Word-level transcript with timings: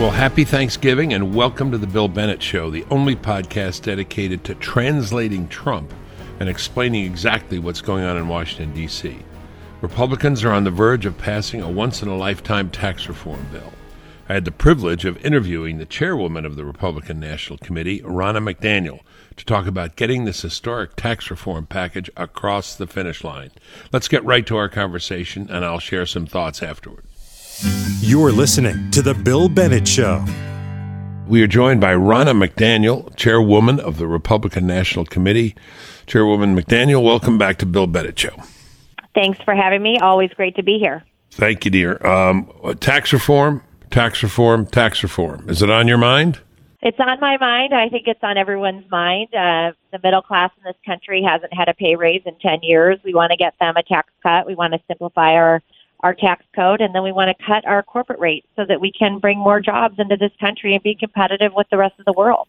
Well, 0.00 0.10
happy 0.10 0.44
Thanksgiving 0.44 1.12
and 1.12 1.34
welcome 1.34 1.70
to 1.72 1.76
the 1.76 1.86
Bill 1.86 2.08
Bennett 2.08 2.42
Show, 2.42 2.70
the 2.70 2.86
only 2.90 3.14
podcast 3.14 3.82
dedicated 3.82 4.44
to 4.44 4.54
translating 4.54 5.46
Trump 5.46 5.92
and 6.40 6.48
explaining 6.48 7.04
exactly 7.04 7.58
what's 7.58 7.82
going 7.82 8.04
on 8.04 8.16
in 8.16 8.26
Washington, 8.26 8.72
D.C. 8.72 9.18
Republicans 9.82 10.42
are 10.42 10.52
on 10.52 10.64
the 10.64 10.70
verge 10.70 11.04
of 11.04 11.18
passing 11.18 11.60
a 11.60 11.70
once 11.70 12.02
in 12.02 12.08
a 12.08 12.16
lifetime 12.16 12.70
tax 12.70 13.10
reform 13.10 13.46
bill. 13.52 13.74
I 14.26 14.32
had 14.32 14.46
the 14.46 14.52
privilege 14.52 15.04
of 15.04 15.22
interviewing 15.22 15.76
the 15.76 15.84
chairwoman 15.84 16.46
of 16.46 16.56
the 16.56 16.64
Republican 16.64 17.20
National 17.20 17.58
Committee, 17.58 18.00
Ronna 18.00 18.42
McDaniel, 18.42 19.00
to 19.36 19.44
talk 19.44 19.66
about 19.66 19.96
getting 19.96 20.24
this 20.24 20.40
historic 20.40 20.96
tax 20.96 21.30
reform 21.30 21.66
package 21.66 22.08
across 22.16 22.74
the 22.74 22.86
finish 22.86 23.22
line. 23.22 23.50
Let's 23.92 24.08
get 24.08 24.24
right 24.24 24.46
to 24.46 24.56
our 24.56 24.70
conversation, 24.70 25.50
and 25.50 25.62
I'll 25.62 25.78
share 25.78 26.06
some 26.06 26.24
thoughts 26.24 26.62
afterward. 26.62 27.04
You're 27.62 28.32
listening 28.32 28.90
to 28.92 29.02
The 29.02 29.12
Bill 29.12 29.48
Bennett 29.48 29.86
Show. 29.86 30.24
We 31.26 31.42
are 31.42 31.46
joined 31.46 31.80
by 31.80 31.92
Ronna 31.92 32.32
McDaniel, 32.32 33.14
chairwoman 33.16 33.78
of 33.78 33.98
the 33.98 34.06
Republican 34.06 34.66
National 34.66 35.04
Committee. 35.04 35.54
Chairwoman 36.06 36.56
McDaniel, 36.56 37.04
welcome 37.04 37.36
back 37.36 37.58
to 37.58 37.66
Bill 37.66 37.86
Bennett 37.86 38.18
Show. 38.18 38.34
Thanks 39.14 39.38
for 39.44 39.54
having 39.54 39.82
me. 39.82 39.98
Always 39.98 40.30
great 40.30 40.56
to 40.56 40.62
be 40.62 40.78
here. 40.78 41.04
Thank 41.32 41.64
you, 41.66 41.70
dear. 41.70 42.04
Um, 42.06 42.50
tax 42.80 43.12
reform, 43.12 43.62
tax 43.90 44.22
reform, 44.22 44.66
tax 44.66 45.02
reform. 45.02 45.48
Is 45.50 45.60
it 45.60 45.70
on 45.70 45.86
your 45.86 45.98
mind? 45.98 46.40
It's 46.82 46.98
on 46.98 47.20
my 47.20 47.36
mind. 47.36 47.74
I 47.74 47.90
think 47.90 48.06
it's 48.06 48.22
on 48.22 48.38
everyone's 48.38 48.90
mind. 48.90 49.34
Uh, 49.34 49.72
the 49.92 50.00
middle 50.02 50.22
class 50.22 50.50
in 50.56 50.64
this 50.64 50.80
country 50.86 51.22
hasn't 51.22 51.52
had 51.52 51.68
a 51.68 51.74
pay 51.74 51.94
raise 51.94 52.22
in 52.24 52.36
10 52.38 52.60
years. 52.62 52.98
We 53.04 53.12
want 53.12 53.32
to 53.32 53.36
get 53.36 53.54
them 53.60 53.76
a 53.76 53.82
tax 53.82 54.10
cut. 54.22 54.46
We 54.46 54.54
want 54.54 54.72
to 54.72 54.80
simplify 54.88 55.34
our 55.34 55.62
our 56.02 56.14
tax 56.14 56.44
code, 56.54 56.80
and 56.80 56.94
then 56.94 57.02
we 57.02 57.12
want 57.12 57.36
to 57.36 57.44
cut 57.44 57.64
our 57.66 57.82
corporate 57.82 58.18
rates 58.18 58.46
so 58.56 58.64
that 58.66 58.80
we 58.80 58.92
can 58.92 59.18
bring 59.18 59.38
more 59.38 59.60
jobs 59.60 59.96
into 59.98 60.16
this 60.16 60.32
country 60.40 60.74
and 60.74 60.82
be 60.82 60.94
competitive 60.94 61.52
with 61.54 61.66
the 61.70 61.76
rest 61.76 61.94
of 61.98 62.04
the 62.04 62.12
world. 62.12 62.48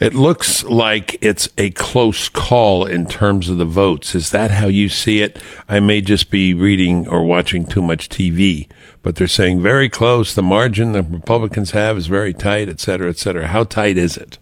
It 0.00 0.14
looks 0.14 0.64
like 0.64 1.16
it's 1.20 1.48
a 1.56 1.70
close 1.70 2.28
call 2.28 2.84
in 2.84 3.06
terms 3.06 3.48
of 3.48 3.58
the 3.58 3.64
votes. 3.64 4.14
Is 4.14 4.30
that 4.30 4.50
how 4.50 4.66
you 4.66 4.88
see 4.88 5.22
it? 5.22 5.40
I 5.68 5.78
may 5.80 6.00
just 6.00 6.30
be 6.30 6.52
reading 6.54 7.06
or 7.06 7.24
watching 7.24 7.66
too 7.66 7.82
much 7.82 8.08
TV, 8.08 8.68
but 9.02 9.16
they're 9.16 9.28
saying 9.28 9.62
very 9.62 9.88
close. 9.88 10.34
The 10.34 10.42
margin 10.42 10.92
the 10.92 11.02
Republicans 11.02 11.72
have 11.72 11.96
is 11.96 12.06
very 12.06 12.34
tight, 12.34 12.68
et 12.68 12.80
cetera, 12.80 13.08
et 13.08 13.18
cetera. 13.18 13.46
How 13.46 13.64
tight 13.64 13.96
is 13.96 14.16
it? 14.16 14.38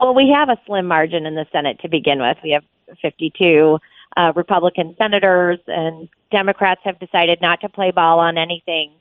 Well, 0.00 0.14
we 0.14 0.32
have 0.34 0.48
a 0.48 0.56
slim 0.64 0.86
margin 0.86 1.26
in 1.26 1.34
the 1.34 1.46
Senate 1.52 1.78
to 1.80 1.88
begin 1.88 2.20
with. 2.20 2.38
We 2.42 2.52
have 2.52 2.64
52 3.02 3.78
uh, 4.16 4.32
Republican 4.34 4.94
senators 4.98 5.58
and 5.66 6.08
Democrats 6.30 6.80
have 6.84 6.98
decided 6.98 7.40
not 7.40 7.60
to 7.60 7.68
play 7.68 7.90
ball 7.90 8.18
on 8.18 8.38
anything 8.38 8.92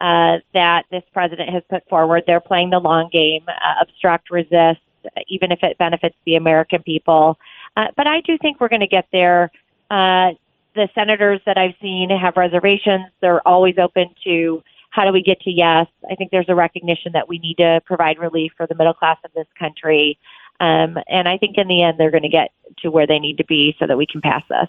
uh, 0.00 0.38
that 0.54 0.84
this 0.90 1.02
president 1.12 1.50
has 1.50 1.62
put 1.70 1.88
forward. 1.88 2.24
They're 2.26 2.40
playing 2.40 2.70
the 2.70 2.78
long 2.78 3.08
game, 3.12 3.44
uh, 3.48 3.74
obstruct, 3.80 4.30
resist, 4.30 4.80
even 5.28 5.52
if 5.52 5.62
it 5.62 5.78
benefits 5.78 6.16
the 6.24 6.36
American 6.36 6.82
people. 6.82 7.38
Uh, 7.76 7.88
but 7.96 8.06
I 8.06 8.20
do 8.22 8.36
think 8.38 8.60
we're 8.60 8.68
going 8.68 8.80
to 8.80 8.86
get 8.86 9.06
there. 9.12 9.50
Uh, 9.90 10.32
the 10.74 10.88
senators 10.94 11.40
that 11.46 11.56
I've 11.56 11.74
seen 11.80 12.10
have 12.10 12.36
reservations. 12.36 13.06
They're 13.20 13.46
always 13.46 13.78
open 13.78 14.14
to 14.24 14.62
how 14.90 15.04
do 15.04 15.12
we 15.12 15.22
get 15.22 15.40
to 15.42 15.50
yes. 15.50 15.86
I 16.10 16.14
think 16.14 16.30
there's 16.30 16.48
a 16.48 16.54
recognition 16.54 17.12
that 17.12 17.28
we 17.28 17.38
need 17.38 17.56
to 17.56 17.80
provide 17.84 18.18
relief 18.18 18.52
for 18.56 18.66
the 18.66 18.74
middle 18.74 18.94
class 18.94 19.18
of 19.24 19.32
this 19.34 19.46
country. 19.58 20.18
Um, 20.60 20.98
and 21.08 21.28
I 21.28 21.38
think 21.38 21.58
in 21.58 21.68
the 21.68 21.82
end, 21.82 21.98
they're 21.98 22.10
going 22.10 22.22
to 22.22 22.28
get 22.28 22.52
to 22.78 22.90
where 22.90 23.06
they 23.06 23.18
need 23.18 23.38
to 23.38 23.44
be 23.44 23.74
so 23.78 23.86
that 23.86 23.96
we 23.96 24.06
can 24.06 24.20
pass 24.20 24.42
this. 24.48 24.68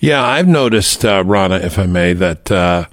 Yeah, 0.00 0.24
I've 0.24 0.48
noticed, 0.48 1.04
uh, 1.04 1.22
Ronna, 1.24 1.62
if 1.62 1.78
I 1.78 1.86
may, 1.86 2.12
that 2.12 2.50
uh, 2.50 2.86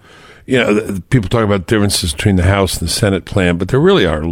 you 0.46 0.58
know 0.58 1.00
people 1.10 1.30
talk 1.30 1.44
about 1.44 1.68
differences 1.68 2.14
between 2.14 2.36
the 2.36 2.44
House 2.44 2.80
and 2.80 2.88
the 2.88 2.92
Senate 2.92 3.26
plan, 3.26 3.58
but 3.58 3.68
there 3.68 3.80
really 3.80 4.06
are 4.06 4.24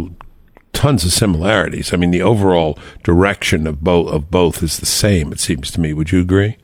tons 0.72 1.04
of 1.04 1.12
similarities. 1.12 1.92
I 1.92 1.96
mean, 1.96 2.10
the 2.10 2.22
overall 2.22 2.78
direction 3.02 3.66
of 3.66 3.82
both 3.82 4.12
of 4.12 4.30
both 4.30 4.62
is 4.62 4.78
the 4.78 4.86
same. 4.86 5.32
It 5.32 5.40
seems 5.40 5.70
to 5.72 5.80
me. 5.80 5.92
Would 5.92 6.12
you 6.12 6.20
agree? 6.20 6.56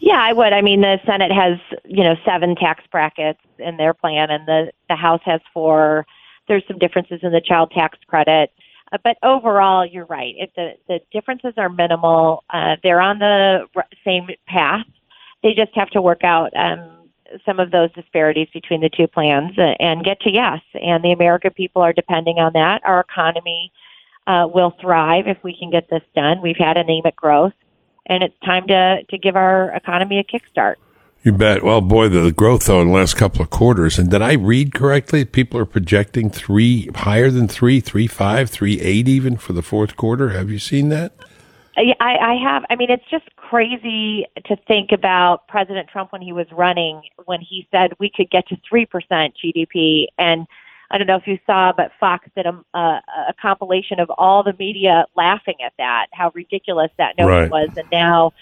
Yeah, 0.00 0.20
I 0.20 0.32
would. 0.32 0.52
I 0.52 0.62
mean, 0.62 0.80
the 0.80 0.98
Senate 1.06 1.30
has 1.30 1.58
you 1.84 2.02
know 2.02 2.16
seven 2.24 2.56
tax 2.56 2.82
brackets 2.90 3.40
in 3.58 3.76
their 3.76 3.94
plan, 3.94 4.30
and 4.30 4.46
the 4.46 4.72
the 4.88 4.96
House 4.96 5.20
has 5.24 5.40
four. 5.52 6.06
There's 6.48 6.64
some 6.66 6.78
differences 6.78 7.20
in 7.22 7.32
the 7.32 7.40
child 7.40 7.70
tax 7.70 7.98
credit. 8.08 8.50
Uh, 8.92 8.98
but 9.04 9.16
overall, 9.22 9.86
you're 9.86 10.06
right. 10.06 10.34
If 10.36 10.54
the, 10.54 10.74
the 10.88 11.00
differences 11.12 11.54
are 11.56 11.68
minimal, 11.68 12.44
uh, 12.50 12.76
they're 12.82 13.00
on 13.00 13.18
the 13.18 13.66
same 14.04 14.28
path. 14.46 14.86
They 15.42 15.54
just 15.54 15.74
have 15.74 15.90
to 15.90 16.02
work 16.02 16.24
out 16.24 16.54
um, 16.56 17.08
some 17.46 17.60
of 17.60 17.70
those 17.70 17.92
disparities 17.92 18.48
between 18.52 18.80
the 18.80 18.90
two 18.90 19.06
plans 19.06 19.52
and 19.56 20.04
get 20.04 20.20
to 20.20 20.30
yes. 20.30 20.60
And 20.74 21.04
the 21.04 21.12
American 21.12 21.52
people 21.52 21.82
are 21.82 21.92
depending 21.92 22.38
on 22.38 22.52
that. 22.54 22.82
Our 22.84 23.00
economy 23.00 23.72
uh, 24.26 24.48
will 24.52 24.76
thrive 24.80 25.26
if 25.28 25.38
we 25.42 25.56
can 25.56 25.70
get 25.70 25.88
this 25.88 26.02
done. 26.14 26.42
We've 26.42 26.56
had 26.56 26.76
anemic 26.76 27.16
growth, 27.16 27.54
and 28.06 28.22
it's 28.22 28.38
time 28.44 28.66
to, 28.68 29.02
to 29.08 29.18
give 29.18 29.36
our 29.36 29.70
economy 29.74 30.18
a 30.18 30.24
kickstart. 30.24 30.76
You 31.22 31.32
bet. 31.32 31.62
Well, 31.62 31.82
boy, 31.82 32.08
the 32.08 32.32
growth 32.32 32.64
though 32.64 32.80
in 32.80 32.88
the 32.88 32.94
last 32.94 33.14
couple 33.14 33.42
of 33.42 33.50
quarters, 33.50 33.98
and 33.98 34.10
did 34.10 34.22
I 34.22 34.32
read 34.34 34.72
correctly? 34.72 35.26
People 35.26 35.60
are 35.60 35.66
projecting 35.66 36.30
three 36.30 36.88
higher 36.94 37.30
than 37.30 37.46
three, 37.46 37.80
three 37.80 38.06
five, 38.06 38.48
three 38.48 38.80
eight, 38.80 39.06
even 39.06 39.36
for 39.36 39.52
the 39.52 39.62
fourth 39.62 39.96
quarter. 39.96 40.30
Have 40.30 40.50
you 40.50 40.58
seen 40.58 40.88
that? 40.88 41.12
I, 41.76 41.94
I 42.00 42.34
have. 42.42 42.64
I 42.70 42.76
mean, 42.76 42.90
it's 42.90 43.04
just 43.10 43.24
crazy 43.36 44.26
to 44.46 44.56
think 44.66 44.92
about 44.92 45.46
President 45.46 45.88
Trump 45.88 46.12
when 46.12 46.22
he 46.22 46.32
was 46.32 46.46
running, 46.52 47.02
when 47.26 47.40
he 47.40 47.66
said 47.70 47.92
we 47.98 48.10
could 48.10 48.30
get 48.30 48.48
to 48.48 48.56
three 48.66 48.86
percent 48.86 49.34
GDP, 49.42 50.06
and 50.18 50.46
I 50.90 50.98
don't 50.98 51.06
know 51.06 51.16
if 51.16 51.26
you 51.26 51.38
saw, 51.46 51.72
but 51.76 51.92
Fox 52.00 52.26
did 52.34 52.46
a, 52.46 52.58
a, 52.74 52.78
a 53.28 53.34
compilation 53.40 54.00
of 54.00 54.10
all 54.18 54.42
the 54.42 54.54
media 54.58 55.04
laughing 55.16 55.56
at 55.64 55.72
that, 55.78 56.06
how 56.12 56.32
ridiculous 56.34 56.90
that 56.98 57.16
notion 57.18 57.30
right. 57.30 57.50
was, 57.50 57.68
and 57.76 57.88
now 57.92 58.32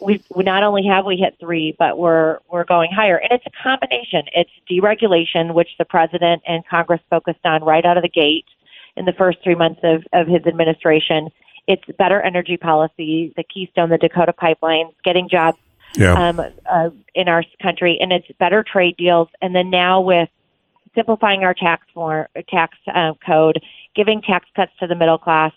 we 0.00 0.22
not 0.36 0.62
only 0.62 0.86
have 0.86 1.04
we 1.04 1.16
hit 1.16 1.36
three, 1.40 1.74
but 1.78 1.98
we're 1.98 2.38
we're 2.50 2.64
going 2.64 2.90
higher, 2.90 3.16
and 3.16 3.32
it's 3.32 3.44
a 3.46 3.62
combination. 3.62 4.22
It's 4.34 4.50
deregulation, 4.70 5.54
which 5.54 5.70
the 5.78 5.84
president 5.84 6.42
and 6.46 6.66
Congress 6.66 7.00
focused 7.10 7.44
on 7.44 7.62
right 7.64 7.84
out 7.84 7.96
of 7.96 8.02
the 8.02 8.08
gate 8.08 8.46
in 8.96 9.04
the 9.04 9.12
first 9.12 9.38
three 9.42 9.54
months 9.54 9.80
of 9.82 10.04
of 10.12 10.26
his 10.26 10.46
administration. 10.46 11.30
It's 11.66 11.84
better 11.98 12.20
energy 12.20 12.56
policy, 12.56 13.32
the 13.36 13.44
Keystone, 13.44 13.90
the 13.90 13.98
Dakota 13.98 14.32
pipelines, 14.32 14.92
getting 15.04 15.28
jobs 15.28 15.58
yeah. 15.96 16.28
um, 16.28 16.40
uh, 16.68 16.90
in 17.14 17.28
our 17.28 17.44
country, 17.62 17.98
and 18.00 18.12
it's 18.12 18.26
better 18.38 18.62
trade 18.62 18.96
deals. 18.96 19.28
And 19.40 19.54
then 19.54 19.70
now 19.70 20.00
with 20.00 20.28
simplifying 20.94 21.44
our 21.44 21.54
tax 21.54 21.86
form, 21.94 22.26
tax 22.48 22.76
uh, 22.92 23.12
code, 23.24 23.62
giving 23.94 24.22
tax 24.22 24.48
cuts 24.56 24.72
to 24.80 24.86
the 24.86 24.94
middle 24.94 25.18
class, 25.18 25.52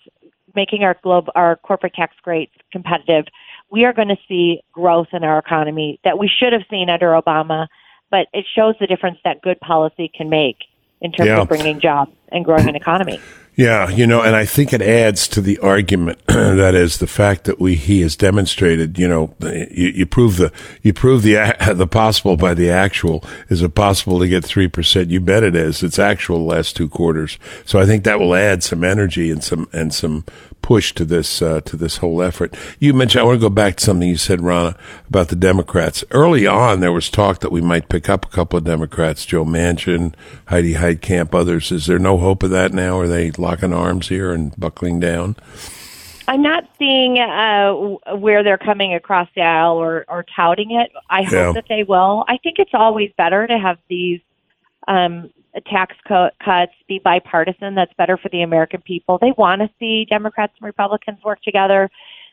making 0.54 0.84
our 0.84 0.96
globe 1.02 1.28
our 1.34 1.56
corporate 1.56 1.94
tax 1.94 2.14
rates 2.24 2.54
competitive 2.72 3.26
we 3.70 3.84
are 3.84 3.92
going 3.92 4.08
to 4.08 4.18
see 4.28 4.60
growth 4.72 5.08
in 5.12 5.24
our 5.24 5.38
economy 5.38 6.00
that 6.04 6.18
we 6.18 6.28
should 6.28 6.52
have 6.52 6.62
seen 6.70 6.88
under 6.90 7.12
Obama, 7.20 7.66
but 8.10 8.28
it 8.32 8.44
shows 8.54 8.74
the 8.80 8.86
difference 8.86 9.18
that 9.24 9.42
good 9.42 9.58
policy 9.60 10.10
can 10.14 10.28
make 10.28 10.58
in 11.00 11.12
terms 11.12 11.28
yeah. 11.28 11.40
of 11.40 11.48
bringing 11.48 11.80
jobs 11.80 12.12
and 12.34 12.44
growing 12.44 12.68
an 12.68 12.76
economy. 12.76 13.20
Yeah, 13.56 13.88
you 13.88 14.04
know, 14.04 14.20
and 14.20 14.34
I 14.34 14.46
think 14.46 14.72
it 14.72 14.82
adds 14.82 15.28
to 15.28 15.40
the 15.40 15.58
argument 15.60 16.18
that 16.26 16.74
is 16.74 16.98
the 16.98 17.06
fact 17.06 17.44
that 17.44 17.60
we 17.60 17.76
he 17.76 18.00
has 18.00 18.16
demonstrated. 18.16 18.98
You 18.98 19.06
know, 19.06 19.34
you, 19.40 19.90
you 19.90 20.06
prove 20.06 20.38
the 20.38 20.52
you 20.82 20.92
prove 20.92 21.22
the 21.22 21.54
the 21.74 21.86
possible 21.86 22.36
by 22.36 22.54
the 22.54 22.68
actual. 22.68 23.24
Is 23.48 23.62
it 23.62 23.76
possible 23.76 24.18
to 24.18 24.26
get 24.26 24.44
three 24.44 24.66
percent? 24.66 25.10
You 25.10 25.20
bet 25.20 25.44
it 25.44 25.54
is. 25.54 25.84
It's 25.84 26.00
actual 26.00 26.44
last 26.44 26.74
two 26.74 26.88
quarters. 26.88 27.38
So 27.64 27.78
I 27.78 27.86
think 27.86 28.02
that 28.02 28.18
will 28.18 28.34
add 28.34 28.64
some 28.64 28.82
energy 28.82 29.30
and 29.30 29.42
some 29.42 29.68
and 29.72 29.94
some 29.94 30.24
push 30.64 30.94
to 30.94 31.04
this 31.04 31.42
uh, 31.42 31.60
to 31.60 31.76
this 31.76 31.98
whole 31.98 32.22
effort. 32.22 32.56
You 32.80 32.94
mentioned 32.94 33.20
I 33.20 33.24
want 33.24 33.36
to 33.36 33.48
go 33.48 33.50
back 33.50 33.76
to 33.76 33.84
something 33.84 34.08
you 34.08 34.16
said, 34.16 34.40
Ronna, 34.40 34.76
about 35.08 35.28
the 35.28 35.36
Democrats. 35.36 36.02
Early 36.10 36.46
on, 36.46 36.80
there 36.80 36.90
was 36.90 37.10
talk 37.10 37.40
that 37.40 37.52
we 37.52 37.60
might 37.60 37.90
pick 37.90 38.08
up 38.08 38.24
a 38.24 38.30
couple 38.30 38.56
of 38.56 38.64
Democrats, 38.64 39.26
Joe 39.26 39.44
Manchin, 39.44 40.14
Heidi 40.46 40.74
Heitkamp, 40.74 41.34
others. 41.34 41.70
Is 41.70 41.84
there 41.84 41.98
no 41.98 42.16
hope 42.24 42.42
of 42.42 42.50
that 42.50 42.72
now? 42.72 42.98
Are 42.98 43.08
they 43.08 43.30
locking 43.32 43.72
arms 43.72 44.08
here 44.08 44.32
and 44.32 44.54
buckling 44.58 44.98
down? 44.98 45.36
I'm 46.26 46.42
not 46.42 46.64
seeing 46.78 47.18
uh, 47.18 47.72
where 48.16 48.42
they're 48.42 48.58
coming 48.58 48.94
across 48.94 49.28
the 49.36 49.42
aisle 49.42 49.76
or, 49.76 50.06
or 50.08 50.24
touting 50.34 50.70
it. 50.72 50.90
I 51.10 51.22
hope 51.22 51.32
yeah. 51.32 51.52
that 51.52 51.66
they 51.68 51.82
will. 51.82 52.24
I 52.28 52.38
think 52.38 52.58
it's 52.58 52.72
always 52.72 53.12
better 53.18 53.46
to 53.46 53.58
have 53.58 53.78
these 53.88 54.20
um, 54.88 55.30
tax 55.66 55.94
co- 56.08 56.30
cuts 56.42 56.72
be 56.88 56.98
bipartisan. 56.98 57.74
That's 57.74 57.92
better 57.98 58.16
for 58.16 58.30
the 58.30 58.42
American 58.42 58.80
people. 58.80 59.18
They 59.18 59.32
want 59.36 59.60
to 59.60 59.70
see 59.78 60.06
Democrats 60.06 60.54
and 60.58 60.66
Republicans 60.66 61.18
work 61.22 61.42
together. 61.42 61.90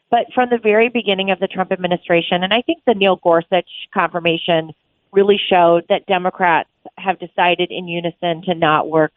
But 0.09 0.27
from 0.33 0.49
the 0.49 0.57
very 0.57 0.89
beginning 0.89 1.31
of 1.31 1.39
the 1.39 1.47
Trump 1.47 1.71
administration, 1.71 2.43
and 2.43 2.53
I 2.53 2.61
think 2.61 2.83
the 2.85 2.93
Neil 2.93 3.17
Gorsuch 3.17 3.69
confirmation 3.93 4.71
really 5.11 5.39
showed 5.49 5.85
that 5.89 6.05
Democrats 6.05 6.69
have 6.97 7.19
decided 7.19 7.71
in 7.71 7.87
unison 7.87 8.41
to 8.43 8.55
not 8.55 8.89
work 8.89 9.13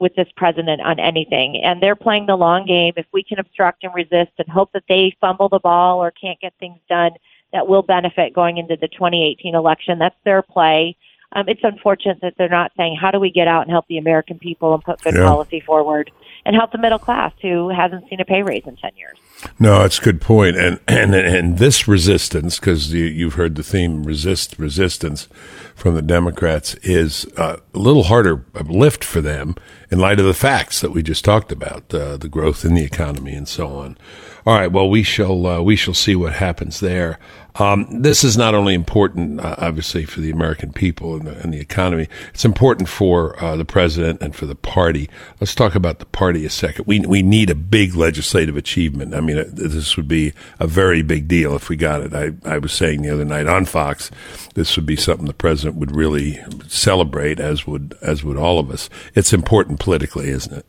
with 0.00 0.14
this 0.14 0.28
president 0.36 0.80
on 0.82 0.98
anything. 1.00 1.62
And 1.62 1.82
they're 1.82 1.96
playing 1.96 2.26
the 2.26 2.36
long 2.36 2.66
game. 2.66 2.92
If 2.96 3.06
we 3.12 3.22
can 3.22 3.38
obstruct 3.38 3.84
and 3.84 3.94
resist 3.94 4.32
and 4.38 4.48
hope 4.48 4.70
that 4.72 4.84
they 4.88 5.16
fumble 5.20 5.48
the 5.48 5.58
ball 5.60 5.98
or 6.02 6.10
can't 6.10 6.40
get 6.40 6.54
things 6.60 6.78
done 6.88 7.12
that 7.52 7.66
will 7.66 7.82
benefit 7.82 8.34
going 8.34 8.58
into 8.58 8.76
the 8.76 8.88
2018 8.88 9.54
election, 9.54 9.98
that's 9.98 10.16
their 10.24 10.42
play. 10.42 10.96
um, 11.32 11.46
it's 11.46 11.60
unfortunate 11.62 12.18
that 12.22 12.32
they're 12.38 12.48
not 12.48 12.72
saying, 12.74 12.96
how 12.96 13.10
do 13.10 13.20
we 13.20 13.30
get 13.30 13.46
out 13.46 13.60
and 13.60 13.70
help 13.70 13.86
the 13.88 13.98
American 13.98 14.38
people 14.38 14.72
and 14.72 14.82
put 14.82 14.98
good 15.02 15.14
Yeah. 15.14 15.26
policy 15.28 15.60
forward 15.60 16.10
and 16.48 16.56
help 16.56 16.72
the 16.72 16.78
middle 16.78 16.98
class 16.98 17.30
who 17.42 17.68
hasn't 17.68 18.08
seen 18.08 18.20
a 18.20 18.24
pay 18.24 18.42
raise 18.42 18.62
in 18.66 18.74
10 18.74 18.92
years? 18.96 19.18
No, 19.58 19.84
it's 19.84 19.98
a 19.98 20.02
good 20.02 20.18
point. 20.18 20.56
And 20.56 20.80
and 20.88 21.14
and 21.14 21.58
this 21.58 21.86
resistance, 21.86 22.58
because 22.58 22.92
you, 22.92 23.04
you've 23.04 23.34
heard 23.34 23.54
the 23.54 23.62
theme 23.62 24.02
resist 24.02 24.58
resistance 24.58 25.28
from 25.74 25.94
the 25.94 26.00
Democrats, 26.00 26.74
is 26.76 27.26
a 27.36 27.60
little 27.74 28.04
harder 28.04 28.46
lift 28.64 29.04
for 29.04 29.20
them 29.20 29.56
in 29.90 29.98
light 29.98 30.18
of 30.18 30.24
the 30.24 30.32
facts 30.32 30.80
that 30.80 30.90
we 30.90 31.02
just 31.02 31.22
talked 31.22 31.52
about, 31.52 31.92
uh, 31.92 32.16
the 32.16 32.30
growth 32.30 32.64
in 32.64 32.72
the 32.72 32.82
economy 32.82 33.34
and 33.34 33.46
so 33.46 33.68
on. 33.68 33.98
All 34.46 34.54
right. 34.54 34.72
Well, 34.72 34.88
we 34.88 35.02
shall 35.02 35.46
uh, 35.46 35.60
we 35.60 35.76
shall 35.76 35.92
see 35.92 36.16
what 36.16 36.32
happens 36.32 36.80
there. 36.80 37.18
Um, 37.56 38.02
this 38.02 38.22
is 38.22 38.36
not 38.36 38.54
only 38.54 38.74
important, 38.74 39.40
uh, 39.40 39.56
obviously, 39.58 40.04
for 40.04 40.20
the 40.20 40.30
American 40.30 40.72
people 40.72 41.16
and 41.16 41.26
the, 41.26 41.38
and 41.40 41.52
the 41.52 41.58
economy. 41.58 42.08
It's 42.32 42.44
important 42.44 42.88
for 42.88 43.42
uh, 43.42 43.56
the 43.56 43.64
president 43.64 44.22
and 44.22 44.34
for 44.34 44.46
the 44.46 44.54
party. 44.54 45.10
Let's 45.40 45.54
talk 45.54 45.74
about 45.74 45.98
the 45.98 46.06
party 46.06 46.37
a 46.44 46.50
second. 46.50 46.86
We 46.86 47.00
we 47.00 47.22
need 47.22 47.50
a 47.50 47.54
big 47.54 47.94
legislative 47.94 48.56
achievement. 48.56 49.14
I 49.14 49.20
mean, 49.20 49.38
uh, 49.38 49.44
this 49.48 49.96
would 49.96 50.08
be 50.08 50.32
a 50.58 50.66
very 50.66 51.02
big 51.02 51.28
deal 51.28 51.54
if 51.54 51.68
we 51.68 51.76
got 51.76 52.02
it. 52.02 52.14
I, 52.14 52.32
I 52.48 52.58
was 52.58 52.72
saying 52.72 53.02
the 53.02 53.10
other 53.10 53.24
night 53.24 53.46
on 53.46 53.64
Fox, 53.64 54.10
this 54.54 54.76
would 54.76 54.86
be 54.86 54.96
something 54.96 55.26
the 55.26 55.34
president 55.34 55.76
would 55.76 55.94
really 55.94 56.38
celebrate, 56.66 57.40
as 57.40 57.66
would 57.66 57.96
as 58.02 58.24
would 58.24 58.36
all 58.36 58.58
of 58.58 58.70
us. 58.70 58.88
It's 59.14 59.32
important 59.32 59.80
politically, 59.80 60.28
isn't 60.28 60.56
it? 60.56 60.66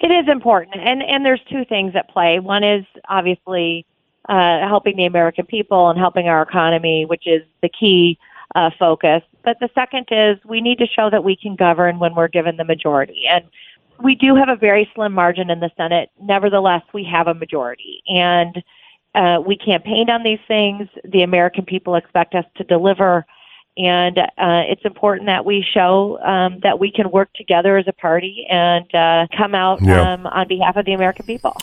It 0.00 0.10
is 0.10 0.28
important, 0.28 0.76
and 0.76 1.02
and 1.02 1.24
there's 1.24 1.42
two 1.50 1.64
things 1.66 1.94
at 1.94 2.08
play. 2.08 2.38
One 2.38 2.64
is 2.64 2.86
obviously 3.08 3.84
uh, 4.28 4.66
helping 4.66 4.96
the 4.96 5.04
American 5.04 5.46
people 5.46 5.90
and 5.90 5.98
helping 5.98 6.28
our 6.28 6.42
economy, 6.42 7.04
which 7.04 7.26
is 7.26 7.42
the 7.62 7.68
key 7.68 8.18
uh, 8.54 8.70
focus. 8.78 9.22
But 9.44 9.58
the 9.60 9.70
second 9.74 10.06
is 10.10 10.38
we 10.44 10.60
need 10.60 10.78
to 10.78 10.86
show 10.86 11.10
that 11.10 11.24
we 11.24 11.36
can 11.36 11.56
govern 11.56 11.98
when 11.98 12.14
we're 12.14 12.28
given 12.28 12.56
the 12.56 12.64
majority, 12.64 13.24
and 13.28 13.44
we 14.02 14.14
do 14.14 14.34
have 14.34 14.48
a 14.48 14.56
very 14.56 14.90
slim 14.94 15.12
margin 15.12 15.50
in 15.50 15.60
the 15.60 15.70
Senate. 15.76 16.10
Nevertheless, 16.22 16.82
we 16.92 17.04
have 17.04 17.26
a 17.26 17.34
majority, 17.34 18.02
and 18.08 18.62
uh, 19.14 19.40
we 19.44 19.56
campaigned 19.56 20.10
on 20.10 20.22
these 20.22 20.38
things. 20.46 20.88
The 21.04 21.22
American 21.22 21.64
people 21.64 21.94
expect 21.96 22.34
us 22.34 22.44
to 22.56 22.64
deliver. 22.64 23.26
And 23.78 24.18
uh, 24.18 24.64
it's 24.68 24.84
important 24.84 25.26
that 25.26 25.44
we 25.46 25.64
show 25.72 26.18
um, 26.22 26.58
that 26.62 26.78
we 26.78 26.90
can 26.90 27.10
work 27.12 27.32
together 27.34 27.78
as 27.78 27.86
a 27.88 27.92
party 27.92 28.44
and 28.50 28.84
uh, 28.94 29.26
come 29.34 29.54
out 29.54 29.80
Yeah. 29.80 30.12
um, 30.14 30.26
on 30.26 30.48
behalf 30.48 30.76
of 30.76 30.84
the 30.84 30.92
American 30.92 31.24
people. 31.24 31.56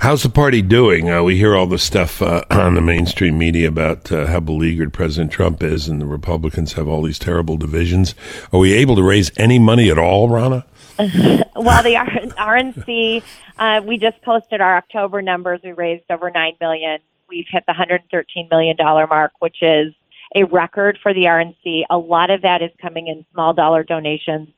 How's 0.00 0.22
the 0.24 0.28
party 0.28 0.60
doing? 0.60 1.08
Uh, 1.08 1.22
we 1.22 1.36
hear 1.38 1.54
all 1.56 1.66
this 1.66 1.84
stuff 1.84 2.20
uh, 2.20 2.44
on 2.50 2.74
the 2.74 2.82
mainstream 2.82 3.38
media 3.38 3.68
about 3.68 4.10
uh, 4.12 4.26
how 4.26 4.40
beleaguered 4.40 4.92
President 4.92 5.30
Trump 5.30 5.62
is, 5.62 5.88
and 5.88 6.00
the 6.00 6.04
Republicans 6.06 6.74
have 6.74 6.88
all 6.88 7.02
these 7.02 7.18
terrible 7.18 7.56
divisions. 7.56 8.14
Are 8.52 8.58
we 8.58 8.74
able 8.74 8.96
to 8.96 9.02
raise 9.02 9.30
any 9.38 9.58
money 9.60 9.88
at 9.88 9.98
all, 9.98 10.28
Ronna? 10.28 10.64
Well, 11.54 11.82
the 11.82 11.94
RNC, 11.94 13.22
uh, 13.58 13.82
we 13.84 13.98
just 13.98 14.20
posted 14.22 14.60
our 14.60 14.76
October 14.76 15.22
numbers. 15.22 15.60
We 15.62 15.72
raised 15.72 16.10
over 16.10 16.30
nine 16.30 16.54
million. 16.60 16.98
We've 17.28 17.46
hit 17.48 17.64
the 17.66 17.72
113 17.72 18.48
million 18.50 18.76
dollar 18.76 19.06
mark, 19.06 19.32
which 19.38 19.62
is 19.62 19.94
a 20.34 20.44
record 20.44 20.98
for 21.02 21.12
the 21.14 21.24
RNC. 21.24 21.84
A 21.90 21.98
lot 21.98 22.30
of 22.30 22.42
that 22.42 22.62
is 22.62 22.70
coming 22.80 23.06
in 23.08 23.24
small 23.32 23.52
dollar 23.52 23.84
donations 23.84 24.48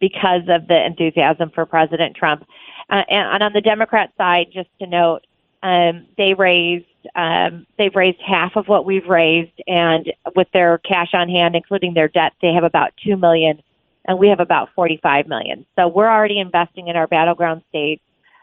because 0.00 0.42
of 0.48 0.68
the 0.68 0.86
enthusiasm 0.86 1.50
for 1.54 1.66
President 1.66 2.16
Trump. 2.16 2.46
Uh, 2.88 3.02
and, 3.08 3.34
and 3.34 3.42
on 3.42 3.52
the 3.52 3.60
Democrat 3.60 4.12
side, 4.16 4.46
just 4.52 4.68
to 4.78 4.86
note, 4.86 5.26
um, 5.62 6.06
they 6.16 6.34
raised 6.34 6.86
um, 7.14 7.66
they've 7.78 7.94
raised 7.94 8.20
half 8.20 8.56
of 8.56 8.68
what 8.68 8.86
we've 8.86 9.06
raised, 9.06 9.60
and 9.66 10.12
with 10.34 10.48
their 10.52 10.78
cash 10.78 11.12
on 11.12 11.28
hand, 11.28 11.56
including 11.56 11.94
their 11.94 12.08
debt, 12.08 12.32
they 12.40 12.52
have 12.52 12.64
about 12.64 12.92
two 13.04 13.16
million, 13.16 13.62
and 14.06 14.18
we 14.18 14.28
have 14.28 14.40
about 14.40 14.70
forty-five 14.74 15.26
million. 15.26 15.66
So 15.76 15.88
we're 15.88 16.10
already 16.10 16.38
investing 16.38 16.88
in 16.88 16.96
our 16.96 17.06
battleground 17.06 17.62
states. 17.68 18.02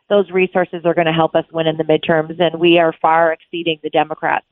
Those 0.09 0.29
resources 0.29 0.83
are 0.85 0.93
going 0.93 1.07
to 1.07 1.13
help 1.13 1.35
us 1.35 1.45
win 1.53 1.67
in 1.67 1.77
the 1.77 1.83
midterms, 1.83 2.39
and 2.39 2.59
we 2.59 2.79
are 2.79 2.93
far 3.01 3.31
exceeding 3.31 3.79
the 3.81 3.89
Democrats 3.89 4.45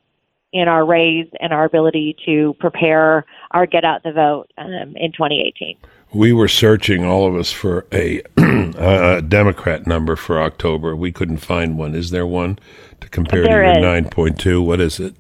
in 0.52 0.68
our 0.68 0.86
raise 0.86 1.28
and 1.40 1.54
our 1.54 1.66
ability 1.66 2.16
to 2.26 2.56
prepare 2.60 3.26
our 3.52 3.66
get 3.68 3.84
out 3.84 4.02
the 4.04 4.12
vote 4.12 4.50
um, 4.58 4.96
in 4.96 5.12
2018. 5.12 5.78
We 6.12 6.34
were 6.34 6.48
searching, 6.48 7.06
all 7.06 7.28
of 7.28 7.36
us, 7.36 7.52
for 7.52 7.86
a, 7.92 8.22
a 8.38 9.22
Democrat 9.22 9.86
number 9.86 10.16
for 10.16 10.42
October. 10.42 10.96
We 10.96 11.12
couldn't 11.12 11.38
find 11.38 11.78
one. 11.78 11.94
Is 11.94 12.10
there 12.10 12.26
one 12.26 12.58
to 13.02 13.10
compare 13.10 13.44
There 13.44 13.62
to 13.62 13.72
is. 13.72 13.78
your 13.78 14.02
9.2? 14.02 14.66
What 14.66 14.82
is 14.82 15.00
it? 15.00 15.16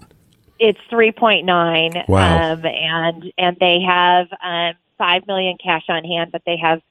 It's 0.57 0.79
3.9, 0.91 2.07
Wow. 2.09 2.53
um, 2.53 2.65
and 2.65 3.31
and 3.37 3.57
they 3.59 3.79
have 3.81 4.27
um, 4.43 4.73
five 4.99 5.25
million 5.25 5.57
cash 5.57 5.85
on 5.89 6.03
hand, 6.03 6.31
but 6.31 6.43
they 6.45 6.57
have 6.57 6.81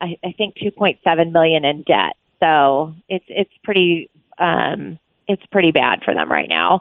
I, 0.00 0.16
I 0.24 0.32
think 0.32 0.56
2.7 0.56 1.30
million 1.32 1.64
in 1.64 1.82
debt. 1.82 2.16
So 2.40 2.94
it's 3.08 3.24
it's 3.28 3.52
pretty 3.62 4.10
um, 4.38 4.98
it's 5.28 5.44
pretty 5.52 5.70
bad 5.70 6.02
for 6.02 6.14
them 6.14 6.32
right 6.32 6.48
now, 6.48 6.80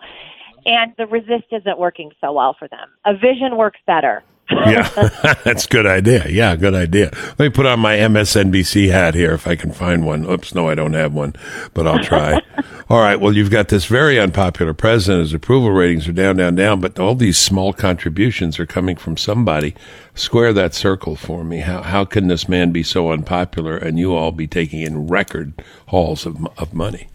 and 0.65 0.93
the 0.97 1.05
resist 1.05 1.45
isn't 1.51 1.77
working 1.77 2.11
so 2.21 2.31
well 2.31 2.55
for 2.57 2.67
them. 2.69 2.89
A 3.05 3.13
vision 3.13 3.57
works 3.57 3.79
better. 3.85 4.23
Yeah, 4.51 4.89
that's 5.43 5.65
a 5.65 5.67
good 5.67 5.85
idea. 5.85 6.27
Yeah, 6.27 6.55
good 6.55 6.73
idea. 6.73 7.11
Let 7.13 7.39
me 7.39 7.49
put 7.49 7.65
on 7.65 7.79
my 7.79 7.97
MSNBC 7.97 8.89
hat 8.91 9.13
here 9.13 9.33
if 9.33 9.47
I 9.47 9.55
can 9.55 9.71
find 9.71 10.05
one. 10.05 10.29
Oops, 10.29 10.55
no, 10.55 10.67
I 10.67 10.75
don't 10.75 10.93
have 10.93 11.13
one, 11.13 11.35
but 11.73 11.87
I'll 11.87 12.03
try. 12.03 12.41
all 12.89 12.99
right. 12.99 13.19
Well, 13.19 13.33
you've 13.33 13.51
got 13.51 13.67
this 13.67 13.85
very 13.85 14.19
unpopular 14.19 14.73
president. 14.73 15.21
His 15.21 15.33
approval 15.33 15.71
ratings 15.71 16.07
are 16.07 16.13
down, 16.13 16.37
down, 16.37 16.55
down, 16.55 16.81
but 16.81 16.99
all 16.99 17.15
these 17.15 17.37
small 17.37 17.73
contributions 17.73 18.59
are 18.59 18.65
coming 18.65 18.95
from 18.95 19.17
somebody. 19.17 19.75
Square 20.15 20.53
that 20.53 20.73
circle 20.73 21.15
for 21.15 21.43
me. 21.43 21.59
How 21.59 21.81
how 21.83 22.03
can 22.05 22.27
this 22.27 22.49
man 22.49 22.71
be 22.71 22.83
so 22.83 23.11
unpopular 23.11 23.77
and 23.77 23.99
you 23.99 24.15
all 24.15 24.31
be 24.31 24.47
taking 24.47 24.81
in 24.81 25.07
record 25.07 25.63
hauls 25.87 26.25
of 26.25 26.47
of 26.57 26.73
money? 26.73 27.07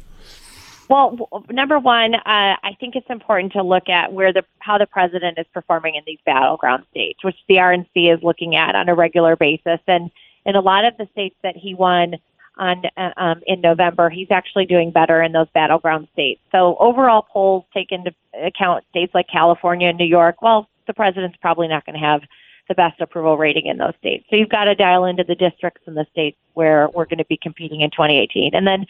Well, 0.89 1.47
number 1.51 1.79
one, 1.79 2.15
uh, 2.15 2.21
I 2.25 2.77
think 2.79 2.95
it's 2.95 3.09
important 3.09 3.53
to 3.55 3.63
look 3.63 3.89
at 3.89 4.13
where 4.13 4.33
the 4.33 4.45
how 4.59 4.77
the 4.77 4.87
president 4.87 5.39
is 5.39 5.47
performing 5.53 5.95
in 5.95 6.03
these 6.07 6.19
battleground 6.27 6.85
states, 6.91 7.25
which 7.25 7.37
the 7.49 7.57
RNC 7.57 8.15
is 8.15 8.23
looking 8.23 8.55
at 8.55 8.75
on 8.75 8.89
a 8.89 8.95
regular 8.95 9.35
basis. 9.35 9.81
And 9.87 10.11
in 10.45 10.57
a 10.57 10.61
lot 10.61 10.85
of 10.85 10.97
the 10.99 11.09
states 11.13 11.37
that 11.43 11.57
he 11.57 11.75
won 11.75 12.17
on 12.59 12.83
uh, 12.97 13.11
um, 13.17 13.43
in 13.47 13.61
November, 13.61 14.11
he's 14.11 14.31
actually 14.31 14.67
doing 14.67 14.91
better 14.91 15.23
in 15.23 15.33
those 15.33 15.49
battleground 15.55 16.09
states. 16.13 16.41
So 16.53 16.77
overall 16.79 17.27
polls 17.33 17.65
take 17.73 17.91
into 17.91 18.15
account 18.35 18.85
states 18.91 19.15
like 19.15 19.27
California 19.29 19.89
and 19.89 19.99
New 19.99 20.05
York. 20.05 20.43
Well, 20.43 20.69
the 20.87 20.95
president's 20.95 21.39
probably 21.41 21.69
not 21.69 21.87
going 21.87 21.99
to 21.99 22.05
have 22.05 22.23
the 22.69 22.75
best 22.75 23.01
approval 23.01 23.37
rating 23.37 23.67
in 23.67 23.79
those 23.79 23.95
states. 23.99 24.25
So 24.31 24.37
you've 24.37 24.49
got 24.49 24.65
to 24.65 24.75
dial 24.75 25.05
into 25.05 25.25
the 25.25 25.35
districts 25.35 25.83
and 25.87 25.97
the 25.97 26.07
states 26.11 26.39
where 26.55 26.89
we're 26.95 27.05
going 27.05 27.19
to 27.19 27.25
be 27.27 27.39
competing 27.41 27.81
in 27.83 27.91
2018. 27.91 28.55
And 28.55 28.67
then, 28.67 28.87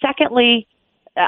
secondly, 0.00 0.68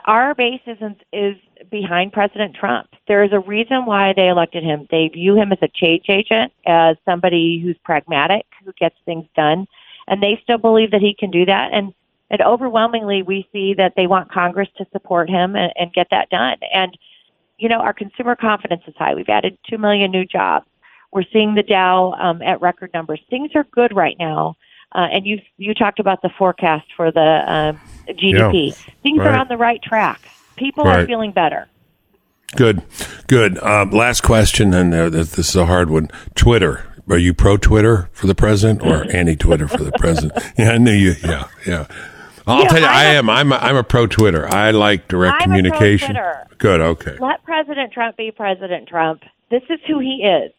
our 0.05 0.35
base 0.35 0.61
isn't 0.67 1.03
is 1.13 1.37
behind 1.71 2.13
President 2.13 2.55
Trump. 2.55 2.89
There 3.07 3.23
is 3.25 3.33
a 3.33 3.41
reason 3.41 3.87
why 3.87 4.13
they 4.15 4.29
elected 4.29 4.63
him. 4.63 4.87
They 4.91 5.09
view 5.09 5.35
him 5.35 5.53
as 5.53 5.59
a 5.63 5.69
change 5.69 6.07
agent, 6.09 6.53
as 6.67 6.97
somebody 7.05 7.61
who's 7.61 7.77
pragmatic, 7.85 8.47
who 8.65 8.73
gets 8.79 8.97
things 9.05 9.27
done, 9.35 9.67
and 10.07 10.23
they 10.23 10.39
still 10.43 10.59
believe 10.59 10.91
that 10.91 11.01
he 11.01 11.15
can 11.19 11.31
do 11.31 11.45
that. 11.47 11.71
And 11.73 11.95
and 12.31 12.43
overwhelmingly, 12.43 13.23
we 13.23 13.49
see 13.53 13.75
that 13.75 13.95
they 13.97 14.07
want 14.07 14.31
Congress 14.31 14.69
to 14.77 14.87
support 14.93 15.31
him 15.31 15.57
and, 15.57 15.73
and 15.77 15.93
get 15.95 16.09
that 16.11 16.29
done. 16.29 16.59
And 16.73 16.97
you 17.59 17.69
know, 17.69 17.81
our 17.81 17.95
consumer 17.95 18.37
confidence 18.37 18.83
is 18.87 18.95
high. 18.97 19.15
We've 19.15 19.29
added 19.29 19.59
two 19.69 19.79
million 19.79 20.11
new 20.11 20.25
jobs. 20.25 20.67
We're 21.13 21.25
seeing 21.33 21.55
the 21.55 21.63
Dow 21.63 22.13
um, 22.13 22.43
at 22.43 22.61
record 22.61 22.91
numbers. 22.93 23.21
Things 23.31 23.53
are 23.55 23.65
good 23.65 23.97
right 23.97 24.17
now. 24.19 24.57
Uh, 24.95 25.09
and 25.11 25.27
you 25.27 25.41
you 25.57 25.75
talked 25.75 25.99
about 25.99 26.23
the 26.23 26.31
forecast 26.39 26.87
for 26.97 27.11
the 27.11 27.43
um, 27.47 27.81
GDP. 28.15 28.75
Things 29.03 29.19
right. 29.19 29.29
are 29.29 29.39
on 29.39 29.49
the 29.49 29.57
right 29.57 29.83
track. 29.83 30.21
People 30.57 30.85
Right. 30.85 31.01
are 31.01 31.07
feeling 31.07 31.33
better. 31.33 31.69
Good, 32.57 32.83
good. 33.27 33.59
Um, 33.63 33.91
last 33.91 34.23
question, 34.23 34.73
and 34.73 34.93
uh, 34.95 35.11
this 35.11 35.39
is 35.39 35.55
a 35.55 35.67
hard 35.67 35.91
one. 35.91 36.09
Twitter. 36.35 36.85
Are 37.09 37.17
you 37.19 37.33
pro 37.33 37.57
Twitter 37.57 38.11
for 38.13 38.27
the 38.27 38.35
president 38.35 38.83
or 38.83 39.11
anti 39.15 39.35
Twitter 39.37 39.67
for 39.69 39.83
the 39.85 39.93
president? 39.93 40.33
Yeah, 40.59 40.73
I 40.73 40.79
knew 40.79 40.93
you. 40.93 41.15
Yeah, 41.25 41.49
yeah. 41.67 41.87
I'll 42.47 42.63
Yeah, 42.63 42.69
tell 42.69 42.81
you, 42.81 42.87
I 42.87 43.05
a- 43.05 43.19
am. 43.19 43.31
I'm 43.31 43.53
a, 43.53 43.57
I'm 43.57 43.77
a 43.77 43.85
pro 43.85 44.07
Twitter. 44.07 44.47
I 44.53 44.71
like 44.73 45.09
direct 45.09 45.37
I'm 45.43 45.53
a 45.53 45.57
communication. 45.57 46.17
Good. 46.59 46.81
Okay. 46.81 47.17
Let 47.19 47.43
President 47.45 47.93
Trump 47.93 48.17
be 48.17 48.31
President 48.31 48.89
Trump. 48.89 49.23
This 49.51 49.63
is 49.71 49.79
who 49.87 49.99
he 50.01 50.23
is. 50.25 50.53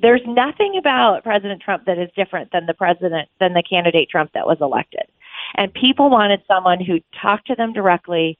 There's 0.00 0.22
nothing 0.26 0.76
about 0.78 1.22
President 1.24 1.60
Trump 1.62 1.84
that 1.86 1.98
is 1.98 2.08
different 2.16 2.52
than 2.52 2.66
the 2.66 2.74
president 2.74 3.28
than 3.40 3.52
the 3.54 3.62
candidate 3.62 4.08
Trump 4.10 4.32
that 4.32 4.46
was 4.46 4.58
elected. 4.60 5.02
And 5.56 5.72
people 5.74 6.10
wanted 6.10 6.42
someone 6.46 6.80
who 6.84 7.00
talked 7.20 7.46
to 7.48 7.54
them 7.54 7.72
directly, 7.72 8.38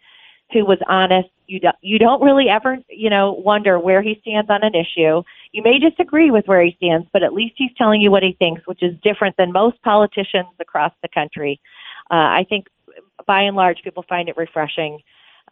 who 0.52 0.64
was 0.64 0.78
honest. 0.88 1.28
You 1.46 1.60
don't, 1.60 1.76
you 1.80 1.98
don't 1.98 2.22
really 2.22 2.48
ever, 2.48 2.78
you 2.88 3.08
know, 3.08 3.32
wonder 3.32 3.78
where 3.78 4.02
he 4.02 4.18
stands 4.20 4.50
on 4.50 4.62
an 4.62 4.74
issue. 4.74 5.22
You 5.52 5.62
may 5.62 5.78
disagree 5.78 6.30
with 6.30 6.46
where 6.46 6.62
he 6.62 6.74
stands, 6.76 7.06
but 7.12 7.22
at 7.22 7.32
least 7.32 7.54
he's 7.56 7.70
telling 7.78 8.00
you 8.00 8.10
what 8.10 8.22
he 8.22 8.32
thinks, 8.38 8.66
which 8.66 8.82
is 8.82 8.94
different 9.02 9.36
than 9.36 9.52
most 9.52 9.80
politicians 9.82 10.48
across 10.60 10.92
the 11.02 11.08
country. 11.08 11.60
Uh, 12.10 12.14
I 12.40 12.46
think, 12.48 12.66
by 13.26 13.42
and 13.42 13.56
large, 13.56 13.82
people 13.82 14.04
find 14.08 14.28
it 14.28 14.36
refreshing. 14.36 15.00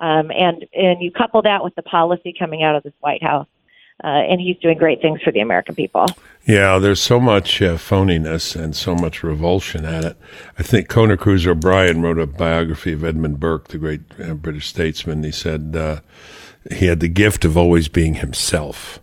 Um, 0.00 0.30
and 0.32 0.66
and 0.74 1.00
you 1.00 1.12
couple 1.12 1.40
that 1.42 1.62
with 1.62 1.74
the 1.76 1.82
policy 1.82 2.34
coming 2.36 2.62
out 2.64 2.74
of 2.74 2.82
this 2.82 2.92
White 3.00 3.22
House, 3.22 3.46
uh, 4.02 4.08
and 4.08 4.40
he's 4.40 4.56
doing 4.58 4.76
great 4.76 5.00
things 5.00 5.20
for 5.22 5.30
the 5.30 5.40
American 5.40 5.74
people. 5.74 6.06
Yeah, 6.46 6.78
there's 6.78 7.00
so 7.00 7.20
much 7.20 7.62
uh, 7.62 7.76
phoniness 7.76 8.56
and 8.56 8.74
so 8.74 8.94
much 8.94 9.22
revulsion 9.22 9.84
at 9.84 10.04
it. 10.04 10.16
I 10.58 10.62
think 10.62 10.88
Conor 10.88 11.16
Cruise 11.16 11.46
O'Brien 11.46 12.02
wrote 12.02 12.18
a 12.18 12.26
biography 12.26 12.92
of 12.92 13.04
Edmund 13.04 13.38
Burke, 13.38 13.68
the 13.68 13.78
great 13.78 14.00
uh, 14.22 14.34
British 14.34 14.66
statesman. 14.66 15.22
He 15.22 15.30
said 15.30 15.74
uh, 15.76 16.00
he 16.72 16.86
had 16.86 17.00
the 17.00 17.08
gift 17.08 17.44
of 17.44 17.56
always 17.56 17.88
being 17.88 18.14
himself. 18.14 19.00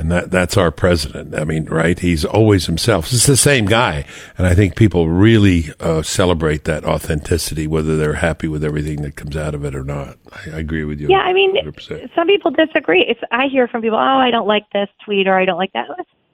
And 0.00 0.10
that, 0.10 0.30
that's 0.30 0.56
our 0.56 0.70
president. 0.70 1.34
I 1.34 1.44
mean, 1.44 1.66
right? 1.66 1.98
He's 1.98 2.24
always 2.24 2.64
himself. 2.64 3.12
It's 3.12 3.26
the 3.26 3.36
same 3.36 3.66
guy. 3.66 4.06
And 4.38 4.46
I 4.46 4.54
think 4.54 4.74
people 4.74 5.10
really 5.10 5.66
uh, 5.78 6.00
celebrate 6.00 6.64
that 6.64 6.86
authenticity, 6.86 7.66
whether 7.66 7.98
they're 7.98 8.14
happy 8.14 8.48
with 8.48 8.64
everything 8.64 9.02
that 9.02 9.16
comes 9.16 9.36
out 9.36 9.54
of 9.54 9.62
it 9.62 9.74
or 9.74 9.84
not. 9.84 10.16
I, 10.32 10.56
I 10.56 10.58
agree 10.60 10.84
with 10.84 11.00
you. 11.00 11.08
Yeah, 11.10 11.18
I 11.18 11.34
mean, 11.34 11.54
100%. 11.54 12.14
some 12.14 12.26
people 12.26 12.50
disagree. 12.50 13.02
It's, 13.02 13.20
I 13.30 13.48
hear 13.48 13.68
from 13.68 13.82
people, 13.82 13.98
oh, 13.98 14.00
I 14.00 14.30
don't 14.30 14.46
like 14.46 14.64
this 14.72 14.88
tweet 15.04 15.28
or 15.28 15.38
I 15.38 15.44
don't 15.44 15.58
like 15.58 15.74
that. 15.74 15.88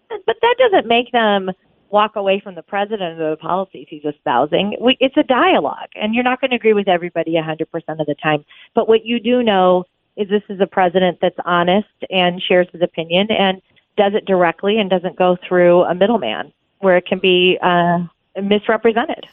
But 0.09 0.37
that 0.41 0.55
doesn't 0.61 0.87
make 0.87 1.11
them 1.11 1.51
walk 1.91 2.15
away 2.15 2.39
from 2.39 2.55
the 2.55 2.63
president 2.63 3.21
or 3.21 3.31
the 3.31 3.37
policies 3.37 3.89
he's 3.91 4.05
espousing. 4.05 4.77
We, 4.81 4.97
it's 5.01 5.17
a 5.17 5.25
dialogue, 5.25 5.89
and 5.97 6.15
you're 6.15 6.23
not 6.23 6.41
going 6.41 6.51
to 6.51 6.57
agree 6.57 6.73
with 6.73 6.87
everybody 6.87 7.33
100% 7.33 7.63
of 7.65 8.07
the 8.07 8.15
time. 8.23 8.45
But 8.77 8.89
what 8.89 9.05
you 9.05 9.19
do 9.19 9.43
know 9.43 9.87
is 10.17 10.29
this 10.29 10.43
is 10.49 10.61
a 10.61 10.67
president 10.67 11.19
that's 11.21 11.37
honest 11.45 11.89
and 12.11 12.43
shares 12.43 12.67
his 12.73 12.83
opinion 12.83 13.31
and 13.31 13.61
does 13.97 14.15
it 14.15 14.25
directly 14.25 14.79
and 14.79 14.91
doesn't 14.91 15.17
go 15.17 15.37
through 15.47 15.83
a 15.85 15.95
middleman 15.95 16.53
where 16.81 16.97
it 16.97 17.07
can 17.07 17.19
be 17.19 17.59
uh, 17.63 17.99
misrepresented. 18.43 19.27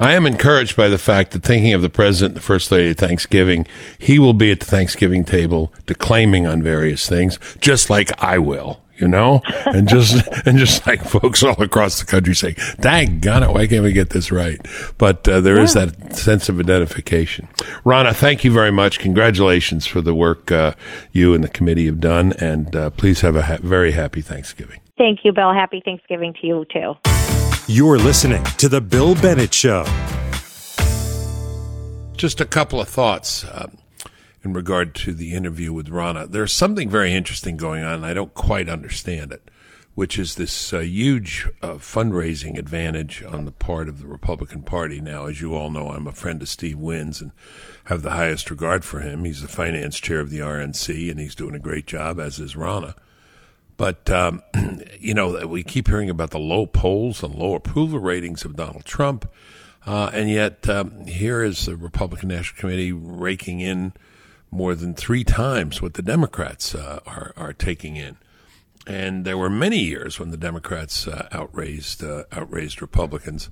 I 0.00 0.12
am 0.12 0.26
encouraged 0.26 0.76
by 0.76 0.88
the 0.88 0.98
fact 0.98 1.30
that 1.30 1.44
thinking 1.44 1.72
of 1.72 1.82
the 1.82 1.88
president, 1.88 2.34
the 2.34 2.40
first 2.40 2.70
lady 2.72 2.90
at 2.90 2.98
Thanksgiving, 2.98 3.66
he 3.98 4.18
will 4.18 4.34
be 4.34 4.50
at 4.50 4.60
the 4.60 4.66
Thanksgiving 4.66 5.24
table 5.24 5.72
declaiming 5.86 6.46
on 6.46 6.62
various 6.62 7.08
things, 7.08 7.38
just 7.60 7.88
like 7.88 8.10
I 8.22 8.38
will 8.38 8.82
you 9.00 9.08
know, 9.08 9.42
and 9.66 9.88
just 9.88 10.26
and 10.46 10.58
just 10.58 10.86
like 10.86 11.02
folks 11.02 11.42
all 11.42 11.60
across 11.62 12.00
the 12.00 12.06
country 12.06 12.34
saying, 12.34 12.56
"Dang, 12.80 13.20
got 13.20 13.42
it! 13.42 13.50
Why 13.50 13.66
can't 13.66 13.82
we 13.82 13.92
get 13.92 14.10
this 14.10 14.30
right?" 14.30 14.60
But 14.98 15.28
uh, 15.28 15.40
there 15.40 15.56
yeah. 15.56 15.62
is 15.62 15.74
that 15.74 16.16
sense 16.16 16.48
of 16.48 16.60
identification. 16.60 17.48
Ronna, 17.84 18.14
thank 18.14 18.44
you 18.44 18.52
very 18.52 18.72
much. 18.72 18.98
Congratulations 18.98 19.86
for 19.86 20.00
the 20.00 20.14
work 20.14 20.50
uh, 20.52 20.74
you 21.12 21.34
and 21.34 21.42
the 21.42 21.48
committee 21.48 21.86
have 21.86 22.00
done, 22.00 22.32
and 22.34 22.74
uh, 22.74 22.90
please 22.90 23.20
have 23.20 23.36
a 23.36 23.42
ha- 23.42 23.58
very 23.62 23.92
happy 23.92 24.20
Thanksgiving. 24.20 24.80
Thank 24.96 25.20
you, 25.24 25.32
Bill. 25.32 25.52
Happy 25.52 25.80
Thanksgiving 25.84 26.34
to 26.40 26.46
you 26.46 26.66
too. 26.72 26.94
You're 27.66 27.98
listening 27.98 28.42
to 28.56 28.68
the 28.68 28.80
Bill 28.80 29.14
Bennett 29.14 29.54
Show. 29.54 29.84
Just 32.16 32.40
a 32.40 32.44
couple 32.44 32.80
of 32.80 32.88
thoughts. 32.88 33.44
Uh, 33.44 33.68
in 34.48 34.54
regard 34.54 34.94
to 34.94 35.12
the 35.12 35.34
interview 35.34 35.74
with 35.74 35.88
Ronna. 35.88 36.30
There's 36.30 36.54
something 36.54 36.88
very 36.88 37.12
interesting 37.12 37.58
going 37.58 37.84
on, 37.84 38.02
I 38.02 38.14
don't 38.14 38.32
quite 38.32 38.68
understand 38.68 39.30
it, 39.30 39.50
which 39.94 40.18
is 40.18 40.36
this 40.36 40.72
uh, 40.72 40.78
huge 40.78 41.46
uh, 41.60 41.74
fundraising 41.74 42.58
advantage 42.58 43.22
on 43.22 43.44
the 43.44 43.52
part 43.52 43.90
of 43.90 44.00
the 44.00 44.06
Republican 44.06 44.62
Party. 44.62 45.02
Now, 45.02 45.26
as 45.26 45.42
you 45.42 45.54
all 45.54 45.70
know, 45.70 45.90
I'm 45.90 46.06
a 46.06 46.12
friend 46.12 46.40
of 46.40 46.48
Steve 46.48 46.78
Wynn's 46.78 47.20
and 47.20 47.32
have 47.84 48.00
the 48.00 48.12
highest 48.12 48.50
regard 48.50 48.86
for 48.86 49.00
him. 49.00 49.24
He's 49.24 49.42
the 49.42 49.48
finance 49.48 49.98
chair 49.98 50.20
of 50.20 50.30
the 50.30 50.38
RNC, 50.38 51.10
and 51.10 51.20
he's 51.20 51.34
doing 51.34 51.54
a 51.54 51.60
great 51.60 51.86
job, 51.86 52.18
as 52.18 52.38
is 52.38 52.54
Ronna. 52.54 52.94
But, 53.76 54.08
um, 54.08 54.42
you 54.98 55.12
know, 55.12 55.46
we 55.46 55.62
keep 55.62 55.88
hearing 55.88 56.08
about 56.08 56.30
the 56.30 56.38
low 56.38 56.64
polls 56.64 57.22
and 57.22 57.34
low 57.34 57.54
approval 57.54 57.98
ratings 57.98 58.46
of 58.46 58.56
Donald 58.56 58.86
Trump. 58.86 59.30
Uh, 59.86 60.10
and 60.12 60.30
yet, 60.30 60.68
um, 60.68 61.06
here 61.06 61.42
is 61.42 61.66
the 61.66 61.76
Republican 61.76 62.30
National 62.30 62.60
Committee 62.60 62.92
raking 62.92 63.60
in 63.60 63.92
more 64.50 64.74
than 64.74 64.94
three 64.94 65.24
times 65.24 65.82
what 65.82 65.94
the 65.94 66.02
Democrats 66.02 66.74
uh, 66.74 67.00
are, 67.06 67.32
are 67.36 67.52
taking 67.52 67.96
in. 67.96 68.16
And 68.86 69.24
there 69.24 69.36
were 69.36 69.50
many 69.50 69.78
years 69.78 70.18
when 70.18 70.30
the 70.30 70.36
Democrats 70.36 71.06
uh, 71.06 71.28
outraised 71.32 72.02
uh, 72.02 72.24
outraised 72.32 72.80
Republicans 72.80 73.50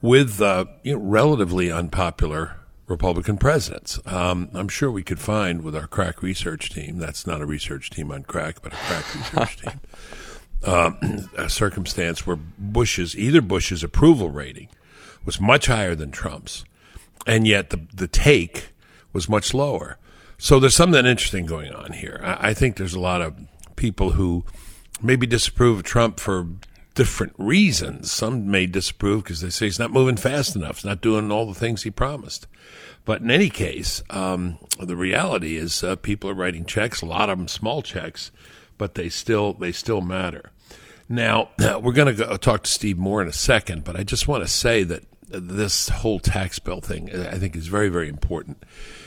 with 0.00 0.40
uh, 0.40 0.66
you 0.84 0.94
know, 0.94 1.00
relatively 1.00 1.72
unpopular 1.72 2.56
Republican 2.86 3.36
presidents. 3.36 3.98
Um, 4.06 4.48
I'm 4.54 4.68
sure 4.68 4.90
we 4.90 5.02
could 5.02 5.18
find 5.18 5.62
with 5.62 5.74
our 5.74 5.88
crack 5.88 6.22
research 6.22 6.70
team. 6.70 6.98
That's 6.98 7.26
not 7.26 7.40
a 7.40 7.46
research 7.46 7.90
team 7.90 8.12
on 8.12 8.22
crack, 8.22 8.62
but 8.62 8.72
a 8.72 8.76
crack 8.76 9.14
research 9.14 9.56
team. 9.62 9.80
Um, 10.64 11.28
a 11.36 11.50
circumstance 11.50 12.26
where 12.26 12.36
Bush's 12.36 13.16
either 13.16 13.40
Bush's 13.40 13.82
approval 13.82 14.30
rating 14.30 14.68
was 15.24 15.40
much 15.40 15.66
higher 15.66 15.94
than 15.94 16.12
Trump's, 16.12 16.64
and 17.26 17.46
yet 17.46 17.70
the 17.70 17.80
the 17.92 18.08
take 18.08 18.68
was 19.12 19.28
much 19.28 19.52
lower. 19.52 19.98
So 20.38 20.60
there's 20.60 20.76
something 20.76 21.06
interesting 21.06 21.46
going 21.46 21.72
on 21.72 21.92
here. 21.92 22.20
I, 22.22 22.48
I 22.48 22.54
think 22.54 22.76
there's 22.76 22.94
a 22.94 23.00
lot 23.00 23.22
of 23.22 23.34
people 23.76 24.12
who 24.12 24.44
maybe 25.02 25.26
disapprove 25.26 25.78
of 25.78 25.84
Trump 25.84 26.20
for 26.20 26.46
different 26.94 27.34
reasons. 27.38 28.10
Some 28.10 28.50
may 28.50 28.66
disapprove 28.66 29.24
because 29.24 29.40
they 29.40 29.50
say 29.50 29.66
he's 29.66 29.78
not 29.78 29.92
moving 29.92 30.16
fast 30.16 30.56
enough, 30.56 30.76
he's 30.76 30.84
not 30.84 31.00
doing 31.00 31.30
all 31.30 31.46
the 31.46 31.58
things 31.58 31.82
he 31.82 31.90
promised. 31.90 32.46
But 33.04 33.20
in 33.20 33.30
any 33.30 33.50
case, 33.50 34.02
um, 34.10 34.58
the 34.80 34.96
reality 34.96 35.56
is 35.56 35.84
uh, 35.84 35.94
people 35.96 36.28
are 36.28 36.34
writing 36.34 36.64
checks, 36.64 37.02
a 37.02 37.06
lot 37.06 37.30
of 37.30 37.38
them 37.38 37.46
small 37.46 37.80
checks, 37.80 38.32
but 38.78 38.94
they 38.94 39.08
still 39.08 39.52
they 39.52 39.72
still 39.72 40.00
matter. 40.00 40.50
Now 41.08 41.50
we're 41.58 41.92
going 41.92 42.16
to 42.16 42.38
talk 42.38 42.64
to 42.64 42.70
Steve 42.70 42.98
Moore 42.98 43.22
in 43.22 43.28
a 43.28 43.32
second, 43.32 43.84
but 43.84 43.96
I 43.96 44.02
just 44.02 44.26
want 44.26 44.42
to 44.42 44.48
say 44.48 44.82
that 44.84 45.04
this 45.28 45.88
whole 45.88 46.20
tax 46.20 46.58
bill 46.58 46.80
thing 46.80 47.10
I 47.14 47.38
think 47.38 47.56
is 47.56 47.66
very 47.66 47.88
very 47.88 48.08
important 48.08 48.64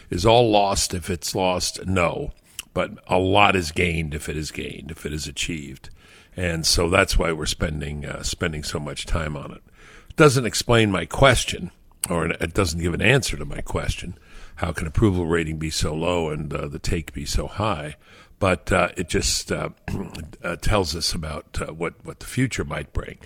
is 0.10 0.26
all 0.26 0.50
lost 0.50 0.94
if 0.94 1.10
it's 1.10 1.36
lost? 1.36 1.86
No. 1.86 2.32
But 2.74 2.92
a 3.08 3.18
lot 3.18 3.56
is 3.56 3.72
gained 3.72 4.14
if 4.14 4.30
it 4.30 4.38
is 4.38 4.52
gained, 4.52 4.92
if 4.92 5.06
it 5.06 5.14
is 5.14 5.28
achieved. 5.28 5.90
And 6.38 6.66
so 6.66 6.90
that's 6.90 7.18
why 7.18 7.32
we're 7.32 7.46
spending 7.46 8.06
uh, 8.06 8.24
spending 8.24 8.64
so 8.64 8.80
much 8.80 9.06
time 9.06 9.36
on 9.36 9.52
it. 9.52 9.62
It 10.10 10.16
doesn't 10.16 10.46
explain 10.46 10.92
my 10.92 11.06
question, 11.06 11.72
or 12.10 12.28
it 12.28 12.54
doesn't 12.54 12.80
give 12.80 12.94
an 12.94 13.02
answer 13.02 13.38
to 13.38 13.46
my 13.46 13.62
question. 13.62 14.18
How 14.56 14.72
can 14.72 14.88
approval 14.88 15.26
rating 15.26 15.58
be 15.58 15.70
so 15.70 15.94
low 15.94 16.30
and 16.30 16.54
uh, 16.54 16.68
the 16.68 16.80
take 16.80 17.14
be 17.14 17.26
so 17.26 17.48
high? 17.48 17.96
But 18.40 18.72
uh, 18.72 18.90
it 18.96 19.10
just 19.10 19.52
uh, 19.52 19.70
uh, 20.44 20.56
tells 20.58 20.96
us 20.96 21.14
about 21.14 21.60
uh, 21.62 21.74
what 21.74 21.96
what 22.04 22.20
the 22.20 22.26
future 22.26 22.64
might 22.64 22.94
bring. 22.94 23.18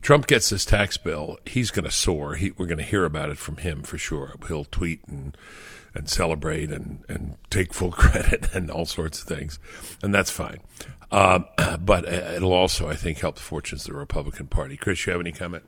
Trump 0.00 0.26
gets 0.26 0.50
this 0.50 0.64
tax 0.64 0.96
bill, 0.96 1.38
he's 1.44 1.70
going 1.70 1.84
to 1.84 1.90
soar. 1.90 2.34
He, 2.34 2.52
we're 2.52 2.66
going 2.66 2.78
to 2.78 2.84
hear 2.84 3.04
about 3.04 3.30
it 3.30 3.38
from 3.38 3.58
him 3.58 3.82
for 3.82 3.98
sure. 3.98 4.34
He'll 4.46 4.64
tweet 4.64 5.00
and 5.06 5.36
and 5.94 6.08
celebrate 6.08 6.70
and, 6.70 7.04
and 7.08 7.36
take 7.50 7.74
full 7.74 7.90
credit 7.92 8.54
and 8.54 8.70
all 8.70 8.86
sorts 8.86 9.20
of 9.20 9.28
things. 9.28 9.58
And 10.02 10.14
that's 10.14 10.30
fine. 10.30 10.60
Uh, 11.10 11.40
but 11.78 12.06
it'll 12.06 12.52
also, 12.52 12.88
I 12.88 12.94
think, 12.94 13.18
help 13.18 13.36
the 13.36 13.42
fortunes 13.42 13.86
of 13.86 13.92
the 13.92 13.98
Republican 13.98 14.46
Party. 14.46 14.76
Chris, 14.76 15.06
you 15.06 15.12
have 15.12 15.20
any 15.20 15.32
comment? 15.32 15.64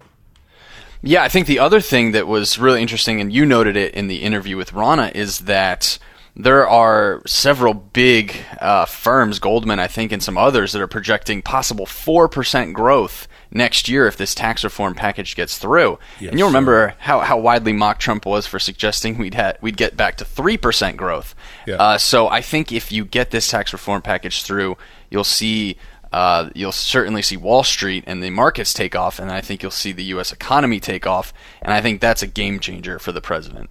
Yeah, 1.02 1.22
I 1.22 1.28
think 1.28 1.46
the 1.46 1.58
other 1.58 1.80
thing 1.80 2.12
that 2.12 2.26
was 2.26 2.58
really 2.58 2.82
interesting, 2.82 3.20
and 3.20 3.32
you 3.32 3.46
noted 3.46 3.76
it 3.76 3.94
in 3.94 4.06
the 4.06 4.22
interview 4.22 4.56
with 4.56 4.72
Ronna, 4.72 5.14
is 5.14 5.40
that 5.40 5.98
there 6.36 6.68
are 6.68 7.22
several 7.26 7.72
big 7.72 8.36
uh, 8.60 8.84
firms, 8.84 9.38
Goldman, 9.38 9.78
I 9.78 9.86
think, 9.86 10.12
and 10.12 10.22
some 10.22 10.36
others, 10.36 10.72
that 10.72 10.82
are 10.82 10.86
projecting 10.86 11.40
possible 11.40 11.86
4% 11.86 12.74
growth 12.74 13.26
next 13.50 13.88
year 13.88 14.06
if 14.06 14.16
this 14.16 14.34
tax 14.34 14.64
reform 14.64 14.94
package 14.94 15.34
gets 15.34 15.58
through. 15.58 15.98
Yes, 16.20 16.30
and 16.30 16.38
you'll 16.38 16.48
remember 16.48 16.94
how, 16.98 17.20
how 17.20 17.38
widely 17.38 17.72
mocked 17.72 18.00
Trump 18.00 18.26
was 18.26 18.46
for 18.46 18.58
suggesting 18.58 19.18
we'd 19.18 19.34
ha- 19.34 19.54
we'd 19.60 19.76
get 19.76 19.96
back 19.96 20.16
to 20.18 20.24
three 20.24 20.56
percent 20.56 20.96
growth. 20.96 21.34
Yeah. 21.66 21.76
Uh, 21.76 21.98
so 21.98 22.28
I 22.28 22.40
think 22.40 22.72
if 22.72 22.92
you 22.92 23.04
get 23.04 23.30
this 23.30 23.48
tax 23.48 23.72
reform 23.72 24.02
package 24.02 24.42
through, 24.42 24.76
you'll 25.10 25.24
see. 25.24 25.76
Uh, 26.12 26.50
you'll 26.56 26.72
certainly 26.72 27.22
see 27.22 27.36
Wall 27.36 27.62
Street 27.62 28.02
and 28.04 28.20
the 28.20 28.30
markets 28.30 28.74
take 28.74 28.96
off, 28.96 29.20
and 29.20 29.30
I 29.30 29.40
think 29.40 29.62
you'll 29.62 29.70
see 29.70 29.92
the 29.92 30.02
U.S. 30.04 30.32
economy 30.32 30.80
take 30.80 31.06
off, 31.06 31.32
and 31.62 31.72
I 31.72 31.80
think 31.80 32.00
that's 32.00 32.20
a 32.20 32.26
game 32.26 32.58
changer 32.58 32.98
for 32.98 33.12
the 33.12 33.20
president. 33.20 33.70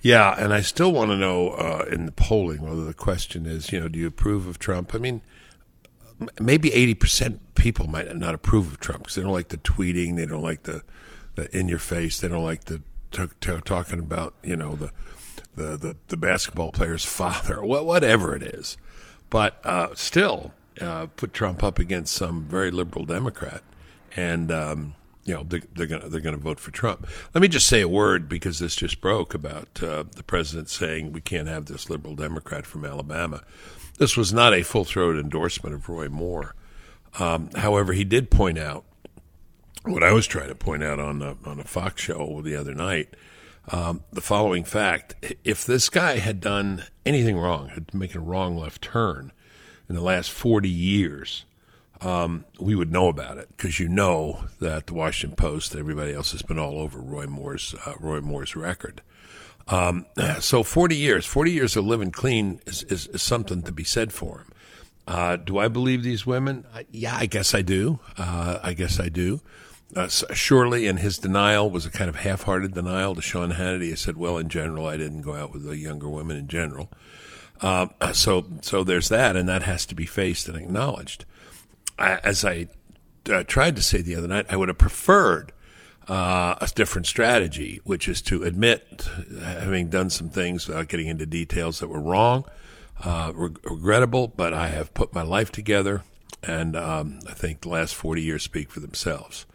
Yeah, 0.00 0.34
and 0.36 0.52
I 0.52 0.62
still 0.62 0.92
want 0.92 1.10
to 1.10 1.16
know 1.16 1.50
uh, 1.50 1.84
in 1.90 2.06
the 2.06 2.12
polling 2.12 2.62
whether 2.62 2.84
the 2.84 2.94
question 2.94 3.46
is, 3.46 3.70
you 3.70 3.78
know, 3.78 3.88
do 3.88 3.98
you 3.98 4.08
approve 4.08 4.48
of 4.48 4.58
Trump? 4.58 4.94
I 4.94 4.98
mean, 4.98 5.20
maybe 6.40 6.70
80% 6.70 7.38
people 7.54 7.86
might 7.86 8.14
not 8.16 8.34
approve 8.34 8.68
of 8.68 8.80
Trump 8.80 9.04
because 9.04 9.16
they 9.16 9.22
don't 9.22 9.32
like 9.32 9.48
the 9.48 9.58
tweeting, 9.58 10.16
they 10.16 10.26
don't 10.26 10.42
like 10.42 10.64
the, 10.64 10.82
the 11.34 11.56
in 11.56 11.68
your 11.68 11.78
face, 11.78 12.20
they 12.20 12.28
don't 12.28 12.44
like 12.44 12.64
the 12.64 12.82
t- 13.10 13.26
t- 13.40 13.60
talking 13.64 13.98
about, 13.98 14.34
you 14.42 14.56
know, 14.56 14.74
the, 14.74 14.90
the, 15.54 15.76
the, 15.76 15.96
the, 16.08 16.16
basketball 16.16 16.72
player's 16.72 17.04
father, 17.20 17.62
whatever 17.64 18.34
it 18.34 18.42
is. 18.42 18.76
But 19.30 19.64
uh, 19.64 19.94
still, 19.94 20.52
uh, 20.80 21.06
put 21.16 21.32
Trump 21.32 21.62
up 21.62 21.78
against 21.78 22.14
some 22.14 22.44
very 22.44 22.70
liberal 22.70 23.04
Democrat, 23.04 23.62
and 24.16 24.50
um, 24.50 24.94
you 25.24 25.34
know 25.34 25.44
they're, 25.44 25.62
they're 25.74 25.86
going 25.86 26.08
they're 26.10 26.20
going 26.20 26.36
to 26.36 26.40
vote 26.40 26.60
for 26.60 26.70
Trump. 26.70 27.06
Let 27.34 27.42
me 27.42 27.48
just 27.48 27.66
say 27.66 27.80
a 27.80 27.88
word 27.88 28.28
because 28.28 28.58
this 28.58 28.76
just 28.76 29.00
broke 29.00 29.34
about 29.34 29.82
uh, 29.82 30.04
the 30.14 30.22
president 30.22 30.68
saying 30.68 31.12
we 31.12 31.20
can't 31.20 31.48
have 31.48 31.66
this 31.66 31.88
liberal 31.88 32.14
Democrat 32.14 32.66
from 32.66 32.84
Alabama. 32.84 33.42
This 33.98 34.16
was 34.16 34.32
not 34.32 34.54
a 34.54 34.62
full 34.62 34.84
throated 34.84 35.22
endorsement 35.22 35.74
of 35.74 35.88
Roy 35.88 36.08
Moore. 36.08 36.54
Um, 37.18 37.50
however, 37.54 37.92
he 37.92 38.04
did 38.04 38.30
point 38.30 38.58
out 38.58 38.84
what 39.84 40.02
I 40.02 40.12
was 40.12 40.26
trying 40.26 40.48
to 40.48 40.54
point 40.54 40.82
out 40.82 40.98
on 40.98 41.20
a, 41.22 41.36
on 41.44 41.60
a 41.60 41.64
Fox 41.64 42.02
show 42.02 42.40
the 42.42 42.56
other 42.56 42.74
night. 42.74 43.14
Um, 43.68 44.02
the 44.12 44.20
following 44.20 44.64
fact: 44.64 45.14
If 45.44 45.64
this 45.64 45.88
guy 45.88 46.16
had 46.16 46.40
done 46.40 46.84
anything 47.06 47.36
wrong, 47.36 47.68
had 47.68 47.94
making 47.94 48.22
a 48.22 48.24
wrong 48.24 48.56
left 48.56 48.82
turn, 48.82 49.30
in 49.88 49.94
the 49.94 50.02
last 50.02 50.30
40 50.30 50.68
years, 50.68 51.44
um, 52.02 52.44
we 52.58 52.74
would 52.74 52.90
know 52.90 53.08
about 53.08 53.38
it 53.38 53.48
because 53.56 53.78
you 53.78 53.88
know 53.88 54.44
that 54.60 54.86
the 54.86 54.94
Washington 54.94 55.36
Post, 55.36 55.74
everybody 55.76 56.12
else 56.12 56.32
has 56.32 56.42
been 56.42 56.58
all 56.58 56.78
over 56.78 56.98
Roy 56.98 57.26
Moore's 57.26 57.74
uh, 57.86 57.94
Roy 58.00 58.20
Moore's 58.20 58.56
record. 58.56 59.02
Um, 59.68 60.06
so 60.40 60.62
40 60.62 60.96
years, 60.96 61.26
40 61.26 61.52
years 61.52 61.76
of 61.76 61.84
living 61.84 62.10
clean 62.10 62.60
is, 62.66 62.82
is, 62.84 63.06
is 63.08 63.22
something 63.22 63.62
to 63.62 63.72
be 63.72 63.84
said 63.84 64.12
for 64.12 64.38
him. 64.38 64.52
Uh, 65.06 65.36
do 65.36 65.58
I 65.58 65.68
believe 65.68 66.02
these 66.02 66.26
women? 66.26 66.64
Uh, 66.74 66.82
yeah, 66.90 67.16
I 67.16 67.26
guess 67.26 67.54
I 67.54 67.62
do. 67.62 68.00
Uh, 68.16 68.58
I 68.62 68.72
guess 68.72 69.00
I 69.00 69.08
do. 69.08 69.40
Uh, 69.94 70.08
surely, 70.08 70.86
and 70.86 70.98
his 70.98 71.18
denial 71.18 71.70
was 71.70 71.84
a 71.84 71.90
kind 71.90 72.08
of 72.08 72.16
half-hearted 72.16 72.72
denial 72.72 73.14
to 73.14 73.20
Sean 73.20 73.52
Hannity. 73.52 73.90
He 73.90 73.96
said, 73.96 74.16
"Well, 74.16 74.38
in 74.38 74.48
general, 74.48 74.86
I 74.86 74.96
didn't 74.96 75.20
go 75.20 75.34
out 75.34 75.52
with 75.52 75.64
the 75.64 75.76
younger 75.76 76.08
women 76.08 76.36
in 76.36 76.48
general." 76.48 76.88
Uh, 77.60 77.88
so, 78.12 78.46
so 78.62 78.84
there's 78.84 79.10
that, 79.10 79.36
and 79.36 79.48
that 79.48 79.64
has 79.64 79.84
to 79.86 79.94
be 79.94 80.06
faced 80.06 80.48
and 80.48 80.56
acknowledged. 80.56 81.26
As 81.98 82.44
I 82.44 82.68
uh, 83.30 83.44
tried 83.44 83.76
to 83.76 83.82
say 83.82 84.02
the 84.02 84.16
other 84.16 84.28
night, 84.28 84.46
I 84.48 84.56
would 84.56 84.68
have 84.68 84.78
preferred 84.78 85.52
uh, 86.08 86.56
a 86.60 86.68
different 86.74 87.06
strategy, 87.06 87.80
which 87.84 88.08
is 88.08 88.20
to 88.22 88.42
admit 88.42 89.08
having 89.40 89.88
done 89.88 90.10
some 90.10 90.28
things 90.28 90.66
without 90.66 90.88
getting 90.88 91.06
into 91.06 91.26
details 91.26 91.80
that 91.80 91.88
were 91.88 92.00
wrong, 92.00 92.44
uh, 93.04 93.32
reg- 93.34 93.60
regrettable, 93.64 94.28
but 94.28 94.52
I 94.52 94.68
have 94.68 94.94
put 94.94 95.14
my 95.14 95.22
life 95.22 95.52
together, 95.52 96.02
and 96.42 96.74
um, 96.76 97.20
I 97.28 97.34
think 97.34 97.60
the 97.60 97.68
last 97.68 97.94
40 97.94 98.22
years 98.22 98.42
speak 98.42 98.70
for 98.70 98.80
themselves. 98.80 99.46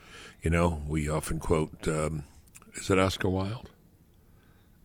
You 0.42 0.52
know, 0.52 0.82
we 0.88 1.10
often 1.10 1.40
quote, 1.40 1.88
um, 1.88 2.24
is 2.76 2.90
it 2.90 3.00
Oscar 3.00 3.30
Wilde? 3.30 3.70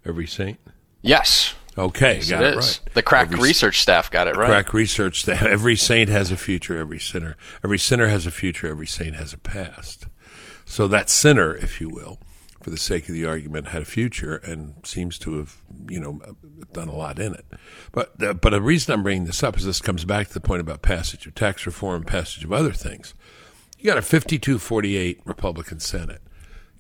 Every 0.05 0.27
saint? 0.27 0.59
Yes. 1.01 1.55
Okay, 1.77 2.17
yes, 2.17 2.31
got 2.31 2.45
it, 2.45 2.55
it 2.55 2.57
right. 2.57 2.81
The 2.93 3.03
crack 3.03 3.29
every, 3.29 3.41
research 3.41 3.81
staff 3.81 4.11
got 4.11 4.29
it 4.29 4.37
right. 4.37 4.49
Crack 4.49 4.75
research 4.75 5.23
staff. 5.23 5.43
Every 5.43 5.77
saint 5.77 6.11
has 6.11 6.31
a 6.31 6.37
future. 6.37 6.77
Every 6.77 6.99
sinner. 6.99 7.37
Every 7.65 7.79
sinner 7.79 8.09
has 8.09 8.27
a 8.27 8.31
future. 8.31 8.69
Every 8.69 8.87
saint 8.87 9.17
has 9.17 9.33
a 9.33 9.39
past. 9.39 10.07
So 10.65 10.87
that 10.89 11.09
sinner, 11.09 11.55
if 11.55 11.81
you 11.81 11.89
will, 11.89 12.19
for 12.63 12.71
the 12.71 12.77
sake 12.77 13.09
of 13.09 13.15
the 13.15 13.25
argument, 13.25 13.69
had 13.69 13.83
a 13.83 13.87
future 13.87 14.37
and 14.37 14.75
seems 14.85 15.19
to 15.21 15.39
have, 15.39 15.57
you 15.89 15.99
know, 15.99 16.21
done 16.73 16.89
a 16.89 16.95
lot 16.95 17.19
in 17.19 17.35
it. 17.35 17.47
But 17.91 18.23
uh, 18.23 18.35
but 18.35 18.51
the 18.51 18.61
reason 18.61 18.93
I'm 18.93 19.03
bringing 19.03 19.25
this 19.25 19.43
up 19.43 19.57
is 19.57 19.65
this 19.65 19.81
comes 19.81 20.05
back 20.05 20.29
to 20.29 20.35
the 20.35 20.41
point 20.41 20.61
about 20.61 20.83
passage 20.83 21.27
of 21.27 21.35
tax 21.35 21.65
reform, 21.65 22.05
passage 22.05 22.45
of 22.45 22.53
other 22.53 22.73
things. 22.73 23.15
You 23.79 23.87
got 23.87 23.99
a 23.99 24.03
52-48 24.03 25.21
Republican 25.25 25.81
Senate. 25.81 26.23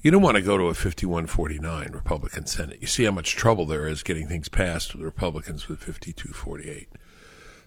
You 0.03 0.11
don't 0.11 0.23
want 0.23 0.37
to 0.37 0.43
go 0.43 0.59
to 0.59 0.65
a 0.65 0.73
51-49 0.73 1.95
Republican 1.95 2.45
Senate. 2.47 2.79
You 2.81 2.89
see 2.89 3.05
how 3.05 3.13
much 3.13 3.37
trouble 3.37 3.67
there 3.67 3.87
is 3.87 4.03
getting 4.03 4.27
things 4.27 4.49
passed 4.49 4.95
with 4.95 5.05
Republicans 5.05 5.69
with 5.69 5.81
52-48. 5.81 6.89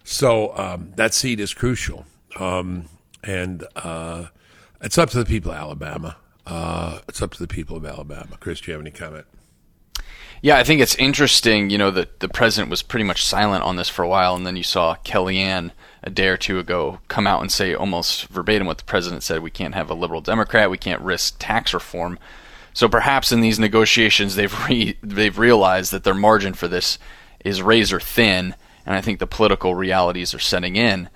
So 0.04 0.54
um, 0.54 0.92
that 0.96 1.14
seat 1.14 1.40
is 1.40 1.54
crucial, 1.54 2.04
um, 2.38 2.90
and 3.24 3.64
uh, 3.74 4.26
it's 4.82 4.98
up 4.98 5.08
to 5.10 5.18
the 5.18 5.24
people 5.24 5.50
of 5.50 5.56
Alabama. 5.56 6.16
Uh, 6.46 7.00
it's 7.08 7.22
up 7.22 7.32
to 7.32 7.38
the 7.38 7.48
people 7.48 7.74
of 7.74 7.86
Alabama. 7.86 8.36
Chris, 8.38 8.60
do 8.60 8.70
you 8.70 8.74
have 8.74 8.82
any 8.82 8.90
comment? 8.90 9.24
Yeah, 10.42 10.58
I 10.58 10.64
think 10.64 10.82
it's 10.82 10.94
interesting. 10.96 11.70
You 11.70 11.78
know, 11.78 11.90
that 11.90 12.20
the 12.20 12.28
president 12.28 12.70
was 12.70 12.82
pretty 12.82 13.04
much 13.04 13.24
silent 13.24 13.64
on 13.64 13.76
this 13.76 13.88
for 13.88 14.02
a 14.02 14.08
while, 14.08 14.36
and 14.36 14.46
then 14.46 14.56
you 14.56 14.62
saw 14.62 14.94
Kellyanne 14.96 15.72
a 16.06 16.10
day 16.10 16.28
or 16.28 16.36
two 16.36 16.58
ago 16.58 17.00
come 17.08 17.26
out 17.26 17.42
and 17.42 17.52
say 17.52 17.74
almost 17.74 18.28
verbatim 18.28 18.66
what 18.66 18.78
the 18.78 18.84
president 18.84 19.22
said: 19.22 19.42
"We 19.42 19.50
can't 19.50 19.74
have 19.74 19.90
a 19.90 19.94
liberal 19.94 20.22
Democrat. 20.22 20.70
We 20.70 20.78
can't 20.78 21.02
risk 21.02 21.36
tax 21.38 21.74
reform." 21.74 22.18
So 22.72 22.88
perhaps 22.88 23.32
in 23.32 23.40
these 23.40 23.58
negotiations, 23.58 24.36
they've 24.36 24.68
re- 24.68 24.96
they've 25.02 25.38
realized 25.38 25.92
that 25.92 26.04
their 26.04 26.14
margin 26.14 26.54
for 26.54 26.68
this 26.68 26.98
is 27.44 27.60
razor 27.60 28.00
thin, 28.00 28.54
and 28.86 28.94
I 28.94 29.00
think 29.00 29.18
the 29.18 29.26
political 29.26 29.74
realities 29.74 30.32
are 30.32 30.38
setting 30.38 30.76
in. 30.76 31.08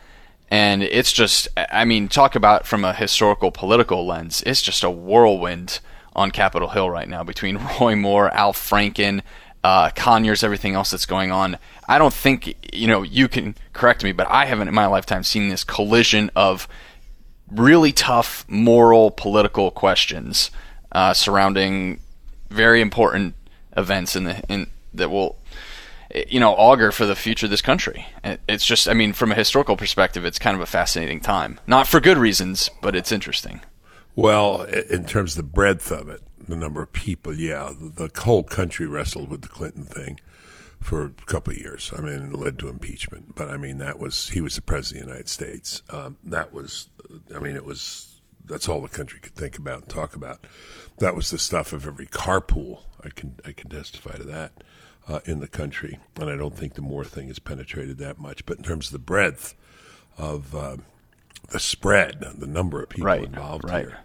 And 0.50 0.82
it's 0.82 1.12
just, 1.12 1.47
I 1.56 1.85
mean, 1.85 2.09
talk 2.09 2.35
about 2.35 2.66
from 2.66 2.85
a 2.85 2.92
historical 2.92 3.52
political 3.52 4.04
lens, 4.04 4.42
it's 4.44 4.62
just 4.62 4.82
a 4.82 4.90
whirlwind 4.90 5.78
on 6.16 6.32
Capitol 6.32 6.70
Hill 6.70 6.90
right 6.90 7.09
now 7.09 7.23
between 7.23 7.56
Roy 7.80 7.94
Moore, 7.94 8.35
Al 8.35 8.52
Franken, 8.52 9.23
uh, 9.62 9.90
Conyers, 9.90 10.43
everything 10.43 10.75
else 10.75 10.90
that's 10.90 11.07
going 11.07 11.31
on. 11.31 11.59
I 11.88 11.99
don't 11.99 12.14
think, 12.14 12.57
you 12.73 12.87
know, 12.87 13.03
you 13.03 13.29
can 13.29 13.57
correct 13.73 14.05
me, 14.05 14.12
but 14.12 14.27
I 14.29 14.46
haven't 14.46 14.68
in 14.68 14.75
my 14.75 14.87
lifetime 14.87 15.23
seen 15.23 15.49
this 15.49 15.64
collision 15.64 16.31
of 16.35 16.68
really 17.51 17.92
tough 17.92 18.44
moral 18.49 19.11
political 19.11 19.70
questions 19.70 20.51
uh, 20.92 21.12
surrounding 21.12 22.01
very 22.49 22.81
important 22.81 23.35
events 23.77 24.16
in 24.16 24.25
the 24.25 24.42
in 24.49 24.66
that 24.92 25.09
will 25.11 25.38
you 26.27 26.40
know 26.40 26.53
augur 26.55 26.90
for 26.90 27.07
the 27.07 27.14
future 27.14 27.46
of 27.46 27.51
this 27.51 27.62
country. 27.62 28.07
It's 28.49 28.66
just, 28.66 28.88
I 28.88 28.94
mean, 28.94 29.12
from 29.12 29.33
a 29.33 29.35
historical 29.35 29.77
perspective, 29.77 30.25
it's 30.25 30.38
kind 30.38 30.57
of 30.57 30.61
a 30.61 30.66
fascinating 30.66 31.20
time. 31.20 31.61
Not 31.66 31.87
for 31.87 32.01
good 32.01 32.18
reasons, 32.18 32.70
but 32.83 32.96
it's 32.96 33.12
interesting. 33.12 33.61
Well, 34.16 34.62
in 34.62 35.05
terms 35.05 35.33
of 35.33 35.37
the 35.44 35.51
breadth 35.51 35.90
of 35.92 36.09
it, 36.09 36.20
the 36.48 36.57
number 36.57 36.83
of 36.83 36.92
people, 36.92 37.35
yeah, 37.35 37.72
the 37.79 38.11
whole 38.16 38.42
country 38.42 38.87
wrestled 38.87 39.31
with 39.31 39.42
the 39.42 39.48
Clinton 39.48 39.85
thing 39.85 40.20
for 40.81 41.05
a 41.05 41.11
couple 41.26 41.53
of 41.53 41.59
years. 41.59 41.92
I 41.96 42.00
mean, 42.00 42.14
it 42.14 42.33
led 42.33 42.59
to 42.61 42.68
impeachment, 42.68 43.35
but 43.35 43.48
I 43.48 43.57
mean, 43.57 43.79
that 43.79 43.98
was 43.98 44.31
he 44.31 44.40
was 44.40 44.57
the 44.57 44.62
president 44.62 45.03
of 45.03 45.07
the 45.07 45.12
United 45.12 45.29
States. 45.29 45.83
Um, 45.90 46.16
that 46.24 46.53
was, 46.53 46.88
I 47.35 47.38
mean, 47.38 47.57
it 47.57 47.64
was 47.64 48.20
that's 48.44 48.68
all 48.68 48.81
the 48.81 48.88
country 48.88 49.20
could 49.20 49.35
think 49.35 49.59
about 49.59 49.83
and 49.83 49.88
talk 49.88 50.14
about. 50.14 50.46
That 50.98 51.14
was 51.14 51.31
the 51.31 51.38
stuff 51.38 51.72
of 51.72 51.87
every 51.87 52.07
carpool. 52.07 52.81
I 53.03 53.11
can 53.11 53.37
I 53.44 53.53
can 53.53 53.70
testify 53.70 54.16
to 54.16 54.24
that 54.24 54.53
uh, 55.09 55.20
in 55.24 55.40
the 55.40 55.48
country, 55.48 55.98
and 56.16 56.31
I 56.31 56.37
don't 56.37 56.57
think 56.57 56.74
the 56.74 56.83
Moore 56.83 57.05
thing 57.05 57.29
has 57.29 57.38
penetrated 57.38 57.98
that 57.98 58.18
much. 58.18 58.44
But 58.46 58.59
in 58.59 58.64
terms 58.64 58.87
of 58.87 58.92
the 58.92 58.98
breadth 58.98 59.55
of 60.18 60.55
uh, 60.55 60.76
the 61.50 61.61
spread, 61.61 62.20
the 62.37 62.46
number 62.46 62.83
of 62.83 62.88
people 62.88 63.07
right, 63.07 63.24
involved 63.24 63.64
right. 63.64 63.87
here, 63.87 63.98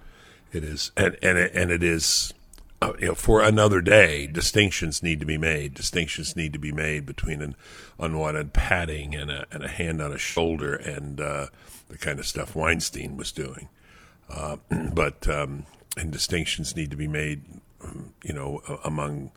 it 0.56 0.64
is, 0.64 0.92
and 0.98 1.18
and 1.22 1.38
it, 1.38 1.52
and 1.54 1.72
it 1.72 1.84
is. 1.84 2.34
Uh, 2.82 2.92
you 3.00 3.08
know, 3.08 3.16
for 3.16 3.42
another 3.42 3.80
day, 3.80 4.28
distinctions 4.28 5.02
need 5.02 5.22
to 5.22 5.26
be 5.26 5.38
made. 5.38 5.74
Distinctions 5.74 6.36
need 6.36 6.52
to 6.52 6.60
be 6.60 6.74
made 6.74 7.06
between 7.06 7.42
an 7.42 7.56
unwanted 7.98 8.52
patting 8.52 9.16
and 9.16 9.32
a, 9.32 9.46
and 9.50 9.64
a 9.64 9.70
hand 9.70 10.02
on 10.02 10.12
a 10.12 10.18
shoulder 10.18 10.76
and 10.76 11.22
uh, 11.22 11.48
the 11.88 11.98
kind 11.98 12.20
of 12.20 12.28
stuff 12.28 12.54
Weinstein 12.54 13.16
was 13.16 13.32
doing. 13.32 13.70
Uh, 14.30 14.58
but 14.94 15.28
um, 15.30 15.66
and 15.98 16.12
distinctions 16.12 16.76
need 16.76 16.92
to 16.92 16.98
be 16.98 17.08
made, 17.08 17.44
um, 17.82 18.14
you 18.24 18.34
know, 18.34 18.62
among 18.84 19.32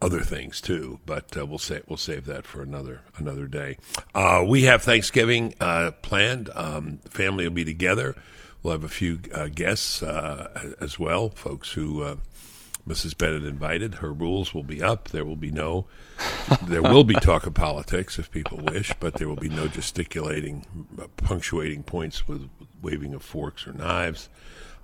other 0.00 0.20
things 0.20 0.60
too. 0.60 0.98
But 1.06 1.36
uh, 1.36 1.46
we'll 1.46 1.58
say 1.58 1.80
we'll 1.86 1.96
save 1.96 2.26
that 2.26 2.46
for 2.46 2.62
another 2.62 3.02
another 3.16 3.46
day. 3.46 3.78
Uh, 4.14 4.44
we 4.46 4.64
have 4.64 4.82
Thanksgiving 4.82 5.54
uh, 5.60 5.92
planned. 6.02 6.50
Um, 6.54 6.98
family 7.08 7.44
will 7.44 7.54
be 7.54 7.64
together. 7.64 8.16
We'll 8.62 8.72
have 8.72 8.84
a 8.84 8.88
few 8.88 9.20
uh, 9.34 9.48
guests 9.48 10.02
uh, 10.02 10.74
as 10.80 10.98
well, 10.98 11.30
folks 11.30 11.72
who. 11.72 12.02
uh, 12.02 12.16
Mrs. 12.86 13.16
Bennett 13.16 13.44
invited. 13.44 13.94
Her 13.96 14.12
rules 14.12 14.52
will 14.52 14.64
be 14.64 14.82
up. 14.82 15.08
There 15.10 15.24
will 15.24 15.36
be 15.36 15.52
no, 15.52 15.86
there 16.62 16.82
will 16.82 17.04
be 17.04 17.14
talk 17.14 17.46
of 17.46 17.54
politics 17.54 18.18
if 18.18 18.28
people 18.30 18.58
wish, 18.58 18.92
but 18.98 19.14
there 19.14 19.28
will 19.28 19.36
be 19.36 19.48
no 19.48 19.68
gesticulating, 19.68 20.66
uh, 21.00 21.06
punctuating 21.16 21.84
points 21.84 22.26
with 22.26 22.48
waving 22.82 23.14
of 23.14 23.22
forks 23.22 23.68
or 23.68 23.72
knives. 23.72 24.28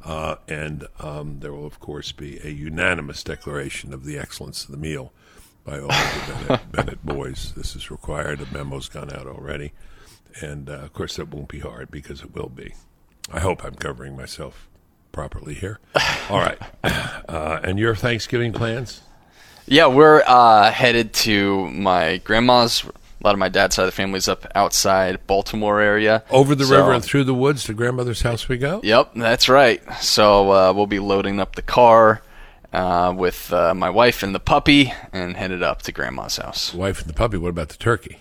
Uh, 0.05 0.37
and 0.47 0.87
um, 1.01 1.41
there 1.41 1.53
will, 1.53 1.67
of 1.67 1.81
course, 1.81 2.13
be 2.13 2.39
a 2.45 2.51
unanimous 2.51 3.25
declaration 3.25 3.93
of 3.93 4.05
the 4.05 4.17
excellence 4.17 4.65
of 4.65 4.71
the 4.71 4.77
meal 4.77 5.13
by 5.65 5.81
all 5.81 5.91
of 5.91 6.27
the 6.29 6.47
Bennett, 6.47 6.73
Bennett 6.73 7.05
boys. 7.05 7.53
This 7.57 7.75
is 7.75 7.91
required. 7.91 8.41
A 8.41 8.47
memo's 8.55 8.89
gone 8.89 9.13
out 9.13 9.27
already. 9.27 9.73
And, 10.41 10.71
uh, 10.71 10.75
of 10.75 10.93
course, 10.93 11.17
that 11.17 11.35
won't 11.35 11.49
be 11.49 11.59
hard 11.59 11.91
because 11.91 12.21
it 12.23 12.33
will 12.33 12.49
be. 12.49 12.75
I 13.33 13.41
hope 13.41 13.65
I'm 13.65 13.75
covering 13.75 14.17
myself 14.17 14.69
properly 15.13 15.55
here. 15.55 15.79
All 16.31 16.39
right. 16.39 16.59
Uh, 17.29 17.61
and 17.63 17.79
your 17.79 17.95
Thanksgiving 17.95 18.53
plans? 18.53 19.03
Yeah, 19.67 19.87
we're 19.89 20.23
uh, 20.27 20.71
headed 20.73 21.13
to 21.15 21.69
my 21.71 22.19
grandma's. 22.19 22.85
A 22.85 23.25
lot 23.25 23.33
of 23.35 23.39
my 23.39 23.49
dad's 23.49 23.75
side 23.75 23.83
of 23.83 23.89
the 23.89 23.93
family's 23.93 24.29
up 24.29 24.47
outside 24.55 25.27
Baltimore 25.27 25.81
area. 25.81 26.23
Over 26.31 26.55
the 26.55 26.65
So- 26.65 26.77
river 26.77 26.93
and 26.93 27.05
through 27.05 27.25
the 27.25 27.35
woods 27.35 27.65
to 27.65 27.75
grandmother's 27.75 28.23
house 28.23 28.49
we 28.49 28.57
go? 28.59 28.81
Yep, 28.83 29.11
that's 29.17 29.49
right. 29.49 29.83
So 30.01 30.51
uh, 30.53 30.73
we'll 30.73 30.87
be 30.87 31.01
loading 31.01 31.41
up 31.41 31.57
the 31.57 31.63
car 31.63 32.23
uh, 32.73 33.13
with 33.17 33.53
uh, 33.53 33.75
my 33.75 33.91
wife 33.91 34.23
and 34.23 34.35
the 34.35 34.41
puppy 34.41 34.93
and 35.13 35.37
headed 35.37 35.63
up 35.63 35.83
to 35.83 35.93
grandma's 35.93 36.37
house. 36.37 36.73
Wife 36.73 37.01
and 37.01 37.09
the 37.11 37.15
puppy. 37.15 37.37
What 37.39 37.49
about 37.49 37.71
the 37.71 37.77
turkey? 37.77 38.21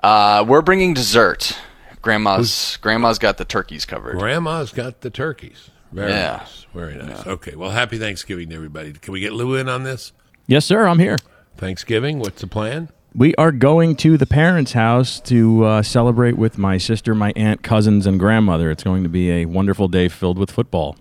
Uh, 0.00 0.44
we're 0.46 0.62
bringing 0.62 0.94
dessert. 0.94 1.58
Grandma's 2.04 2.76
grandma's 2.82 3.18
got 3.18 3.38
the 3.38 3.44
turkeys 3.44 3.84
covered. 3.84 4.18
Grandma's 4.18 4.70
got 4.72 5.00
the 5.00 5.10
turkeys. 5.10 5.70
Very 5.90 6.10
Yeah. 6.12 6.36
nice. 6.38 6.66
Very 6.74 6.94
nice. 6.96 7.26
Okay. 7.26 7.54
Well, 7.56 7.70
happy 7.70 7.98
Thanksgiving 7.98 8.50
to 8.50 8.54
everybody. 8.56 8.92
Can 8.92 9.12
we 9.12 9.20
get 9.20 9.32
Lou 9.32 9.54
in 9.54 9.68
on 9.68 9.84
this? 9.84 10.12
Yes, 10.46 10.64
sir. 10.66 10.86
I'm 10.86 10.98
here. 10.98 11.16
Thanksgiving? 11.56 12.18
What's 12.18 12.40
the 12.42 12.46
plan? 12.46 12.90
We 13.14 13.34
are 13.36 13.52
going 13.52 13.94
to 13.96 14.18
the 14.18 14.26
parents' 14.26 14.72
house 14.72 15.20
to 15.20 15.64
uh, 15.64 15.82
celebrate 15.82 16.36
with 16.36 16.58
my 16.58 16.78
sister, 16.78 17.14
my 17.14 17.32
aunt, 17.36 17.62
cousins, 17.62 18.06
and 18.06 18.18
grandmother. 18.18 18.70
It's 18.72 18.82
going 18.82 19.04
to 19.04 19.08
be 19.08 19.30
a 19.30 19.46
wonderful 19.46 19.86
day 19.88 20.08
filled 20.08 20.36
with 20.36 20.50
football. 20.50 20.96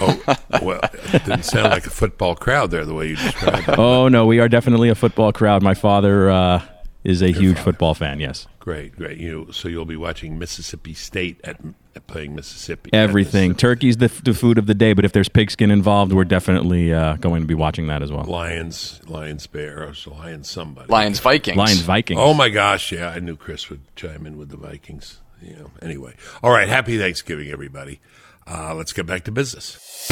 Oh, 0.00 0.18
well, 0.62 0.80
it 1.12 1.24
didn't 1.24 1.44
sound 1.44 1.70
like 1.70 1.86
a 1.86 1.90
football 1.90 2.34
crowd 2.36 2.70
there 2.70 2.84
the 2.86 2.94
way 2.94 3.08
you 3.08 3.16
described 3.16 3.68
it. 3.68 3.74
Oh 3.78 4.08
no, 4.08 4.24
we 4.26 4.38
are 4.40 4.48
definitely 4.48 4.88
a 4.88 4.94
football 4.94 5.32
crowd. 5.32 5.62
My 5.62 5.74
father, 5.74 6.30
uh, 6.30 6.62
is 7.04 7.22
a 7.22 7.30
huge 7.32 7.58
football 7.58 7.94
fan. 7.94 8.20
Yes, 8.20 8.46
Great, 8.60 8.94
great. 8.96 9.18
You 9.18 9.48
so 9.50 9.68
you'll 9.68 9.84
be 9.84 9.96
watching 9.96 10.38
Mississippi 10.38 10.94
State 10.94 11.40
at, 11.42 11.60
at 11.96 12.06
playing 12.06 12.34
Mississippi. 12.36 12.90
everything. 12.92 13.50
Mississippi. 13.50 13.60
Turkey's 13.60 13.96
the, 13.96 14.08
the 14.22 14.34
food 14.34 14.56
of 14.56 14.66
the 14.66 14.74
day, 14.74 14.92
but 14.92 15.04
if 15.04 15.12
there's 15.12 15.28
pigskin 15.28 15.70
involved, 15.70 16.12
we're 16.12 16.24
definitely 16.24 16.92
uh, 16.94 17.16
going 17.16 17.42
to 17.42 17.48
be 17.48 17.54
watching 17.54 17.88
that 17.88 18.02
as 18.02 18.12
well. 18.12 18.24
Lions, 18.24 19.00
Lions, 19.06 19.46
Bears, 19.48 20.06
Lions, 20.06 20.48
somebody. 20.48 20.92
Lions 20.92 21.18
Vikings. 21.18 21.56
Lions 21.56 21.80
Vikings. 21.80 22.20
Oh 22.22 22.34
my 22.34 22.48
gosh, 22.50 22.92
yeah, 22.92 23.08
I 23.08 23.18
knew 23.18 23.36
Chris 23.36 23.68
would 23.68 23.80
chime 23.96 24.26
in 24.26 24.36
with 24.38 24.50
the 24.50 24.56
Vikings. 24.56 25.18
You 25.40 25.56
know, 25.56 25.70
anyway. 25.82 26.14
All 26.42 26.52
right, 26.52 26.68
happy 26.68 26.98
Thanksgiving, 26.98 27.48
everybody. 27.50 28.00
Uh, 28.46 28.74
let's 28.76 28.92
get 28.92 29.06
back 29.06 29.24
to 29.24 29.32
business. 29.32 30.08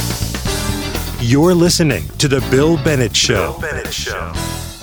You're 1.21 1.55
listening 1.55 2.09
to 2.19 2.27
The 2.29 2.41
Bill 2.51 2.83
Bennett 2.83 3.15
Show. 3.15 3.57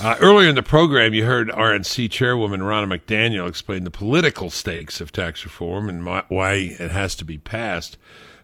Uh, 0.00 0.14
earlier 0.20 0.48
in 0.48 0.54
the 0.54 0.62
program, 0.62 1.12
you 1.12 1.24
heard 1.24 1.48
RNC 1.48 2.08
Chairwoman 2.08 2.60
Ronna 2.60 2.86
McDaniel 2.86 3.48
explain 3.48 3.82
the 3.82 3.90
political 3.90 4.48
stakes 4.48 5.00
of 5.00 5.10
tax 5.10 5.44
reform 5.44 5.88
and 5.88 6.06
why- 6.06 6.76
it 6.78 6.92
has 6.92 7.16
to 7.16 7.24
be 7.24 7.36
passed. 7.36 7.98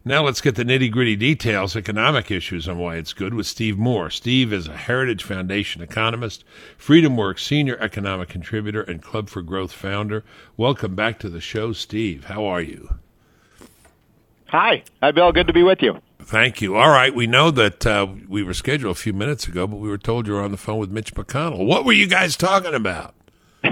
Now 0.05 0.25
let's 0.25 0.41
get 0.41 0.57
the 0.57 0.65
nitty 0.65 0.91
gritty 0.91 1.15
details, 1.15 1.77
economic 1.77 2.29
issues 2.33 2.67
on 2.67 2.79
why 2.79 2.97
it's 2.97 3.13
good 3.13 3.35
with 3.35 3.47
Steve 3.47 3.79
Moore. 3.79 4.11
Steve 4.11 4.53
is 4.53 4.67
a 4.67 4.77
Heritage 4.77 5.23
Foundation 5.23 5.81
economist, 5.81 6.43
FreedomWorks 6.77 7.39
senior 7.39 7.79
economic 7.81 8.29
contributor, 8.29 8.83
and 8.83 9.01
Club 9.01 9.29
for 9.29 9.41
Growth 9.41 9.73
founder. 9.73 10.25
Welcome 10.57 10.97
back 10.97 11.21
to 11.21 11.29
the 11.29 11.41
show, 11.41 11.73
Steve. 11.73 12.25
How 12.25 12.45
are 12.47 12.63
you? 12.63 12.97
Hi. 14.49 14.83
Hi, 15.01 15.13
Bill. 15.13 15.31
Good 15.31 15.47
to 15.47 15.53
be 15.53 15.63
with 15.63 15.83
you. 15.83 16.01
Thank 16.25 16.63
you. 16.63 16.77
All 16.77 16.89
right, 16.89 17.15
we 17.15 17.27
know 17.27 17.51
that 17.51 17.87
uh, 17.87 18.07
we 18.29 18.43
were 18.43 18.55
scheduled 18.55 18.97
a 18.97 18.99
few 18.99 19.13
minutes 19.13 19.47
ago, 19.47 19.67
but 19.67 19.77
we 19.77 19.89
were 19.89 19.99
told 19.99 20.27
you 20.27 20.33
were 20.33 20.43
on 20.43 20.53
the 20.53 20.57
phone 20.57 20.79
with 20.79 20.91
Mitch 20.91 21.15
McConnell. 21.15 21.67
What 21.67 21.85
were 21.85 21.93
you 21.93 22.07
guys 22.07 22.37
talking 22.37 22.75
about? 22.75 23.15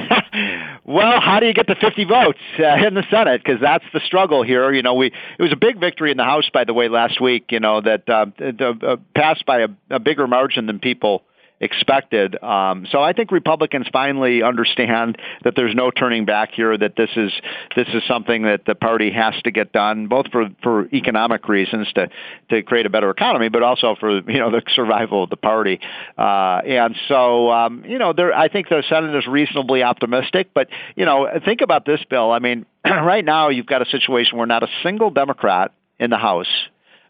Well, 0.84 1.20
how 1.20 1.38
do 1.38 1.46
you 1.46 1.54
get 1.54 1.68
the 1.68 1.76
50 1.76 2.04
votes 2.04 2.40
uh, 2.58 2.86
in 2.86 2.94
the 2.94 3.04
Senate? 3.08 3.40
Because 3.42 3.60
that's 3.60 3.84
the 3.94 4.00
struggle 4.00 4.42
here. 4.42 4.72
You 4.72 4.82
know, 4.82 4.94
we 4.94 5.06
it 5.06 5.42
was 5.42 5.52
a 5.52 5.56
big 5.56 5.78
victory 5.78 6.10
in 6.10 6.16
the 6.16 6.24
House, 6.24 6.50
by 6.52 6.64
the 6.64 6.74
way, 6.74 6.88
last 6.88 7.20
week. 7.20 7.46
You 7.50 7.60
know 7.60 7.80
that 7.80 8.08
uh, 8.08 8.26
the, 8.36 8.76
uh, 8.82 8.96
passed 9.14 9.46
by 9.46 9.60
a, 9.60 9.68
a 9.90 10.00
bigger 10.00 10.26
margin 10.26 10.66
than 10.66 10.80
people 10.80 11.22
expected. 11.62 12.42
Um, 12.42 12.86
so 12.90 13.00
I 13.00 13.12
think 13.12 13.30
Republicans 13.30 13.86
finally 13.92 14.42
understand 14.42 15.16
that 15.44 15.54
there's 15.54 15.74
no 15.74 15.90
turning 15.90 16.24
back 16.24 16.50
here. 16.52 16.76
That 16.76 16.96
this 16.96 17.10
is 17.16 17.32
this 17.76 17.86
is 17.94 18.02
something 18.06 18.42
that 18.42 18.66
the 18.66 18.74
party 18.74 19.10
has 19.12 19.34
to 19.44 19.52
get 19.52 19.72
done, 19.72 20.08
both 20.08 20.26
for 20.32 20.48
for 20.62 20.86
economic 20.92 21.48
reasons 21.48 21.90
to 21.94 22.10
to 22.50 22.62
create 22.62 22.84
a 22.84 22.90
better 22.90 23.08
economy, 23.10 23.48
but 23.48 23.62
also 23.62 23.94
for 23.98 24.20
you 24.30 24.38
know 24.40 24.50
the 24.50 24.62
survival 24.74 25.24
of 25.24 25.30
the 25.30 25.36
party. 25.36 25.80
Uh, 26.18 26.60
and 26.66 26.96
so 27.08 27.50
um, 27.50 27.84
you 27.86 27.98
know, 27.98 28.12
there 28.12 28.34
I 28.34 28.48
think 28.48 28.68
the 28.68 28.82
Senate 28.88 29.16
is 29.16 29.26
reasonably 29.26 29.84
optimistic. 29.84 30.50
But 30.52 30.68
you 30.96 31.04
know, 31.04 31.28
think 31.44 31.60
about 31.60 31.86
this, 31.86 32.00
Bill. 32.10 32.32
I 32.32 32.40
mean, 32.40 32.66
right 32.84 33.24
now 33.24 33.48
you've 33.48 33.66
got 33.66 33.82
a 33.82 33.86
situation 33.86 34.36
where 34.36 34.46
not 34.46 34.64
a 34.64 34.68
single 34.82 35.10
Democrat 35.10 35.72
in 36.00 36.10
the 36.10 36.18
House 36.18 36.48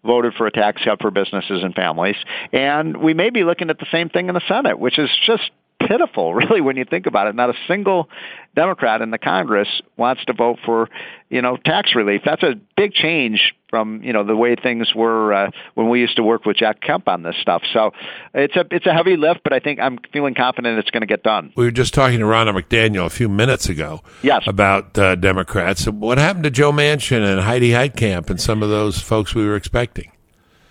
voted 0.04 0.34
for 0.34 0.46
a 0.46 0.50
tax 0.50 0.82
cut 0.84 1.00
for 1.00 1.10
businesses 1.10 1.62
and 1.62 1.74
families. 1.74 2.16
And 2.52 2.96
we 2.96 3.14
may 3.14 3.30
be 3.30 3.44
looking 3.44 3.70
at 3.70 3.78
the 3.78 3.86
same 3.92 4.08
thing 4.08 4.28
in 4.28 4.34
the 4.34 4.42
Senate, 4.48 4.78
which 4.78 4.98
is 4.98 5.10
just 5.26 5.50
pitiful, 5.88 6.34
really, 6.42 6.60
when 6.60 6.76
you 6.76 6.84
think 6.84 7.06
about 7.06 7.26
it. 7.26 7.34
Not 7.34 7.50
a 7.50 7.54
single 7.68 8.08
Democrat 8.54 9.00
in 9.02 9.10
the 9.10 9.18
Congress 9.18 9.68
wants 9.96 10.24
to 10.26 10.32
vote 10.34 10.58
for, 10.64 10.88
you 11.30 11.40
know, 11.40 11.56
tax 11.56 11.94
relief. 11.94 12.20
That's 12.24 12.42
a 12.42 12.54
big 12.76 12.92
change 12.92 13.54
from, 13.70 14.02
you 14.02 14.12
know, 14.12 14.24
the 14.24 14.36
way 14.36 14.54
things 14.54 14.94
were 14.94 15.32
uh, 15.32 15.50
when 15.74 15.88
we 15.88 16.00
used 16.00 16.16
to 16.16 16.22
work 16.22 16.44
with 16.44 16.58
Jack 16.58 16.82
Kemp 16.82 17.08
on 17.08 17.22
this 17.22 17.36
stuff. 17.40 17.62
So 17.72 17.92
it's 18.34 18.54
a 18.54 18.66
it's 18.70 18.84
a 18.86 18.92
heavy 18.92 19.16
lift, 19.16 19.40
but 19.42 19.54
I 19.54 19.58
think 19.60 19.80
I'm 19.80 19.98
feeling 20.12 20.34
confident 20.34 20.78
it's 20.78 20.90
going 20.90 21.00
to 21.00 21.06
get 21.06 21.22
done. 21.22 21.52
We 21.56 21.64
were 21.64 21.70
just 21.70 21.94
talking 21.94 22.18
to 22.18 22.26
Ronna 22.26 22.52
McDaniel 22.60 23.06
a 23.06 23.10
few 23.10 23.30
minutes 23.30 23.70
ago 23.70 24.02
Yes. 24.22 24.42
about 24.46 24.98
uh, 24.98 25.14
Democrats. 25.14 25.86
What 25.88 26.18
happened 26.18 26.44
to 26.44 26.50
Joe 26.50 26.72
Manchin 26.72 27.24
and 27.24 27.40
Heidi 27.40 27.70
Heitkamp 27.70 28.28
and 28.28 28.38
some 28.40 28.62
of 28.62 28.68
those 28.68 29.00
folks 29.00 29.34
we 29.34 29.46
were 29.46 29.56
expecting? 29.56 30.12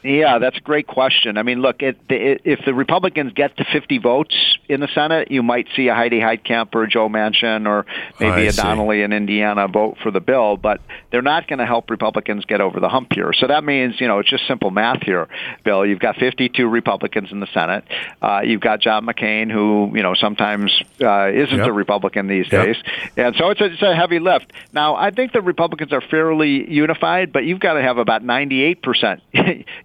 Yeah, 0.03 0.39
that's 0.39 0.57
a 0.57 0.61
great 0.61 0.87
question. 0.87 1.37
I 1.37 1.43
mean, 1.43 1.61
look, 1.61 1.81
it, 1.83 1.97
it, 2.09 2.41
if 2.43 2.65
the 2.65 2.73
Republicans 2.73 3.33
get 3.33 3.55
to 3.57 3.65
50 3.71 3.99
votes 3.99 4.35
in 4.67 4.79
the 4.79 4.87
Senate, 4.95 5.29
you 5.31 5.43
might 5.43 5.67
see 5.75 5.87
a 5.89 5.93
Heidi 5.95 6.19
Heitkamp 6.19 6.73
or 6.73 6.83
a 6.83 6.89
Joe 6.89 7.07
Manchin 7.07 7.67
or 7.67 7.85
maybe 8.19 8.31
I 8.31 8.39
a 8.39 8.51
see. 8.51 8.61
Donnelly 8.61 9.01
in 9.03 9.13
Indiana 9.13 9.67
vote 9.67 9.97
for 10.01 10.09
the 10.11 10.19
bill, 10.19 10.57
but 10.57 10.81
they're 11.11 11.21
not 11.21 11.47
going 11.47 11.59
to 11.59 11.65
help 11.65 11.89
Republicans 11.89 12.45
get 12.45 12.61
over 12.61 12.79
the 12.79 12.89
hump 12.89 13.13
here. 13.13 13.31
So 13.33 13.47
that 13.47 13.63
means, 13.63 13.99
you 14.01 14.07
know, 14.07 14.19
it's 14.19 14.29
just 14.29 14.47
simple 14.47 14.71
math 14.71 15.03
here, 15.03 15.27
Bill. 15.63 15.85
You've 15.85 15.99
got 15.99 16.15
52 16.15 16.67
Republicans 16.67 17.31
in 17.31 17.39
the 17.39 17.47
Senate. 17.53 17.83
Uh, 18.21 18.41
you've 18.43 18.61
got 18.61 18.79
John 18.81 19.05
McCain, 19.05 19.51
who, 19.51 19.91
you 19.93 20.01
know, 20.03 20.13
sometimes 20.15 20.71
uh, 21.01 21.29
isn't 21.31 21.57
Yep. 21.57 21.67
a 21.67 21.71
Republican 21.71 22.27
these 22.27 22.51
Yep. 22.51 22.65
days. 22.65 22.75
And 23.17 23.35
so 23.35 23.49
it's 23.51 23.61
a, 23.61 23.65
it's 23.65 23.81
a 23.81 23.95
heavy 23.95 24.19
lift. 24.19 24.51
Now, 24.73 24.95
I 24.95 25.11
think 25.11 25.31
the 25.33 25.41
Republicans 25.41 25.93
are 25.93 26.01
fairly 26.01 26.71
unified, 26.71 27.31
but 27.31 27.45
you've 27.45 27.59
got 27.59 27.73
to 27.73 27.81
have 27.81 27.97
about 27.99 28.23
98% 28.23 29.21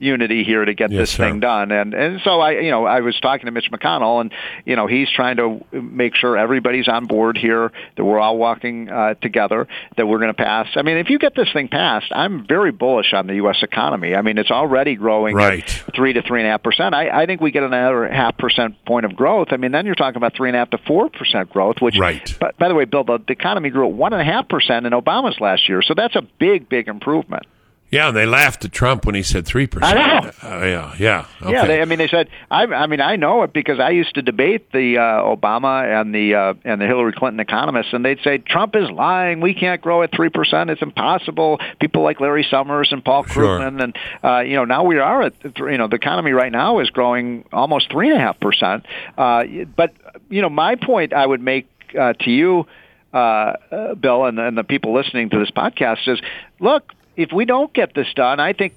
unity 0.07 0.45
here 0.45 0.64
to 0.64 0.73
get 0.73 0.90
Yes, 0.90 1.01
this 1.01 1.11
sir. 1.11 1.25
thing 1.29 1.40
done. 1.40 1.71
And 1.73 1.92
and 1.92 2.21
so 2.25 2.40
I, 2.40 2.53
you 2.53 2.71
know, 2.71 2.87
I 2.87 3.01
was 3.01 3.19
talking 3.21 3.45
to 3.47 3.51
Mitch 3.53 3.71
McConnell, 3.71 4.21
and 4.23 4.33
you 4.64 4.77
know, 4.77 4.87
he's 4.87 5.11
trying 5.11 5.37
to 5.37 5.62
make 5.73 6.14
sure 6.14 6.38
everybody's 6.38 6.88
on 6.88 7.05
board 7.07 7.37
here, 7.37 7.73
that 7.97 8.05
we're 8.05 8.19
all 8.19 8.38
walking 8.38 8.88
uh, 8.88 9.14
together, 9.14 9.66
that 9.99 10.07
we're 10.07 10.19
going 10.19 10.33
to 10.35 10.42
pass. 10.42 10.69
I 10.77 10.83
mean, 10.83 10.97
if 10.97 11.11
you 11.11 11.19
get 11.19 11.35
this 11.35 11.53
thing 11.53 11.69
passed, 11.69 12.07
I'm 12.12 12.47
very 12.47 12.71
bullish 12.73 13.12
on 13.12 13.27
the 13.27 13.35
U.S. 13.35 13.59
economy. 13.62 14.14
I 14.14 14.23
mean, 14.23 14.38
it's 14.38 14.51
already 14.51 14.95
growing 14.95 15.35
Right. 15.37 15.69
three 15.95 16.12
to 16.14 16.23
three 16.23 16.40
and 16.40 16.49
a 16.49 16.53
half 16.53 16.62
percent. 16.62 16.95
I, 16.95 17.23
I 17.23 17.27
think 17.27 17.40
we 17.40 17.51
get 17.51 17.64
another 17.64 18.09
half 18.09 18.38
percent 18.38 18.83
point 18.87 19.05
of 19.05 19.16
growth. 19.16 19.49
I 19.51 19.57
mean, 19.57 19.73
then 19.73 19.85
you're 19.87 19.95
talking 19.97 20.16
about 20.16 20.35
three 20.37 20.49
and 20.49 20.57
a 20.57 20.61
half 20.61 20.71
to 20.71 20.79
four 20.87 21.11
percent 21.11 21.51
growth, 21.51 21.77
which, 21.81 21.99
Right. 21.99 22.35
But 22.38 22.57
by 22.59 22.69
the 22.69 22.75
way, 22.75 22.85
Bill, 22.85 23.05
the, 23.05 23.19
the 23.19 23.33
economy 23.33 23.71
grew 23.71 23.87
at 23.88 23.92
one 23.92 24.12
and 24.12 24.23
a 24.23 24.25
half 24.25 24.49
percent 24.49 24.87
in 24.87 24.92
Obama's 24.92 25.40
last 25.40 25.69
year, 25.69 25.83
so 25.83 25.95
that's 25.95 26.14
a 26.14 26.23
big, 26.38 26.69
big 26.69 26.88
improvement. 26.88 27.45
Yeah, 27.90 28.09
and 28.09 28.16
they 28.16 28.27
laughed 28.27 28.64
at 28.64 28.72
Trump 28.72 29.07
when 29.07 29.14
he 29.14 29.22
said 29.22 29.44
3%. 29.44 29.79
I 29.83 29.94
know. 29.94 30.31
Uh, 30.42 30.64
yeah, 30.64 30.94
yeah. 30.99 31.27
Okay. 31.40 31.53
Yeah, 31.53 31.66
they, 31.66 31.81
I 31.81 31.85
mean, 31.85 31.99
they 31.99 32.09
said. 32.09 32.29
I, 32.51 32.64
I 32.64 32.87
mean, 32.87 33.01
I 33.01 33.16
know 33.16 33.42
it 33.44 33.53
because 33.53 33.79
I 33.79 33.90
used 33.90 34.14
to 34.16 34.22
debate 34.22 34.72
the 34.72 34.99
uh, 34.99 35.03
Obama 35.22 36.01
and 36.01 36.14
the 36.14 36.35
uh, 36.35 36.55
and 36.64 36.81
the 36.81 36.87
Hillary 36.87 37.12
Clinton 37.12 37.38
economists, 37.40 37.92
and 37.92 38.05
they'd 38.05 38.18
say 38.25 38.38
Trump 38.38 38.75
is 38.75 38.90
lying. 38.90 39.40
We 39.40 39.55
can't 39.55 39.81
grow 39.81 40.03
at 40.03 40.11
three 40.12 40.31
percent. 40.31 40.70
It's 40.70 40.83
impossible. 40.83 41.61
People 41.81 42.03
like 42.03 42.20
Larry 42.20 42.46
Summers 42.51 42.88
and 42.90 43.05
Paul 43.05 43.25
Sure. 43.25 43.61
Krugman, 43.61 43.83
and 43.83 43.96
uh, 44.22 44.40
you 44.40 44.57
know, 44.57 44.64
now 44.64 44.83
we 44.85 44.99
are 44.99 45.22
at 45.22 45.35
you 45.44 45.79
know 45.79 45.87
the 45.87 45.96
economy 45.96 46.33
right 46.33 46.53
now 46.53 46.81
is 46.81 46.90
growing 46.90 47.44
almost 47.53 47.90
three 47.90 48.09
and 48.11 48.16
a 48.16 48.20
half 48.20 48.38
percent. 48.40 48.85
Uh, 49.16 49.44
But 49.77 49.92
you 50.29 50.42
know, 50.42 50.51
my 50.51 50.75
point 50.75 51.12
I 51.12 51.25
would 51.25 51.40
make 51.40 51.68
uh, 51.99 52.14
to 52.14 52.31
you. 52.31 52.66
Uh, 53.14 53.55
uh, 53.70 53.94
Bill 53.94 54.27
and, 54.27 54.38
and 54.38 54.59
the 54.59 54.64
people 54.64 54.92
listening 54.92 55.31
to 55.31 55.38
this 55.38 55.51
podcast 55.51 56.07
is 56.07 56.20
look 56.61 56.92
if 57.16 57.33
we 57.33 57.44
don't 57.44 57.72
get 57.72 57.94
this 57.94 58.12
done 58.14 58.40
I 58.40 58.52
think 58.52 58.74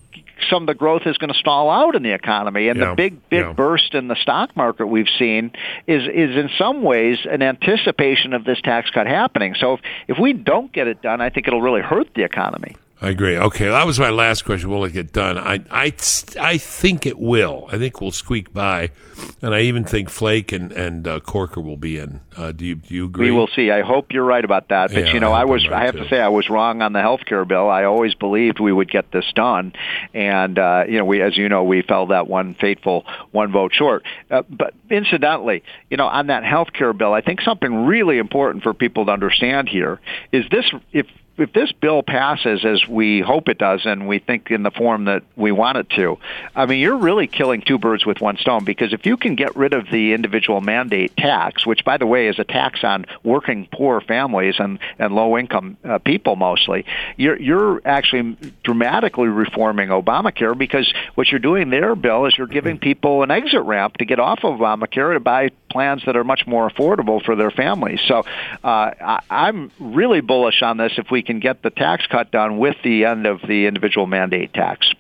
some 0.50 0.64
of 0.64 0.68
the 0.68 0.74
growth 0.74 1.04
is 1.06 1.18
going 1.18 1.32
to 1.34 1.38
stall 1.38 1.70
out 1.70 1.96
in 1.96 2.04
the 2.04 2.14
economy. 2.14 2.70
And 2.70 2.80
Yeah, 2.80 2.90
the 2.92 2.96
big 2.96 3.30
big 3.30 3.46
yeah. 3.46 3.54
burst 3.54 3.94
in 3.94 4.08
the 4.08 4.16
stock 4.16 4.56
market 4.56 4.88
we've 4.88 5.10
seen 5.18 5.52
is 5.88 6.04
is 6.04 6.36
in 6.36 6.50
some 6.58 6.82
ways 6.82 7.20
an 7.30 7.42
anticipation 7.42 8.34
of 8.34 8.44
this 8.46 8.62
tax 8.62 8.90
cut 8.90 9.08
happening. 9.08 9.56
So 9.60 9.74
if, 9.74 9.82
if 10.08 10.18
we 10.20 10.34
don't 10.34 10.72
get 10.72 10.88
it 10.88 11.02
done 11.02 11.22
I 11.22 11.30
think 11.30 11.48
it'll 11.48 11.62
really 11.62 11.82
hurt 11.82 12.14
the 12.16 12.24
economy 12.24 12.76
I 13.02 13.10
agree. 13.10 13.38
Okay, 13.38 13.70
that 13.70 13.86
was 13.86 13.98
my 13.98 14.10
last 14.10 14.44
question. 14.44 14.70
Will 14.70 14.84
it 14.84 14.92
get 14.92 15.14
done? 15.14 15.38
I, 15.38 15.62
I, 15.72 15.94
I 16.38 16.58
think 16.58 17.06
it 17.06 17.18
will. 17.18 17.66
I 17.72 17.78
think 17.78 18.02
we'll 18.02 18.12
squeak 18.12 18.54
by, 18.54 18.90
and 19.42 19.56
I 19.56 19.62
even 19.62 19.86
think 19.86 20.10
Flake 20.10 20.52
and 20.52 20.74
and 20.74 21.08
uh, 21.08 21.22
Corker 21.22 21.62
will 21.62 21.78
be 21.78 21.98
in. 21.98 22.20
Uh, 22.36 22.52
do 22.52 22.66
you 22.66 22.76
do 22.76 22.94
you 22.94 23.06
agree? 23.06 23.32
We 23.32 23.38
will 23.38 23.48
see. 23.56 23.72
I 23.72 23.84
hope 23.84 24.12
you're 24.12 24.26
right 24.26 24.44
about 24.44 24.68
that. 24.68 24.92
But 24.94 25.08
Yeah, 25.08 25.14
you 25.14 25.22
know, 25.22 25.32
I 25.32 25.42
I 25.42 25.46
was 25.46 25.66
right, 25.66 25.82
I 25.82 25.86
have 25.86 25.96
too. 25.96 26.04
to 26.04 26.10
say 26.10 26.20
I 26.20 26.28
was 26.28 26.50
wrong 26.50 26.82
on 26.82 26.92
the 26.92 27.00
health 27.00 27.22
care 27.26 27.46
bill. 27.46 27.70
I 27.70 27.86
always 27.86 28.16
believed 28.16 28.60
we 28.60 28.74
would 28.74 28.92
get 28.92 29.14
this 29.14 29.32
done. 29.34 29.72
And 30.14 30.60
uh, 30.60 30.84
you 30.90 30.98
know, 30.98 31.06
we 31.06 31.22
as 31.22 31.38
you 31.38 31.48
know, 31.48 31.64
we 31.64 31.82
fell 31.84 32.08
that 32.08 32.28
one 32.28 32.54
fateful 32.56 33.06
one 33.32 33.50
vote 33.54 33.74
short. 33.74 34.04
Uh, 34.30 34.42
but 34.50 34.74
incidentally, 34.90 35.64
you 35.90 35.96
know, 35.96 36.08
on 36.08 36.28
that 36.28 36.44
health 36.44 36.74
care 36.74 36.92
bill, 36.92 37.14
I 37.14 37.22
think 37.22 37.40
something 37.42 37.86
really 37.86 38.18
important 38.18 38.64
for 38.64 38.74
people 38.74 39.06
to 39.06 39.12
understand 39.14 39.70
here 39.70 40.02
is 40.34 40.44
this 40.52 40.66
if 40.92 41.08
if 41.40 41.54
this 41.54 41.72
bill 41.72 42.04
passes 42.04 42.66
as 42.66 42.88
we 42.88 43.22
hope 43.22 43.50
it 43.50 43.58
does 43.58 43.86
and 43.86 44.08
we 44.08 44.20
think 44.20 44.52
in 44.52 44.64
the 44.64 44.72
form 44.72 45.06
that 45.06 45.24
we 45.36 45.52
want 45.52 45.78
it 45.78 45.90
to, 45.92 46.18
I 46.56 46.66
mean, 46.66 46.80
you're 46.80 46.98
really 46.98 47.28
killing 47.28 47.62
two 47.62 47.78
birds 47.78 48.06
with 48.06 48.20
one 48.20 48.38
stone 48.38 48.66
because 48.66 48.94
if 48.94 49.06
you 49.06 49.18
can 49.18 49.36
get 49.36 49.56
rid 49.56 49.74
of 49.74 49.86
the 49.92 50.14
individual 50.14 50.62
mandate 50.62 51.16
tax, 51.16 51.66
which, 51.66 51.86
by 51.86 51.98
the 51.98 52.06
way, 52.06 52.28
is 52.28 52.40
a 52.40 52.44
tax 52.44 52.84
on 52.84 53.06
working 53.24 53.68
poor 53.72 54.02
families 54.02 54.56
and, 54.60 54.80
and 54.98 55.14
low 55.14 55.38
income 55.38 55.78
uh, 55.84 55.98
people 56.00 56.36
mostly, 56.36 56.86
you're, 57.18 57.40
you're 57.40 57.82
actually 57.86 58.36
dramatically 58.64 59.28
reforming 59.28 59.90
Obamacare 59.90 60.58
because 60.58 60.92
what 61.16 61.28
you're 61.30 61.40
doing 61.40 61.70
there, 61.70 61.96
Bill, 61.96 62.26
is 62.26 62.38
you're 62.38 62.48
giving 62.48 62.78
people 62.78 63.24
an 63.24 63.32
exit 63.32 63.62
ramp 63.64 63.98
to 63.98 64.06
get 64.06 64.20
off 64.20 64.40
of 64.44 64.60
Obamacare 64.60 65.14
to 65.14 65.20
buy 65.20 65.50
plans 65.70 66.04
that 66.06 66.18
are 66.18 66.24
much 66.24 66.46
more 66.48 66.70
affordable 66.70 67.24
for 67.24 67.36
their 67.36 67.52
families. 67.52 68.00
So 68.08 68.24
uh, 68.64 68.92
I, 69.00 69.22
I'm 69.30 69.72
really 69.80 70.22
bullish 70.22 70.62
on 70.62 70.78
this 70.78 70.94
if 70.98 71.10
we 71.12 71.22
can 71.30 71.40
get 71.40 71.62
the 71.62 71.70
tax 71.70 72.08
cut 72.08 72.32
done 72.32 72.58
with 72.58 72.76
the 72.84 73.06
end 73.06 73.28
of 73.28 73.40
the 73.48 73.68
individual 73.68 74.08
mandate 74.08 74.52
tax. 74.52 74.92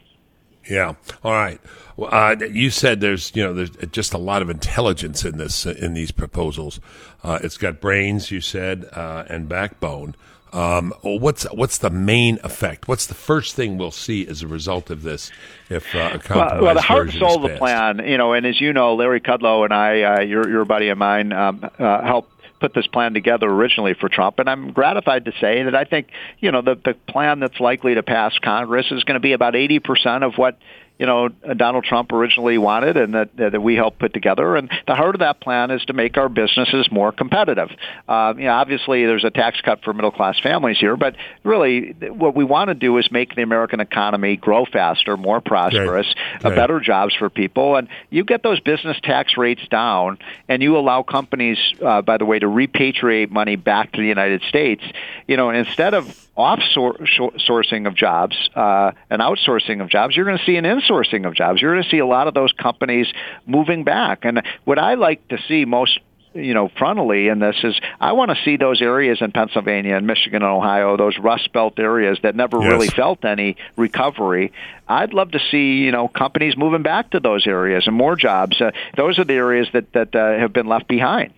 Yeah. 0.70 0.94
All 1.24 1.32
right. 1.32 1.60
Well, 1.98 2.13
uh, 2.13 2.36
you 2.46 2.70
said 2.70 3.02
there's 3.02 3.36
you 3.36 3.44
know 3.44 3.52
there's 3.52 3.72
just 3.92 4.13
a 4.13 4.20
lot 4.20 4.44
of 4.44 4.50
intelligence 4.50 5.26
in 5.26 5.39
this 5.39 5.65
in 5.65 5.96
these 5.96 6.12
proposals. 6.12 6.80
Uh, 7.24 7.39
it's 7.42 7.58
got 7.58 7.82
brains, 7.82 8.30
you 8.30 8.42
said, 8.42 8.88
uh, 8.94 9.24
and 9.28 9.50
backbone. 9.50 10.13
Um, 10.54 10.94
what's 11.02 11.46
what's 11.52 11.80
the 11.80 11.89
main 11.89 12.38
effect? 12.44 12.88
What's 12.88 13.08
the 13.08 13.15
first 13.15 13.56
thing 13.56 13.80
we'll 13.80 13.89
see 13.89 14.28
as 14.28 14.44
a 14.44 14.48
result 14.48 14.92
of 14.92 15.02
this? 15.02 15.32
If 15.70 15.96
uh, 15.96 16.20
a 16.24 16.34
well, 16.34 16.62
well, 16.62 16.76
the 16.76 16.82
heart 16.82 17.10
and 17.10 17.18
soul 17.18 17.44
of 17.44 17.52
the 17.52 17.58
plan, 17.58 18.02
you 18.06 18.20
know, 18.20 18.34
and 18.34 18.46
as 18.46 18.62
you 18.62 18.72
know, 18.72 18.94
Larry 18.94 19.20
Kudlow 19.20 19.63
and 19.63 19.74
I, 19.74 20.02
uh, 20.04 20.22
your 20.22 20.48
your 20.48 20.65
buddy 20.65 20.89
of 20.89 21.00
mine, 21.00 21.34
um, 21.34 21.68
uh, 21.80 22.04
helped 22.04 22.38
put 22.60 22.74
this 22.74 22.88
plan 22.88 23.13
together 23.13 23.48
originally 23.48 23.93
for 23.93 24.10
Trump, 24.10 24.39
and 24.39 24.50
I'm 24.50 24.72
gratified 24.72 25.26
to 25.26 25.32
say 25.39 25.63
that 25.63 25.76
I 25.76 25.86
think 25.86 26.08
you 26.39 26.52
know 26.52 26.62
the 26.62 26.76
the 26.76 26.95
plan 27.08 27.39
that's 27.39 27.60
likely 27.60 27.95
to 27.95 28.04
pass 28.04 28.38
Congress 28.39 28.88
is 28.91 29.04
going 29.04 29.15
to 29.15 29.19
be 29.19 29.34
about 29.34 29.56
80 29.56 29.80
percent 29.80 30.24
of 30.24 30.36
what 30.36 30.58
you 31.00 31.06
know 31.06 31.30
Donald 31.30 31.86
Trump 31.86 32.12
originally 32.12 32.58
wanted 32.58 32.98
and 32.98 33.14
that 33.14 33.36
that 33.38 33.62
we 33.62 33.76
helped 33.76 34.00
put 34.00 34.14
together. 34.14 34.56
And 34.56 34.70
the 34.86 34.96
heart 34.96 35.16
of 35.16 35.20
that 35.20 35.40
plan 35.42 35.72
is 35.72 35.84
to 35.86 35.94
make 35.94 36.18
our 36.18 36.30
businesses 36.30 36.90
more 36.92 37.12
competitive. 37.12 37.70
Uh, 38.08 38.34
you 38.38 38.44
know, 38.44 38.54
obviously 38.54 39.06
there's 39.06 39.24
a 39.24 39.32
tax 39.32 39.62
cut 39.62 39.84
for 39.84 39.94
middle 39.94 40.12
class 40.12 40.38
families 40.40 40.78
here, 40.78 40.98
but 40.98 41.16
really 41.44 41.94
what 42.10 42.36
we 42.36 42.44
want 42.44 42.68
to 42.68 42.76
do 42.76 42.98
is 42.98 43.10
make 43.12 43.34
the 43.36 43.42
American 43.42 43.80
economy 43.80 44.36
grow 44.36 44.66
faster, 44.66 45.16
more 45.16 45.40
prosperous, 45.40 46.08
right. 46.08 46.46
Uh, 46.46 46.50
right. 46.50 46.56
better 46.56 46.80
jobs 46.80 47.16
for 47.16 47.30
people. 47.30 47.78
And 47.78 47.88
you 48.10 48.26
get 48.26 48.44
those 48.44 48.60
business 48.60 48.98
tax 49.02 49.38
rates 49.38 49.66
down, 49.70 50.18
and 50.50 50.62
you 50.62 50.78
allow 50.78 51.04
companies, 51.04 51.58
uh, 51.82 52.02
by 52.02 52.18
the 52.18 52.26
way, 52.26 52.40
to 52.40 52.48
repatriate 52.48 53.30
money 53.30 53.56
back 53.56 53.94
to 53.94 54.02
the 54.02 54.08
United 54.08 54.42
States. 54.44 54.84
You 55.28 55.38
know, 55.38 55.50
instead 55.50 55.94
of 55.94 56.06
offsourcing 56.38 57.86
of 57.86 57.96
jobs 57.96 58.50
uh, 58.56 58.92
and 59.10 59.22
outsourcing 59.22 59.82
of 59.82 59.90
jobs, 59.90 60.16
you're 60.16 60.26
going 60.26 60.38
to 60.38 60.46
see 60.46 60.56
an 60.56 60.66
insourcing 60.89 61.28
of 61.28 61.36
jobs. 61.36 61.62
You're 61.62 61.73
going 61.73 61.84
to 61.84 61.89
see 61.89 61.99
a 61.99 62.06
lot 62.06 62.28
of 62.28 62.34
those 62.34 62.52
companies 62.52 63.08
moving 63.45 63.84
back. 63.84 64.19
And 64.23 64.41
what 64.65 64.80
I 64.80 64.95
like 64.95 65.28
to 65.30 65.38
see 65.47 65.65
most 65.65 65.99
you 66.34 66.54
know 66.54 66.69
frontally 66.69 67.32
in 67.32 67.39
this 67.39 67.56
is 67.63 67.80
I 67.99 68.12
want 68.12 68.30
to 68.30 68.38
see 68.45 68.58
those 68.58 68.82
areas 68.82 69.19
in 69.21 69.32
Pennsylvania 69.32 69.95
and 69.95 70.06
Michigan 70.06 70.43
and 70.43 70.52
Ohio, 70.52 70.95
those 70.95 71.17
Rust 71.17 71.52
Belt 71.54 71.80
areas 71.80 72.19
that 72.23 72.36
never 72.36 72.62
yes. 72.62 72.71
really 72.71 72.88
felt 72.88 73.25
any 73.25 73.58
recovery. 73.75 74.54
I'd 74.88 75.13
love 75.13 75.32
to 75.32 75.39
see 75.52 75.78
you 75.78 75.91
know 75.91 76.08
companies 76.08 76.56
moving 76.56 76.84
back 76.84 77.12
to 77.12 77.19
those 77.19 77.47
areas 77.47 77.88
and 77.88 77.95
more 77.95 78.15
jobs. 78.15 78.62
Uh, 78.62 78.71
those 78.95 79.17
are 79.19 79.23
the 79.23 79.34
areas 79.34 79.67
that 79.73 79.91
that 79.93 80.15
uh, 80.15 80.39
have 80.39 80.54
been 80.54 80.67
left 80.67 80.88
behind. 80.88 81.34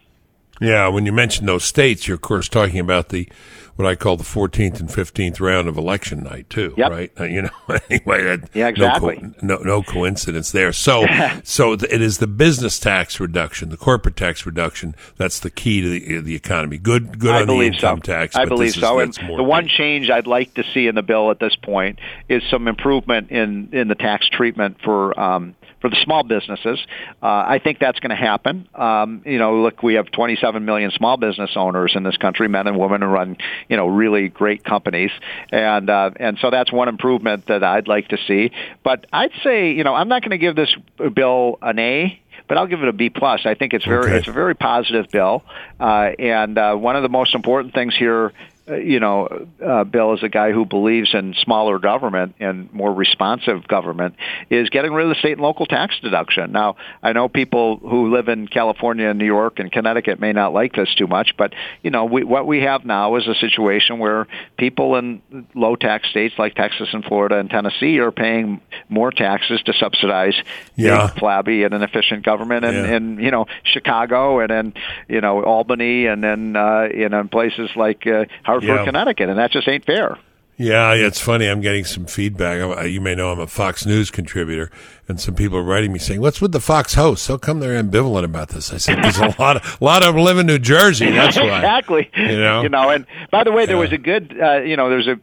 Yeah, 0.59 0.89
when 0.89 1.05
you 1.05 1.11
mention 1.11 1.45
those 1.45 1.63
states, 1.63 2.07
you're 2.07 2.15
of 2.15 2.21
course 2.21 2.49
talking 2.49 2.79
about 2.79 3.09
the 3.09 3.29
what 3.75 3.87
I 3.87 3.95
call 3.95 4.17
the 4.17 4.23
14th 4.23 4.79
and 4.79 4.89
15th 4.89 5.39
round 5.39 5.67
of 5.67 5.77
election 5.77 6.23
night 6.23 6.49
too, 6.49 6.73
yep. 6.77 6.91
right? 6.91 7.11
Uh, 7.19 7.23
you 7.25 7.43
know, 7.43 7.49
anyway, 7.89 8.23
that, 8.23 8.49
yeah, 8.53 8.67
exactly. 8.67 9.17
No, 9.21 9.29
co- 9.29 9.35
no, 9.41 9.57
no, 9.57 9.83
coincidence 9.83 10.51
there. 10.51 10.73
So, 10.73 11.05
so 11.43 11.73
it 11.73 12.01
is 12.01 12.19
the 12.19 12.27
business 12.27 12.79
tax 12.79 13.19
reduction, 13.19 13.69
the 13.69 13.77
corporate 13.77 14.15
tax 14.15 14.45
reduction. 14.45 14.95
That's 15.17 15.39
the 15.39 15.49
key 15.49 15.81
to 15.81 15.89
the, 15.89 16.21
the 16.21 16.35
economy. 16.35 16.77
Good, 16.77 17.19
good 17.19 17.35
I 17.35 17.41
on 17.41 17.47
the 17.47 17.61
income 17.61 17.99
so. 17.99 18.11
tax. 18.11 18.35
I 18.35 18.45
believe 18.45 18.73
so. 18.73 18.99
Is, 18.99 19.17
and 19.17 19.37
the 19.37 19.43
one 19.43 19.67
change 19.67 20.09
I'd 20.09 20.27
like 20.27 20.53
to 20.55 20.63
see 20.73 20.87
in 20.87 20.95
the 20.95 21.01
bill 21.01 21.31
at 21.31 21.39
this 21.39 21.55
point 21.55 21.99
is 22.29 22.43
some 22.49 22.67
improvement 22.67 23.31
in 23.31 23.69
in 23.71 23.87
the 23.87 23.95
tax 23.95 24.27
treatment 24.29 24.77
for 24.83 25.17
um, 25.19 25.55
for 25.81 25.89
the 25.89 25.97
small 26.03 26.23
businesses. 26.23 26.79
Uh, 27.21 27.25
I 27.25 27.59
think 27.61 27.79
that's 27.79 27.99
going 27.99 28.11
to 28.11 28.15
happen. 28.15 28.69
Um, 28.73 29.23
you 29.25 29.39
know, 29.39 29.61
look, 29.61 29.83
we 29.83 29.95
have 29.95 30.11
27 30.11 30.63
million 30.63 30.91
small 30.91 31.17
business 31.17 31.51
owners 31.55 31.93
in 31.95 32.03
this 32.03 32.17
country, 32.17 32.47
men 32.47 32.67
and 32.67 32.77
women 32.77 33.01
who 33.01 33.07
run, 33.07 33.37
you 33.67 33.77
know, 33.77 33.87
really 33.87 34.29
great 34.29 34.63
companies, 34.63 35.11
and 35.51 35.89
uh, 35.89 36.11
and 36.15 36.37
so 36.39 36.51
that's 36.51 36.71
one 36.71 36.87
improvement 36.87 37.47
that 37.47 37.63
I'd 37.63 37.87
like 37.87 38.09
to 38.09 38.17
see. 38.27 38.51
But 38.83 39.05
I'd 39.11 39.31
say, 39.43 39.71
you 39.71 39.83
know, 39.83 39.95
I'm 39.95 40.07
not 40.07 40.21
going 40.21 40.31
to 40.31 40.37
give 40.37 40.55
this 40.55 40.73
bill 41.13 41.57
an 41.61 41.79
A 41.79 42.21
but 42.47 42.57
I'll 42.57 42.67
give 42.67 42.81
it 42.81 42.87
a 42.89 42.93
B 42.93 43.09
plus. 43.09 43.45
I 43.45 43.53
think 43.53 43.73
it's 43.73 43.85
very 43.85 44.07
okay. 44.07 44.17
it's 44.17 44.27
a 44.27 44.33
very 44.33 44.55
positive 44.55 45.09
bill, 45.09 45.41
uh, 45.79 46.09
and 46.19 46.57
uh, 46.57 46.75
one 46.75 46.97
of 46.97 47.03
the 47.03 47.07
most 47.07 47.33
important 47.33 47.73
things 47.73 47.95
here 47.95 48.33
you 48.67 48.99
know, 48.99 49.47
uh, 49.65 49.83
Bill 49.83 50.13
is 50.13 50.23
a 50.23 50.29
guy 50.29 50.51
who 50.51 50.65
believes 50.65 51.13
in 51.13 51.33
smaller 51.33 51.79
government 51.79 52.35
and 52.39 52.71
more 52.71 52.93
responsive 52.93 53.67
government, 53.67 54.15
is 54.49 54.69
getting 54.69 54.93
rid 54.93 55.07
of 55.07 55.09
the 55.09 55.19
state 55.19 55.33
and 55.33 55.41
local 55.41 55.65
tax 55.65 55.99
deduction. 56.01 56.51
Now, 56.51 56.75
I 57.01 57.13
know 57.13 57.27
people 57.27 57.77
who 57.77 58.13
live 58.13 58.27
in 58.27 58.47
California 58.47 59.09
and 59.09 59.17
New 59.17 59.25
York 59.25 59.59
and 59.59 59.71
Connecticut 59.71 60.19
may 60.19 60.31
not 60.31 60.53
like 60.53 60.73
this 60.73 60.93
too 60.95 61.07
much, 61.07 61.33
but 61.37 61.53
you 61.81 61.89
know, 61.89 62.05
we, 62.05 62.23
what 62.23 62.45
we 62.45 62.61
have 62.61 62.85
now 62.85 63.15
is 63.15 63.27
a 63.27 63.35
situation 63.35 63.99
where 63.99 64.27
people 64.57 64.95
in 64.95 65.21
low 65.55 65.75
tax 65.75 66.09
states 66.09 66.35
like 66.37 66.53
Texas 66.53 66.89
and 66.93 67.03
Florida 67.03 67.37
and 67.37 67.49
Tennessee 67.49 67.99
are 67.99 68.11
paying 68.11 68.61
more 68.89 69.11
taxes 69.11 69.61
to 69.63 69.73
subsidize 69.73 70.35
yeah. 70.75 71.07
flabby 71.07 71.63
and 71.63 71.73
inefficient 71.73 72.23
government, 72.23 72.63
and, 72.63 72.75
yeah. 72.75 72.95
and 72.95 73.23
you 73.23 73.31
know, 73.31 73.47
Chicago 73.63 74.39
and 74.39 74.49
then 74.49 74.73
you 75.07 75.21
know 75.21 75.43
Albany, 75.43 76.05
and 76.05 76.23
then 76.23 76.55
uh, 76.55 76.87
you 76.93 77.09
know 77.09 77.23
places 77.23 77.69
like 77.75 78.05
uh, 78.05 78.25
Hartford, 78.51 78.67
yeah. 78.67 78.85
Connecticut, 78.85 79.29
and 79.29 79.39
that 79.39 79.51
just 79.51 79.67
ain't 79.67 79.85
fair. 79.85 80.17
Yeah, 80.57 80.93
it's 80.93 81.19
funny. 81.19 81.47
I'm 81.47 81.61
getting 81.61 81.85
some 81.85 82.05
feedback. 82.05 82.87
You 82.87 83.01
may 83.01 83.15
know 83.15 83.31
I'm 83.31 83.39
a 83.39 83.47
Fox 83.47 83.85
News 83.85 84.11
contributor, 84.11 84.69
and 85.07 85.19
some 85.19 85.33
people 85.33 85.57
are 85.57 85.63
writing 85.63 85.91
me 85.91 85.97
saying, 85.97 86.21
"What's 86.21 86.39
with 86.39 86.51
the 86.51 86.59
Fox 86.59 86.93
hosts? 86.93 87.27
How 87.27 87.37
come 87.37 87.59
they're 87.59 87.81
ambivalent 87.81 88.25
about 88.25 88.49
this?" 88.49 88.71
I 88.71 88.77
said, 88.77 89.03
"There's 89.03 89.17
a 89.17 89.35
lot 89.39 89.55
of 89.55 89.81
a 89.81 89.83
lot 89.83 90.03
of 90.05 90.13
them 90.13 90.23
live 90.23 90.37
in 90.37 90.45
New 90.45 90.59
Jersey. 90.59 91.09
That's 91.09 91.35
why." 91.35 91.57
exactly. 91.57 92.11
You 92.15 92.37
know. 92.37 92.61
You 92.61 92.69
know. 92.69 92.91
And 92.91 93.07
by 93.31 93.43
the 93.43 93.51
way, 93.51 93.65
there 93.65 93.77
yeah. 93.77 93.81
was 93.81 93.91
a 93.91 93.97
good, 93.97 94.37
uh, 94.39 94.59
you 94.59 94.77
know, 94.77 94.89
there's 94.89 95.07
a 95.07 95.19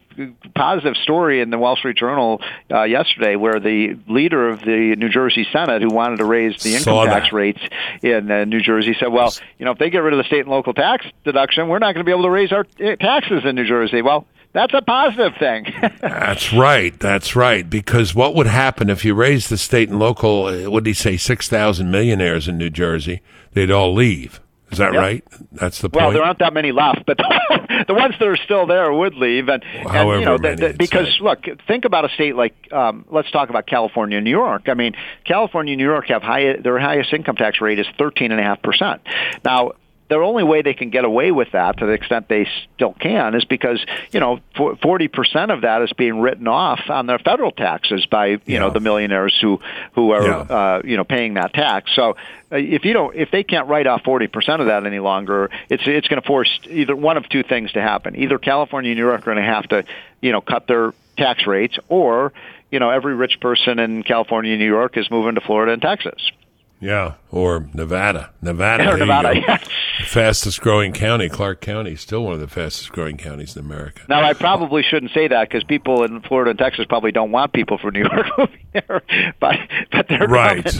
positive 0.55 0.95
story 0.97 1.39
in 1.39 1.51
the 1.51 1.57
Wall 1.57 1.77
Street 1.77 1.95
Journal 1.95 2.41
uh, 2.69 2.83
yesterday 2.83 3.37
where 3.37 3.61
the 3.61 3.97
leader 4.09 4.49
of 4.49 4.59
the 4.59 4.95
New 4.97 5.09
Jersey 5.09 5.47
Senate, 5.53 5.81
who 5.81 5.89
wanted 5.89 6.17
to 6.17 6.25
raise 6.25 6.61
the 6.63 6.75
income 6.75 7.07
tax 7.07 7.31
rates 7.31 7.61
in 8.01 8.29
uh, 8.29 8.43
New 8.43 8.59
Jersey, 8.59 8.93
said, 8.99 9.07
"Well, 9.07 9.33
you 9.57 9.63
know, 9.63 9.71
if 9.71 9.77
they 9.77 9.89
get 9.89 9.99
rid 9.99 10.13
of 10.13 10.17
the 10.17 10.25
state 10.25 10.41
and 10.41 10.49
local 10.49 10.73
tax 10.73 11.05
deduction, 11.23 11.69
we're 11.69 11.79
not 11.79 11.93
going 11.93 12.03
to 12.03 12.09
be 12.09 12.11
able 12.11 12.23
to 12.23 12.29
raise 12.29 12.51
our 12.51 12.65
uh, 12.83 12.95
taxes 12.97 13.43
in 13.45 13.55
New 13.55 13.65
Jersey." 13.65 14.01
Well 14.01 14.25
that's 14.53 14.73
a 14.73 14.81
positive 14.81 15.33
thing. 15.37 15.65
that's 16.01 16.51
right. 16.53 16.97
That's 16.99 17.35
right. 17.35 17.69
Because 17.69 18.15
what 18.15 18.35
would 18.35 18.47
happen 18.47 18.89
if 18.89 19.05
you 19.05 19.13
raised 19.13 19.49
the 19.49 19.57
state 19.57 19.89
and 19.89 19.99
local, 19.99 20.45
uh, 20.45 20.69
what 20.69 20.83
did 20.83 20.91
he 20.91 20.93
say, 20.93 21.17
6,000 21.17 21.91
millionaires 21.91 22.47
in 22.47 22.57
New 22.57 22.69
Jersey? 22.69 23.21
They'd 23.53 23.71
all 23.71 23.93
leave. 23.93 24.39
Is 24.71 24.77
that 24.77 24.93
yep. 24.93 25.01
right? 25.01 25.23
That's 25.51 25.81
the 25.81 25.89
point. 25.89 26.03
Well, 26.03 26.13
there 26.13 26.23
aren't 26.23 26.39
that 26.39 26.53
many 26.53 26.71
left, 26.71 27.05
but 27.07 27.17
the 27.87 27.93
ones 27.93 28.15
that 28.19 28.27
are 28.27 28.37
still 28.37 28.67
there 28.67 28.93
would 28.93 29.15
leave. 29.15 29.49
And, 29.49 29.63
However 29.63 30.13
and 30.13 30.19
you 30.19 30.25
know, 30.25 30.37
the, 30.37 30.55
the, 30.55 30.75
because 30.77 31.19
look, 31.21 31.45
think 31.67 31.85
about 31.85 32.05
a 32.05 32.09
state 32.09 32.35
like 32.35 32.71
um, 32.71 33.05
let's 33.09 33.31
talk 33.31 33.49
about 33.49 33.65
California 33.65 34.17
and 34.17 34.25
New 34.25 34.31
York. 34.31 34.63
I 34.69 34.75
mean, 34.75 34.95
California 35.25 35.73
and 35.73 35.79
New 35.79 35.85
York 35.85 36.09
have 36.09 36.21
high 36.21 36.57
their 36.57 36.77
highest 36.77 37.11
income 37.13 37.35
tax 37.35 37.61
rate 37.61 37.79
is 37.79 37.87
thirteen 37.97 38.31
and 38.31 38.39
a 38.39 38.43
half 38.43 38.61
percent. 38.61 39.01
Now, 39.43 39.71
the 40.09 40.15
only 40.15 40.43
way 40.43 40.63
they 40.63 40.73
can 40.73 40.89
get 40.89 41.05
away 41.05 41.31
with 41.31 41.51
that, 41.51 41.77
to 41.77 41.85
the 41.85 41.91
extent 41.91 42.27
they 42.27 42.47
still 42.75 42.93
can, 42.93 43.35
is 43.35 43.45
because 43.45 43.83
you 44.11 44.19
know 44.19 44.39
forty 44.81 45.07
percent 45.07 45.51
of 45.51 45.61
that 45.61 45.83
is 45.83 45.93
being 45.93 46.19
written 46.19 46.47
off 46.47 46.81
on 46.89 47.05
their 47.05 47.19
federal 47.19 47.51
taxes 47.51 48.05
by 48.07 48.27
you 48.27 48.39
yeah. 48.45 48.59
know 48.59 48.71
the 48.71 48.79
millionaires 48.79 49.37
who 49.39 49.61
who 49.93 50.11
are 50.11 50.25
yeah. 50.25 50.37
uh, 50.37 50.81
you 50.83 50.97
know 50.97 51.03
paying 51.03 51.35
that 51.35 51.53
tax. 51.53 51.91
So 51.95 52.17
uh, 52.51 52.57
if 52.57 52.85
you 52.85 52.93
don't 52.93 53.15
if 53.15 53.29
they 53.29 53.43
can't 53.43 53.67
write 53.67 53.85
off 53.85 54.01
40% 54.03 54.59
of 54.59 54.67
that 54.67 54.85
any 54.85 54.99
longer 54.99 55.51
it's 55.69 55.83
it's 55.85 56.07
going 56.07 56.21
to 56.21 56.27
force 56.27 56.59
either 56.67 56.95
one 56.95 57.17
of 57.17 57.29
two 57.29 57.43
things 57.43 57.71
to 57.73 57.81
happen 57.81 58.15
either 58.15 58.39
California 58.39 58.91
and 58.91 58.99
New 58.99 59.05
York 59.05 59.21
are 59.21 59.25
going 59.25 59.37
to 59.37 59.43
have 59.43 59.67
to 59.69 59.83
you 60.21 60.31
know 60.31 60.41
cut 60.41 60.65
their 60.67 60.93
tax 61.17 61.45
rates 61.45 61.77
or 61.87 62.33
you 62.71 62.79
know 62.79 62.89
every 62.89 63.13
rich 63.13 63.39
person 63.39 63.77
in 63.77 64.01
California 64.01 64.53
and 64.53 64.59
New 64.59 64.67
York 64.67 64.97
is 64.97 65.11
moving 65.11 65.35
to 65.35 65.41
Florida 65.41 65.73
and 65.73 65.81
Texas 65.81 66.31
yeah, 66.79 67.15
or 67.29 67.67
Nevada. 67.73 68.31
Nevada. 68.41 68.89
Or 68.89 68.97
Nevada, 68.97 69.35
yeah. 69.47 69.57
Fastest 70.05 70.61
growing 70.61 70.93
county, 70.93 71.29
Clark 71.29 71.61
County, 71.61 71.95
still 71.95 72.23
one 72.23 72.33
of 72.33 72.39
the 72.39 72.47
fastest 72.47 72.91
growing 72.91 73.17
counties 73.17 73.55
in 73.55 73.65
America. 73.65 74.01
Now, 74.07 74.23
I 74.23 74.33
probably 74.33 74.81
shouldn't 74.81 75.11
say 75.11 75.27
that 75.27 75.49
because 75.49 75.63
people 75.63 76.03
in 76.03 76.21
Florida 76.21 76.51
and 76.51 76.59
Texas 76.59 76.85
probably 76.87 77.11
don't 77.11 77.31
want 77.31 77.53
people 77.53 77.77
from 77.77 77.93
New 77.93 78.01
York 78.11 78.27
moving 78.37 78.65
there, 78.73 79.01
but 79.39 79.55
but 79.91 80.07
they're 80.07 80.27
right. 80.27 80.73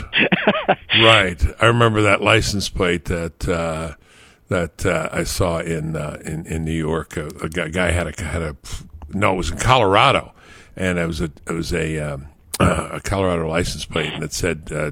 right. 1.02 1.44
I 1.62 1.66
remember 1.66 2.02
that 2.04 2.22
license 2.22 2.70
plate 2.70 3.06
that 3.06 3.48
uh, 3.48 3.96
that 4.48 4.86
uh, 4.86 5.10
I 5.12 5.24
saw 5.24 5.60
in 5.60 5.96
uh, 5.96 6.18
in 6.26 6.46
in 6.46 6.66
New 6.66 6.72
York. 6.72 7.18
A, 7.18 7.28
a, 7.42 7.50
guy 7.50 7.92
had 7.92 8.08
a 8.08 8.24
had 8.24 8.42
a 8.42 8.56
no, 9.14 9.34
it 9.34 9.38
was 9.38 9.52
in 9.52 9.58
Colorado, 9.58 10.34
and 10.76 10.98
it 10.98 11.06
was 11.06 11.22
a 11.22 11.32
it 11.48 11.54
was 11.54 11.74
a 11.74 12.00
um, 12.00 12.28
uh, 12.60 12.90
a 12.94 13.00
Colorado 13.00 13.48
license 13.48 13.86
plate 13.86 14.14
and 14.14 14.24
it 14.24 14.34
said, 14.34 14.70
uh, 14.72 14.92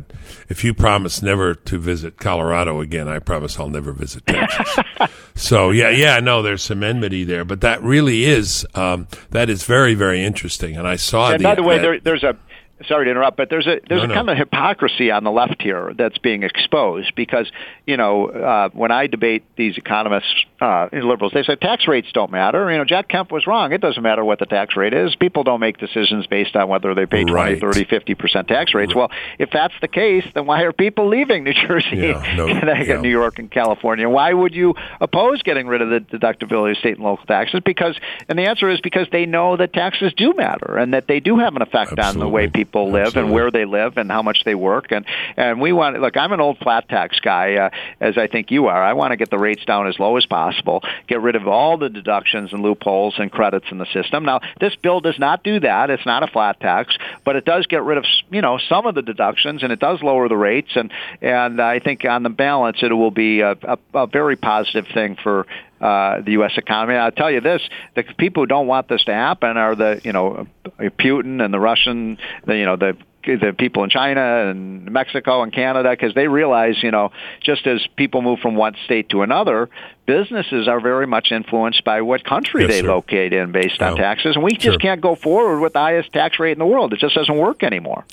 "If 0.50 0.64
you 0.64 0.74
promise 0.74 1.22
never 1.22 1.56
to 1.56 1.78
visit 1.78 2.18
Colorado 2.18 2.82
again, 2.82 3.08
I 3.08 3.20
promise 3.20 3.60
I'll 3.60 3.70
never 3.70 3.92
visit 3.92 4.26
Texas." 4.26 4.78
so 5.36 5.72
yeah, 5.72 5.90
yeah, 5.90 6.20
no, 6.20 6.42
there's 6.42 6.64
some 6.64 6.84
enmity 6.84 7.24
there, 7.24 7.46
but 7.46 7.62
that 7.62 7.82
really 7.84 8.26
is 8.26 8.66
um, 8.76 9.08
that 9.32 9.50
is 9.50 9.64
very 9.64 9.94
very 9.94 10.24
interesting. 10.24 10.78
And 10.78 10.88
I 10.88 10.96
saw. 10.96 11.32
And 11.32 11.40
the, 11.40 11.44
by 11.44 11.56
the 11.56 11.64
way, 11.64 11.78
that, 11.78 11.82
there, 11.82 12.00
there's 12.00 12.24
a 12.24 12.38
sorry 12.88 13.06
to 13.06 13.12
interrupt, 13.12 13.38
but 13.38 13.50
there's 13.50 13.66
a 13.68 13.80
there's 13.88 14.00
No, 14.02 14.06
a 14.06 14.08
no. 14.08 14.14
kind 14.14 14.30
of 14.30 14.38
hypocrisy 14.38 15.10
on 15.12 15.24
the 15.24 15.32
left 15.32 15.62
here 15.62 15.94
that's 15.98 16.18
being 16.20 16.44
exposed 16.44 17.14
because 17.16 17.50
you 17.86 17.98
know 17.98 18.28
uh, 18.28 18.70
when 18.74 18.92
I 18.92 19.08
debate 19.08 19.44
these 19.58 19.78
economists, 19.78 20.34
uh, 20.62 20.88
liberals, 20.92 21.32
they 21.34 21.44
say 21.44 21.56
tax 21.56 21.88
rates 21.88 22.08
don't 22.14 22.32
matter. 22.32 22.70
You 22.72 22.78
know, 22.78 22.86
Jack 22.86 23.08
Kemp 23.08 23.32
was 23.32 23.48
wrong. 23.48 23.72
It 23.72 23.82
doesn't 23.82 24.04
matter 24.04 24.24
what 24.24 24.40
the 24.40 24.46
tax 24.46 24.76
rate 24.76 24.94
is. 24.94 25.16
People 25.16 25.44
don't 25.44 25.60
make 25.60 25.78
decisions 25.78 26.28
based 26.28 26.56
on 26.56 26.68
whether 26.70 26.94
they 26.94 27.06
pay 27.06 27.24
Right. 27.28 27.60
30, 27.60 27.86
50 27.86 28.14
percent 28.16 28.48
tax 28.48 28.74
rates. 28.74 28.94
Well, 28.96 29.10
if 29.40 29.50
that's 29.52 29.74
the 29.82 29.88
case, 29.88 30.24
then 30.36 30.46
why 30.46 30.62
are 30.62 30.72
people 30.74 31.08
leaving 31.10 31.44
New 31.46 31.54
Jersey, 31.68 31.98
Yeah, 31.98 32.36
no, 32.36 32.48
Connecticut, 32.48 32.88
yeah. 32.88 33.02
New 33.02 33.10
York, 33.10 33.40
and 33.40 33.50
California? 33.52 34.08
Why 34.08 34.32
would 34.34 34.54
you 34.54 34.76
oppose 35.02 35.42
getting 35.42 35.68
rid 35.68 35.82
of 35.82 35.90
the 35.90 36.00
deductibility 36.00 36.72
of 36.72 36.78
state 36.78 36.96
and 36.98 37.04
local 37.04 37.26
taxes? 37.26 37.62
Because, 37.66 37.98
and 38.30 38.38
the 38.38 38.44
answer 38.44 38.70
is 38.70 38.80
because 38.82 39.08
they 39.12 39.26
know 39.26 39.58
that 39.58 39.74
taxes 39.74 40.14
do 40.16 40.34
matter 40.38 40.78
and 40.78 40.94
that 40.94 41.08
they 41.08 41.20
do 41.20 41.38
have 41.40 41.56
an 41.56 41.62
effect 41.62 41.98
on 42.00 42.20
the 42.20 42.28
way 42.28 42.48
people 42.48 42.67
live 42.74 43.08
Absolutely. 43.08 43.22
and 43.22 43.32
where 43.34 43.52
they 43.52 43.66
live 43.66 43.98
and 43.98 44.12
how 44.12 44.22
much 44.22 44.44
they 44.46 44.56
work. 44.56 44.92
And 44.92 45.06
and 45.36 45.60
we 45.62 45.74
want 45.74 46.00
look. 46.00 46.18
I'm 46.18 46.32
an 46.32 46.42
old 46.42 46.58
flat 46.60 46.90
tax 46.90 47.20
guy, 47.20 47.56
uh, 47.56 47.70
as 48.00 48.18
I 48.18 48.28
think 48.28 48.52
you 48.52 48.68
are. 48.68 48.84
I 48.84 48.94
want 48.94 49.12
to 49.12 49.18
get 49.18 49.30
the 49.30 49.38
rates 49.38 49.66
down 49.66 49.88
as 49.88 50.00
low 50.00 50.18
as 50.18 50.26
possible. 50.26 50.84
Get 51.08 51.22
rid 51.22 51.36
of 51.36 51.48
all 51.48 51.78
the 51.78 51.90
deductions 51.90 52.54
and 52.54 52.62
loopholes 52.62 53.16
and 53.18 53.32
credits 53.32 53.68
in 53.72 53.78
the 53.78 53.86
system. 53.88 54.26
Now, 54.26 54.42
this 54.60 54.76
bill 54.76 55.00
does 55.00 55.20
not 55.20 55.44
do 55.44 55.60
that. 55.60 55.90
It's 55.90 56.06
not 56.06 56.24
a 56.24 56.28
flat 56.28 56.60
tax, 56.60 56.98
but 57.24 57.36
it 57.36 57.46
does 57.46 57.66
get 57.68 57.84
rid 57.84 57.98
of 57.98 58.06
you 58.30 58.42
know 58.42 58.58
some 58.70 58.86
of 58.86 58.96
the 58.96 59.02
deductions 59.02 59.64
and 59.64 59.72
it 59.72 59.80
does 59.80 60.02
lower 60.02 60.28
the 60.28 60.38
rates. 60.38 60.72
And 60.76 60.92
and 61.22 61.62
I 61.62 61.80
think 61.80 62.06
on 62.06 62.24
the 62.24 62.30
balance, 62.30 62.78
it 62.82 62.92
will 62.92 63.12
be 63.12 63.42
a, 63.42 63.52
a, 63.52 63.78
a 63.94 64.08
very 64.08 64.36
positive 64.36 64.88
thing 64.94 65.18
for 65.22 65.46
uh, 65.82 66.22
the 66.22 66.32
U.S. 66.34 66.54
economy. 66.58 66.98
I'll 66.98 67.12
tell 67.12 67.32
you 67.32 67.42
this: 67.42 67.62
the 67.96 68.04
people 68.18 68.44
who 68.44 68.48
don't 68.48 68.68
want 68.68 68.88
this 68.88 69.04
to 69.06 69.14
happen 69.14 69.58
are 69.58 69.76
the 69.76 70.02
you 70.04 70.14
know 70.14 70.48
Putin 70.80 71.44
and 71.44 71.54
the 71.54 71.60
Russian, 71.60 72.18
the, 72.46 72.58
you 72.58 72.66
know 72.66 72.76
the 72.78 72.98
the 73.26 73.54
people 73.58 73.84
in 73.84 73.90
China 73.90 74.50
and 74.50 74.90
Mexico 74.90 75.42
and 75.44 75.52
Canada 75.52 75.90
because 75.90 76.14
they 76.16 76.30
realize, 76.30 76.82
you 76.82 76.92
know, 76.92 77.12
just 77.44 77.68
as 77.68 77.86
people 77.98 78.22
move 78.22 78.40
from 78.40 78.56
one 78.56 78.74
state 78.86 79.10
to 79.10 79.22
another, 79.22 79.70
businesses 80.06 80.70
are 80.70 80.80
very 80.80 81.06
much 81.06 81.34
influenced 81.34 81.84
by 81.84 82.00
what 82.02 82.24
country 82.24 82.62
Yes, 82.64 82.72
they 82.72 82.82
sir. 82.84 82.88
locate 82.88 83.34
in 83.34 83.52
based 83.52 83.82
on 83.82 83.98
taxes, 83.98 84.36
and 84.38 84.46
we 84.46 84.54
just 84.54 84.64
Sure. 84.64 84.78
can't 84.80 85.02
go 85.02 85.16
forward 85.16 85.60
with 85.60 85.74
the 85.74 85.80
highest 85.80 86.14
tax 86.14 86.40
rate 86.40 86.54
in 86.54 86.60
the 86.60 86.66
world. 86.66 86.94
It 86.94 87.00
just 87.00 87.16
doesn't 87.16 87.38
work 87.38 87.64
anymore. 87.64 88.06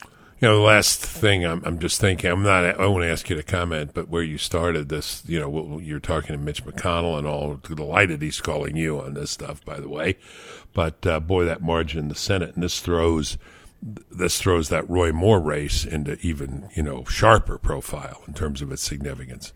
You 0.44 0.50
know, 0.50 0.56
the 0.56 0.62
last 0.62 1.00
thing 1.00 1.46
I'm, 1.46 1.62
I'm 1.64 1.78
just 1.78 1.98
thinking, 1.98 2.30
I'm 2.30 2.42
not, 2.42 2.78
I 2.78 2.86
won't 2.86 3.04
ask 3.04 3.30
you 3.30 3.36
to 3.36 3.42
comment, 3.42 3.92
but 3.94 4.10
where 4.10 4.22
you 4.22 4.36
started 4.36 4.90
this, 4.90 5.22
you 5.26 5.40
know, 5.40 5.78
you're 5.78 6.00
talking 6.00 6.36
to 6.36 6.36
Mitch 6.36 6.66
McConnell 6.66 7.16
and 7.16 7.26
all, 7.26 7.54
delighted 7.54 8.20
he's 8.20 8.42
calling 8.42 8.76
you 8.76 9.00
on 9.00 9.14
this 9.14 9.30
stuff, 9.30 9.64
by 9.64 9.80
the 9.80 9.88
way. 9.88 10.18
But, 10.74 11.06
uh, 11.06 11.20
boy, 11.20 11.46
that 11.46 11.62
margin 11.62 11.98
in 11.98 12.08
the 12.08 12.14
Senate, 12.14 12.54
and 12.56 12.62
this 12.62 12.80
throws, 12.80 13.38
this 14.10 14.38
throws 14.38 14.68
that 14.68 14.86
Roy 14.86 15.12
Moore 15.12 15.40
race 15.40 15.86
into 15.86 16.18
even, 16.20 16.68
you 16.76 16.82
know, 16.82 17.04
sharper 17.04 17.56
profile 17.56 18.20
in 18.28 18.34
terms 18.34 18.60
of 18.60 18.70
its 18.70 18.82
significance. 18.82 19.54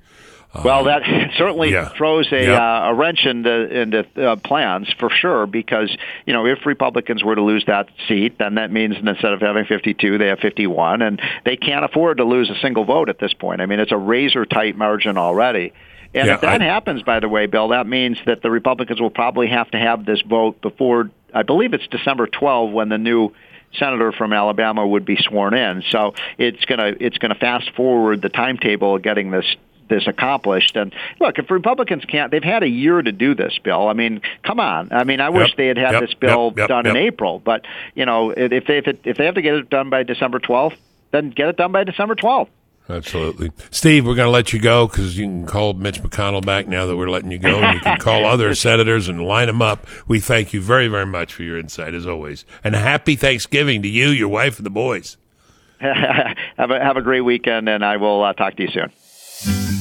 Well, 0.65 0.85
that 0.85 1.03
certainly 1.37 1.73
yeah. 1.73 1.91
throws 1.91 2.31
a, 2.33 2.43
Yeah. 2.47 2.55
uh, 2.87 2.91
a 2.91 2.95
wrench 2.95 3.27
into 3.27 3.81
into 3.81 4.07
uh, 4.17 4.37
plans 4.37 4.93
for 4.99 5.11
sure. 5.11 5.47
Because 5.47 5.95
you 6.27 6.33
know, 6.33 6.47
if 6.47 6.65
Republicans 6.67 7.23
were 7.23 7.35
to 7.35 7.43
lose 7.43 7.65
that 7.67 7.89
seat, 8.09 8.39
then 8.39 8.55
that 8.55 8.71
means 8.73 8.97
instead 8.97 9.33
of 9.33 9.41
having 9.41 9.65
52, 9.67 10.19
they 10.19 10.29
have 10.29 10.39
51, 10.41 11.03
and 11.03 11.21
they 11.45 11.57
can't 11.57 11.85
afford 11.85 12.17
to 12.19 12.25
lose 12.25 12.51
a 12.51 12.59
single 12.61 12.85
vote 12.85 13.09
at 13.09 13.19
this 13.19 13.35
point. 13.35 13.61
I 13.61 13.67
mean, 13.67 13.81
it's 13.81 13.93
a 13.93 13.97
razor 13.99 14.45
tight 14.47 14.77
margin 14.77 15.19
already. 15.19 15.73
And 16.15 16.27
Yeah, 16.27 16.35
if 16.37 16.41
that 16.41 16.63
I- 16.63 16.65
happens, 16.65 17.03
by 17.03 17.21
the 17.21 17.29
way, 17.29 17.45
Bill, 17.47 17.69
that 17.69 17.87
means 17.87 18.19
that 18.25 18.41
the 18.41 18.51
Republicans 18.51 19.01
will 19.01 19.11
probably 19.11 19.49
have 19.49 19.71
to 19.73 19.79
have 19.79 20.07
this 20.07 20.23
vote 20.23 20.63
before, 20.63 21.11
I 21.35 21.43
believe 21.43 21.75
it's 21.75 21.87
December 21.89 22.27
12 22.27 22.71
when 22.73 22.89
the 22.89 22.97
new 22.97 23.33
senator 23.79 24.13
from 24.13 24.33
Alabama 24.33 24.87
would 24.87 25.05
be 25.05 25.17
sworn 25.17 25.53
in. 25.53 25.83
So 25.91 26.15
it's 26.39 26.65
gonna 26.65 26.95
it's 26.99 27.19
gonna 27.19 27.35
fast 27.35 27.69
forward 27.77 28.23
the 28.23 28.31
timetable 28.31 28.97
of 28.97 29.03
getting 29.03 29.31
this 29.31 29.45
this 29.89 30.07
accomplished. 30.07 30.77
And 30.77 30.95
look, 31.21 31.39
if 31.39 31.51
Republicans 31.51 32.05
can't, 32.05 32.31
they've 32.31 32.43
had 32.43 32.63
a 32.63 32.69
year 32.69 33.01
to 33.01 33.13
do 33.13 33.35
this, 33.35 33.59
Bill. 33.63 33.89
I 33.89 33.93
mean, 33.93 34.21
come 34.43 34.61
on. 34.61 34.93
I 34.93 35.05
mean, 35.05 35.21
I 35.21 35.31
wish 35.31 35.55
they 35.57 35.69
had 35.69 35.79
had 35.79 35.93
yep, 35.93 36.01
this 36.03 36.15
bill 36.15 36.49
yep, 36.49 36.57
yep, 36.57 36.69
done 36.69 36.87
in. 36.87 36.97
April. 36.97 37.39
But 37.39 37.65
you 37.95 38.05
know, 38.05 38.31
if 38.31 38.67
they 38.67 38.79
if, 38.79 38.87
it, 38.87 39.01
if 39.05 39.17
they 39.17 39.27
have 39.27 39.35
to 39.35 39.43
get 39.43 39.55
it 39.55 39.71
done 39.71 39.91
by 39.91 40.03
December 40.03 40.39
12th, 40.39 40.77
then 41.11 41.31
get 41.31 41.49
it 41.49 41.57
done 41.57 41.73
by 41.73 41.85
December 41.85 42.15
12th. 42.15 42.49
Absolutely. 42.91 43.53
Steve, 43.71 44.07
we're 44.07 44.15
going 44.15 44.27
to 44.27 44.31
let 44.31 44.55
you 44.55 44.59
go 44.59 44.87
because 44.87 45.19
you 45.19 45.25
can 45.27 45.45
call 45.45 45.75
Mitch 45.75 46.03
McConnell 46.03 46.45
back 46.45 46.67
now 46.67 46.87
that 46.87 46.97
we're 46.97 47.11
letting 47.11 47.31
you 47.31 47.39
go. 47.39 47.59
And 47.59 47.75
you 47.75 47.81
can 47.81 47.99
call 47.99 48.25
other 48.27 48.55
senators 48.55 49.09
and 49.09 49.23
line 49.23 49.47
them 49.47 49.61
up. 49.61 49.87
We 50.07 50.21
thank 50.21 50.55
you 50.55 50.63
very, 50.63 50.89
very 50.89 51.05
much 51.05 51.35
for 51.35 51.43
your 51.43 51.59
insight, 51.59 51.93
as 51.93 52.07
always. 52.07 52.47
And 52.65 52.75
happy 52.75 53.15
Thanksgiving 53.15 53.83
to 53.83 53.89
you, 53.89 54.09
your 54.09 54.29
wife, 54.29 54.57
and 54.57 54.65
the 54.65 54.71
boys. 54.71 55.19
have 55.81 56.71
a 56.71 56.83
have 56.83 56.97
a 56.97 57.03
great 57.03 57.21
weekend, 57.21 57.69
and 57.69 57.85
I 57.85 57.99
will 57.99 58.25
uh, 58.25 58.33
talk 58.33 58.57
to 58.57 58.63
you 58.65 58.69
soon. 58.71 58.91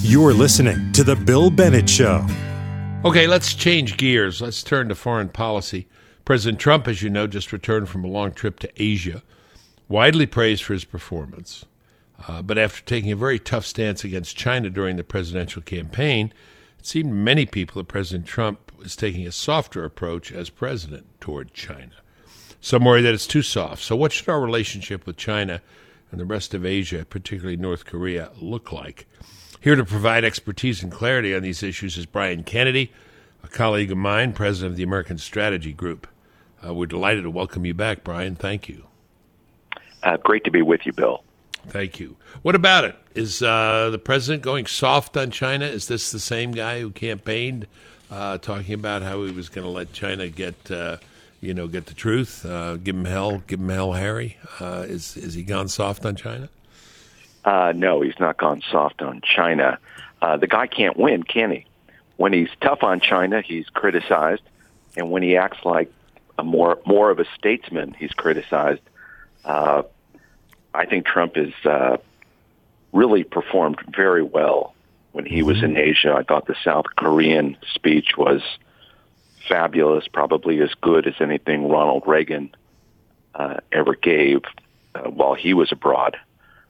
You're 0.07 0.33
listening 0.33 0.93
to 0.93 1.03
The 1.03 1.17
Bill 1.17 1.49
Bennett 1.49 1.89
Show. 1.89 2.25
Okay, 3.03 3.27
let's 3.27 3.53
change 3.53 3.97
gears. 3.97 4.41
Let's 4.41 4.63
turn 4.63 4.87
to 4.87 4.95
foreign 4.95 5.27
policy. 5.27 5.85
President 6.23 6.61
Trump, 6.61 6.87
as 6.87 7.01
you 7.01 7.09
know, 7.09 7.27
just 7.27 7.51
returned 7.51 7.89
from 7.89 8.05
a 8.05 8.07
long 8.07 8.31
trip 8.31 8.57
to 8.59 8.71
Asia, 8.81 9.21
widely 9.89 10.25
praised 10.25 10.63
for 10.63 10.71
his 10.71 10.85
performance. 10.85 11.65
Uh, 12.25 12.41
but 12.41 12.57
after 12.57 12.81
taking 12.85 13.11
a 13.11 13.17
very 13.17 13.37
tough 13.37 13.65
stance 13.65 14.05
against 14.05 14.37
China 14.37 14.69
during 14.69 14.95
the 14.95 15.03
presidential 15.03 15.61
campaign, 15.61 16.31
it 16.79 16.85
seemed 16.85 17.09
to 17.09 17.13
many 17.13 17.45
people 17.45 17.81
that 17.81 17.89
President 17.89 18.25
Trump 18.25 18.71
was 18.77 18.95
taking 18.95 19.27
a 19.27 19.31
softer 19.33 19.83
approach 19.83 20.31
as 20.31 20.49
president 20.49 21.05
toward 21.19 21.53
China. 21.53 21.91
Some 22.61 22.85
worry 22.85 23.01
that 23.01 23.13
it's 23.13 23.27
too 23.27 23.41
soft. 23.41 23.83
So, 23.83 23.97
what 23.97 24.13
should 24.13 24.29
our 24.29 24.39
relationship 24.39 25.05
with 25.05 25.17
China 25.17 25.61
and 26.11 26.19
the 26.21 26.25
rest 26.25 26.53
of 26.53 26.65
Asia, 26.65 27.03
particularly 27.03 27.57
North 27.57 27.83
Korea, 27.83 28.31
look 28.39 28.71
like? 28.71 29.05
Here 29.59 29.75
to 29.75 29.83
provide 29.83 30.23
expertise 30.23 30.83
and 30.83 30.91
clarity 30.91 31.35
on 31.35 31.41
these 31.41 31.63
issues 31.63 31.97
is 31.97 32.05
Brian 32.05 32.43
Kennedy, 32.43 32.91
a 33.43 33.47
colleague 33.47 33.91
of 33.91 33.97
mine, 33.97 34.33
president 34.33 34.73
of 34.73 34.77
the 34.77 34.83
American 34.83 35.17
Strategy 35.17 35.73
Group. 35.73 36.07
Uh, 36.65 36.73
we're 36.75 36.85
delighted 36.85 37.23
to 37.23 37.31
welcome 37.31 37.65
you 37.65 37.73
back, 37.73 38.03
Brian. 38.03 38.35
Thank 38.35 38.69
you. 38.69 38.85
Uh, 40.03 40.17
great 40.17 40.43
to 40.43 40.51
be 40.51 40.61
with 40.61 40.85
you, 40.85 40.93
Bill. 40.93 41.23
Thank 41.67 41.99
you. 41.99 42.17
What 42.43 42.53
about 42.53 42.85
it? 42.85 42.95
Is 43.15 43.41
uh, 43.41 43.89
the 43.89 43.97
president 43.97 44.43
going 44.43 44.67
soft 44.67 45.17
on 45.17 45.31
China? 45.31 45.65
Is 45.65 45.87
this 45.87 46.11
the 46.11 46.19
same 46.19 46.51
guy 46.51 46.79
who 46.79 46.91
campaigned, 46.91 47.65
uh, 48.11 48.37
talking 48.37 48.75
about 48.75 49.01
how 49.01 49.23
he 49.23 49.31
was 49.31 49.49
going 49.49 49.65
to 49.65 49.71
let 49.71 49.91
China 49.91 50.29
get, 50.29 50.69
uh, 50.69 50.97
you 51.41 51.55
know, 51.55 51.67
get 51.67 51.87
the 51.87 51.95
truth, 51.95 52.45
uh, 52.45 52.75
give 52.77 52.95
him 52.95 53.05
hell, 53.05 53.39
give 53.47 53.59
him 53.59 53.69
hell, 53.69 53.93
Harry? 53.93 54.37
Uh, 54.59 54.85
is 54.87 55.17
is 55.17 55.33
he 55.33 55.43
gone 55.43 55.67
soft 55.67 56.05
on 56.05 56.15
China? 56.15 56.47
Uh, 57.47 57.71
no, 57.73 58.01
he's 58.01 58.19
not 58.19 58.35
gone 58.35 58.61
soft 58.69 59.01
on 59.01 59.21
China. 59.21 59.79
Uh, 60.21 60.35
the 60.35 60.47
guy 60.47 60.67
can't 60.67 60.97
win, 60.97 61.23
can 61.23 61.49
he? 61.49 61.65
When 62.17 62.33
he's 62.33 62.49
tough 62.59 62.83
on 62.83 62.99
China, 62.99 63.41
he's 63.41 63.69
criticized, 63.69 64.41
and 64.97 65.09
when 65.11 65.23
he 65.23 65.37
acts 65.37 65.63
like 65.63 65.89
a 66.37 66.43
more 66.43 66.77
more 66.85 67.09
of 67.09 67.19
a 67.19 67.25
statesman, 67.37 67.95
he's 67.97 68.11
criticized. 68.11 68.81
Uh, 69.45 69.83
I 70.73 70.87
think 70.87 71.05
Trump 71.05 71.37
has 71.37 71.53
uh, 71.63 71.97
really 72.91 73.23
performed 73.23 73.79
very 73.95 74.23
well 74.23 74.73
when 75.13 75.25
he 75.25 75.41
was 75.41 75.63
in 75.63 75.77
Asia. 75.77 76.13
I 76.13 76.23
thought 76.23 76.47
the 76.47 76.55
South 76.65 76.87
Korean 76.97 77.55
speech 77.73 78.17
was 78.17 78.41
fabulous, 79.47 80.05
probably 80.09 80.61
as 80.61 80.73
good 80.81 81.07
as 81.07 81.13
anything 81.21 81.69
Ronald 81.69 82.03
Reagan 82.05 82.53
uh, 83.35 83.61
ever 83.71 83.95
gave 83.95 84.41
uh, 84.95 85.03
while 85.03 85.33
he 85.33 85.53
was 85.53 85.71
abroad. 85.71 86.17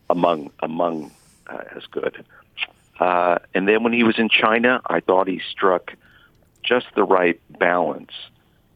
Among 0.09 0.51
among 0.59 1.11
uh, 1.47 1.63
as 1.75 1.85
good. 1.87 2.23
Uh, 2.99 3.39
and 3.53 3.67
then 3.67 3.83
when 3.83 3.93
he 3.93 4.03
was 4.03 4.17
in 4.17 4.29
China, 4.29 4.81
I 4.85 5.01
thought 5.01 5.27
he 5.27 5.41
struck 5.51 5.93
just 6.63 6.87
the 6.95 7.03
right 7.03 7.39
balance. 7.59 8.11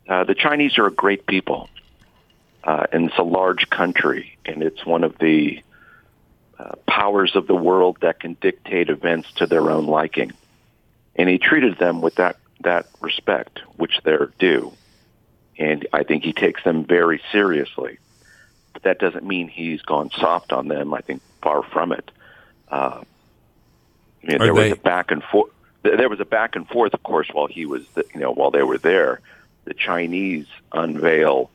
Uh, 0.08 0.24
the 0.24 0.36
Chinese 0.36 0.78
are 0.78 0.88
a 0.88 0.92
great 0.92 1.26
people, 1.26 1.70
uh, 2.64 2.86
and 2.92 3.10
it's 3.10 3.18
a 3.18 3.24
large 3.24 3.70
country, 3.70 4.38
and 4.46 4.62
it's 4.62 4.86
one 4.86 5.04
of 5.04 5.18
the 5.20 5.62
uh, 6.60 6.76
powers 6.88 7.36
of 7.36 7.48
the 7.48 7.56
world 7.56 7.98
that 8.02 8.20
can 8.20 8.38
dictate 8.42 8.90
events 8.90 9.32
to 9.34 9.48
their 9.48 9.72
own 9.72 9.88
liking. 9.88 10.32
And 11.16 11.28
he 11.28 11.38
treated 11.38 11.78
them 11.78 12.02
with 12.02 12.16
that 12.16 12.38
that 12.62 12.88
respect, 13.00 13.60
which 13.78 14.00
they're 14.04 14.32
due. 14.38 14.72
And 15.58 15.88
I 15.92 16.04
think 16.04 16.24
he 16.24 16.34
takes 16.34 16.64
them 16.64 16.86
very 16.86 17.22
seriously 17.32 17.98
but 18.82 18.90
that 18.90 19.00
doesn't 19.00 19.26
mean 19.26 19.48
he's 19.48 19.82
gone 19.82 20.10
soft 20.12 20.52
on 20.52 20.68
them. 20.68 20.94
I 20.94 21.02
think 21.02 21.22
far 21.42 21.64
from 21.64 21.92
it. 21.92 22.10
Uh, 22.70 23.02
you 24.22 24.38
know, 24.38 24.46
there 24.46 24.54
they- 24.54 24.70
was 24.70 24.72
a 24.74 24.82
back 24.82 25.12
and 25.12 25.24
forth. 25.24 25.52
There 25.84 26.10
was 26.10 26.20
a 26.20 26.26
back 26.26 26.56
and 26.56 26.68
forth, 26.68 26.94
of 26.94 27.02
course, 27.02 27.28
while 27.34 27.48
he 27.48 27.66
was, 27.66 27.84
you 28.14 28.20
know, 28.20 28.32
while 28.32 28.52
they 28.52 28.62
were 28.62 28.78
there. 28.78 29.20
The 29.66 29.74
Chinese 29.74 30.46
unveil 30.72 31.50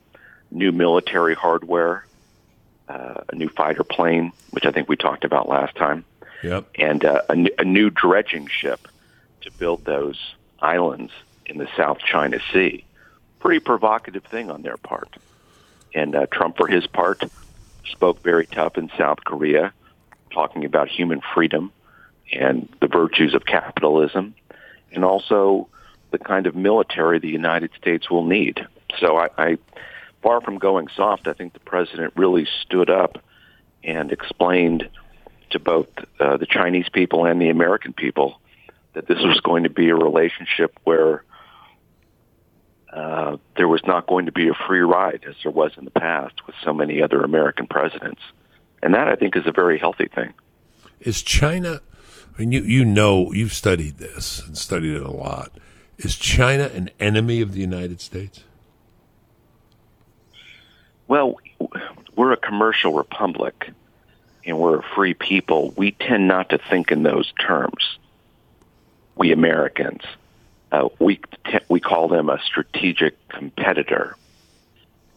new 0.51 0.73
military 0.73 1.35
hardware, 1.35 2.05
uh, 2.89 3.21
a 3.29 3.35
new 3.37 3.49
fighter 3.49 3.85
plane, 3.85 4.33
which 4.51 4.65
I 4.67 4.73
think 4.73 4.89
we 4.89 4.97
talked 4.97 5.25
about 5.25 5.49
last 5.49 5.77
time, 5.77 6.05
Yep. 6.43 6.65
and 6.77 7.05
uh, 7.05 7.23
a, 7.29 7.47
a 7.61 7.65
new 7.65 7.89
dredging 7.91 8.49
ship 8.49 8.89
to 9.43 9.51
build 9.53 9.85
those 9.85 10.35
islands 10.61 11.13
in 11.47 11.59
the 11.59 11.69
South 11.77 11.99
China 11.99 12.39
Sea. 12.53 12.85
Pretty 13.39 13.61
provocative 13.61 14.25
thing 14.25 14.51
on 14.51 14.63
their 14.63 14.77
part. 14.77 15.17
And 15.97 16.15
uh, 16.15 16.27
Trump, 16.31 16.59
for 16.59 16.69
his 16.69 16.87
part, 16.87 17.23
spoke 17.91 18.23
very 18.23 18.47
tough 18.47 18.77
in 18.77 18.91
South 18.99 19.25
Korea, 19.25 19.73
talking 20.31 20.67
about 20.67 20.89
human 20.89 21.23
freedom 21.35 21.73
and 22.31 22.69
the 22.83 22.87
virtues 22.87 23.33
of 23.33 23.47
capitalism, 23.47 24.35
and 24.93 25.05
also 25.07 25.69
the 26.11 26.19
kind 26.19 26.47
of 26.47 26.55
military 26.55 27.19
the 27.19 27.29
United 27.29 27.71
States 27.81 28.11
will 28.11 28.27
need. 28.27 28.67
So 28.99 29.17
I, 29.17 29.29
I 29.39 29.59
far 30.23 30.43
from 30.43 30.59
going 30.59 30.89
soft, 30.95 31.29
I 31.29 31.33
think 31.33 31.55
the 31.55 31.61
president 31.61 32.13
really 32.15 32.47
stood 32.63 32.91
up 32.91 33.17
and 33.83 34.13
explained 34.13 34.91
to 35.51 35.59
both 35.59 35.89
uh, 36.21 36.37
the 36.37 36.47
Chinese 36.47 36.91
people 36.93 37.25
and 37.25 37.41
the 37.41 37.49
American 37.49 37.95
people 37.95 38.39
that 38.93 39.07
this 39.07 39.23
was 39.23 39.41
going 39.41 39.63
to 39.63 39.71
be 39.71 39.89
a 39.89 39.95
relationship 39.95 40.79
where 40.85 41.25
uh, 42.97 43.37
there 43.59 43.69
was 43.69 43.83
not 43.87 44.07
going 44.07 44.25
to 44.25 44.33
be 44.33 44.49
a 44.49 44.55
free 44.67 44.81
ride 44.81 45.23
as 45.29 45.35
there 45.43 45.53
was 45.53 45.73
in 45.77 45.85
the 45.85 45.91
past 45.91 46.47
with 46.47 46.57
so 46.65 46.73
many 46.73 47.03
other 47.03 47.21
American 47.21 47.67
presidents. 47.67 48.23
And 48.83 48.95
that, 48.95 49.07
I 49.07 49.17
think, 49.17 49.37
is 49.37 49.47
a 49.47 49.53
very 49.53 49.79
healthy 49.79 50.07
thing. 50.07 50.33
Is 51.01 51.23
China, 51.23 51.83
I 52.35 52.41
mean, 52.41 52.53
you, 52.53 52.63
you 52.63 52.87
know, 52.87 53.33
you've 53.33 53.53
studied 53.53 53.99
this 53.99 54.43
and 54.47 54.57
studied 54.57 54.95
it 54.95 55.03
a 55.03 55.11
lot. 55.11 55.53
Is 55.99 56.17
China 56.17 56.71
an 56.75 56.89
enemy 56.99 57.43
of 57.43 57.53
the 57.53 57.61
United 57.61 58.01
States? 58.01 58.45
Well, 61.07 61.37
we're 62.17 62.33
a 62.33 62.39
commercial 62.39 62.95
republic 62.95 63.71
and 64.47 64.59
we're 64.59 64.79
a 64.79 64.83
free 64.95 65.13
people. 65.13 65.75
We 65.77 65.93
tend 65.93 66.29
not 66.29 66.49
to 66.49 66.59
think 66.59 66.91
in 66.91 67.03
those 67.03 67.31
terms. 67.33 67.99
We 69.17 69.33
Americans, 69.33 70.03
uh, 70.73 70.89
we 70.99 71.21
we 71.69 71.81
call 71.81 72.09
them 72.09 72.29
a 72.29 72.41
strategic 72.45 73.29
competitor, 73.29 74.17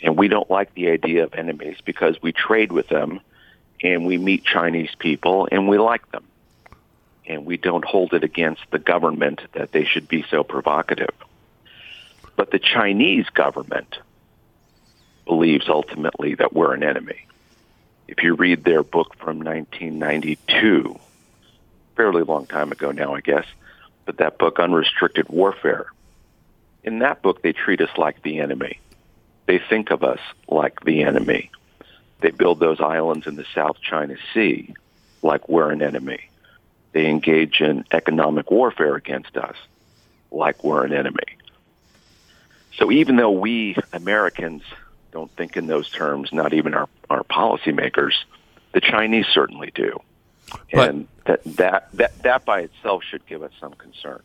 and 0.01 0.17
we 0.17 0.27
don't 0.27 0.49
like 0.49 0.73
the 0.73 0.89
idea 0.89 1.23
of 1.23 1.33
enemies 1.33 1.77
because 1.83 2.21
we 2.21 2.31
trade 2.31 2.71
with 2.71 2.87
them, 2.87 3.19
and 3.83 4.05
we 4.05 4.17
meet 4.17 4.43
Chinese 4.43 4.93
people 4.97 5.47
and 5.51 5.67
we 5.67 5.77
like 5.77 6.09
them, 6.11 6.23
and 7.25 7.45
we 7.45 7.57
don't 7.57 7.85
hold 7.85 8.13
it 8.13 8.23
against 8.23 8.61
the 8.71 8.79
government 8.79 9.41
that 9.53 9.71
they 9.71 9.85
should 9.85 10.07
be 10.07 10.23
so 10.29 10.43
provocative. 10.43 11.13
But 12.35 12.51
the 12.51 12.59
Chinese 12.59 13.27
government 13.29 13.97
believes 15.25 15.67
ultimately 15.67 16.35
that 16.35 16.53
we're 16.53 16.73
an 16.73 16.83
enemy. 16.83 17.25
If 18.07 18.23
you 18.23 18.33
read 18.33 18.63
their 18.63 18.81
book 18.81 19.15
from 19.17 19.39
1992, 19.39 20.99
fairly 21.95 22.23
long 22.23 22.47
time 22.47 22.71
ago 22.71 22.91
now, 22.91 23.13
I 23.13 23.21
guess, 23.21 23.45
but 24.09 24.17
that 24.17 24.39
book, 24.39 24.57
Unrestricted 24.57 25.29
Warfare, 25.29 25.85
in 26.83 26.97
that 26.97 27.21
book, 27.21 27.43
they 27.43 27.53
treat 27.53 27.79
us 27.79 27.95
like 27.95 28.23
the 28.23 28.39
enemy. 28.39 28.79
They 29.45 29.59
think 29.69 29.91
of 29.91 30.03
us 30.03 30.17
like 30.47 30.83
the 30.83 31.03
enemy. 31.03 31.51
They 32.21 32.31
build 32.31 32.59
those 32.59 32.79
islands 32.79 33.27
in 33.27 33.35
the 33.35 33.45
South 33.53 33.77
China 33.79 34.15
Sea 34.33 34.73
like 35.21 35.47
we're 35.47 35.69
an 35.69 35.83
enemy. 35.83 36.27
They 36.91 37.05
engage 37.05 37.61
in 37.61 37.85
economic 37.91 38.49
warfare 38.49 38.95
against 38.95 39.37
us 39.37 39.55
like 40.31 40.63
we're 40.63 40.85
an 40.85 40.93
enemy. 40.93 41.37
So 42.79 42.91
even 42.91 43.15
though 43.15 43.29
we 43.29 43.75
Americans 43.93 44.63
don't 45.11 45.29
think 45.35 45.55
in 45.55 45.67
those 45.67 45.87
terms, 45.91 46.33
not 46.33 46.55
even 46.55 46.73
our, 46.73 46.89
our 47.11 47.23
policymakers, 47.25 48.13
the 48.71 48.81
Chinese 48.81 49.27
certainly 49.31 49.69
do. 49.75 50.01
But- 50.73 50.89
and 50.89 51.07
that, 51.25 51.43
that, 51.43 51.89
that, 51.93 52.23
that 52.23 52.45
by 52.45 52.61
itself 52.61 53.03
should 53.03 53.25
give 53.27 53.43
us 53.43 53.51
some 53.59 53.73
concern. 53.73 54.21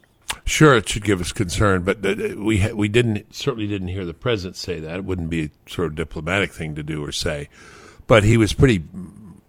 Sure, 0.47 0.77
it 0.77 0.89
should 0.89 1.05
give 1.05 1.21
us 1.21 1.33
concern, 1.33 1.85
but 1.85 2.05
uh, 2.05 2.35
we 2.37 2.59
ha- 2.59 2.75
we 2.75 2.87
didn't 2.87 3.35
certainly 3.35 3.67
didn't 3.67 3.89
hear 3.89 4.05
the 4.05 4.13
president 4.13 4.57
say 4.57 4.79
that. 4.79 4.97
It 4.97 5.05
wouldn't 5.05 5.31
be 5.31 5.45
a 5.45 5.51
sort 5.71 5.87
of 5.87 5.95
diplomatic 5.95 6.53
thing 6.53 6.75
to 6.75 6.83
do 6.83 7.03
or 7.03 7.13
say, 7.13 7.49
but 8.07 8.25
he 8.25 8.37
was 8.37 8.53
pretty. 8.53 8.85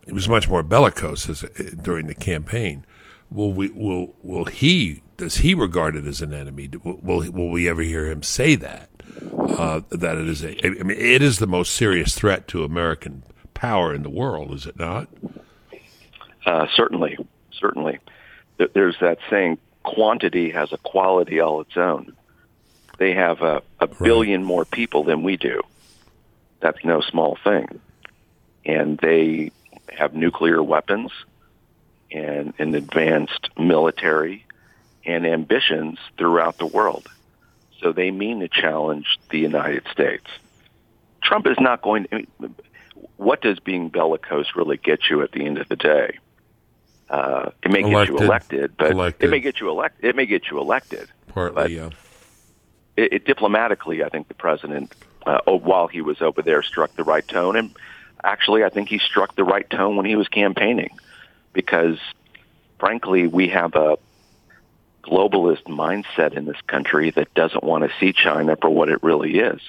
He 0.06 0.14
was 0.14 0.30
much 0.30 0.48
more 0.48 0.64
bellicose 0.64 1.28
as, 1.28 1.42
during 1.82 2.08
the 2.08 2.16
campaign. 2.16 2.86
Will 3.30 3.52
we? 3.52 3.70
Will 3.70 4.16
will 4.24 4.46
he? 4.46 5.02
Does 5.18 5.38
he 5.38 5.54
regard 5.54 5.98
it 5.98 6.06
as 6.06 6.22
an 6.22 6.34
enemy? 6.34 6.70
Will 6.84 7.00
will, 7.02 7.30
will 7.32 7.50
we 7.50 7.68
ever 7.68 7.82
hear 7.82 8.06
him 8.06 8.24
say 8.24 8.56
that? 8.56 8.90
Uh, 9.38 9.82
that 9.90 10.16
it 10.18 10.30
is 10.30 10.46
a. 10.46 10.66
I 10.66 10.84
mean, 10.84 10.98
it 10.98 11.22
is 11.22 11.40
the 11.40 11.48
most 11.48 11.76
serious 11.76 12.16
threat 12.16 12.48
to 12.50 12.64
American 12.64 13.24
power 13.54 13.94
in 13.94 14.04
the 14.04 14.10
world, 14.10 14.54
is 14.54 14.66
it 14.66 14.80
not? 14.80 15.10
Uh, 16.46 16.68
certainly, 16.76 17.18
certainly. 17.52 18.00
There's 18.74 18.96
that 19.02 19.18
saying, 19.30 19.58
quantity 19.84 20.52
has 20.52 20.72
a 20.72 20.78
quality 20.78 21.40
all 21.40 21.62
its 21.62 21.76
own. 21.76 22.16
They 22.98 23.14
have 23.14 23.42
a, 23.42 23.62
a 23.80 23.88
billion 23.88 24.44
more 24.44 24.66
people 24.66 25.04
than 25.04 25.24
we 25.24 25.38
do. 25.38 25.62
That's 26.62 26.84
no 26.84 27.02
small 27.02 27.38
thing. 27.44 27.82
And 28.66 28.98
they 28.98 29.52
have 29.90 30.14
nuclear 30.14 30.64
weapons 30.64 31.12
and 32.12 32.54
an 32.60 32.76
advanced 32.76 33.50
military 33.58 34.46
and 35.06 35.26
ambitions 35.26 36.00
throughout 36.18 36.58
the 36.58 36.66
world. 36.66 37.08
So 37.82 37.92
they 37.92 38.12
mean 38.12 38.40
to 38.40 38.48
challenge 38.48 39.20
the 39.30 39.40
United 39.40 39.86
States. 39.92 40.26
Trump 41.22 41.48
is 41.48 41.58
not 41.60 41.82
going 41.82 42.06
to. 42.06 42.16
I 42.16 42.18
mean, 42.18 42.56
what 43.18 43.42
does 43.42 43.60
being 43.60 43.90
bellicose 43.90 44.56
really 44.56 44.78
get 44.78 45.10
you 45.10 45.22
at 45.22 45.32
the 45.32 45.46
end 45.46 45.58
of 45.58 45.68
the 45.68 45.76
day? 45.76 46.18
Uh, 47.10 47.52
it 47.64 47.72
may 47.72 47.84
get 47.84 48.08
you 48.10 48.18
elected, 48.18 48.76
but 48.78 48.92
Elected. 48.92 49.28
it 49.28 49.32
may 49.32 49.40
get 49.40 49.60
you 49.60 49.70
elect. 49.70 50.04
It 50.04 50.16
may 50.16 50.26
get 50.26 50.50
you 50.50 50.60
elected. 50.60 51.08
Partly, 51.28 51.76
yeah. 51.76 51.90
It, 52.98 53.14
it, 53.14 53.26
diplomatically, 53.26 54.04
I 54.04 54.10
think 54.10 54.28
the 54.28 54.34
president, 54.34 54.94
uh, 55.26 55.40
oh, 55.46 55.58
while 55.60 55.88
he 55.88 56.02
was 56.02 56.22
over 56.22 56.42
there, 56.42 56.64
struck 56.64 56.96
the 56.96 57.04
right 57.04 57.28
tone, 57.28 57.56
and 57.56 57.76
actually, 58.24 58.64
I 58.64 58.70
think 58.70 58.90
he 58.90 58.98
struck 58.98 59.36
the 59.36 59.44
right 59.44 59.70
tone 59.70 59.96
when 59.98 60.06
he 60.06 60.16
was 60.16 60.28
campaigning, 60.28 60.98
because 61.54 62.00
frankly, 62.80 63.28
we 63.28 63.50
have 63.50 63.76
a 63.76 63.98
globalist 65.04 65.64
mindset 65.66 66.34
in 66.34 66.46
this 66.46 66.60
country 66.66 67.12
that 67.12 67.32
doesn't 67.36 67.64
want 67.64 67.84
to 67.84 67.92
see 68.00 68.12
China 68.12 68.56
for 68.60 68.70
what 68.72 68.90
it 68.90 69.04
really 69.04 69.38
is 69.38 69.62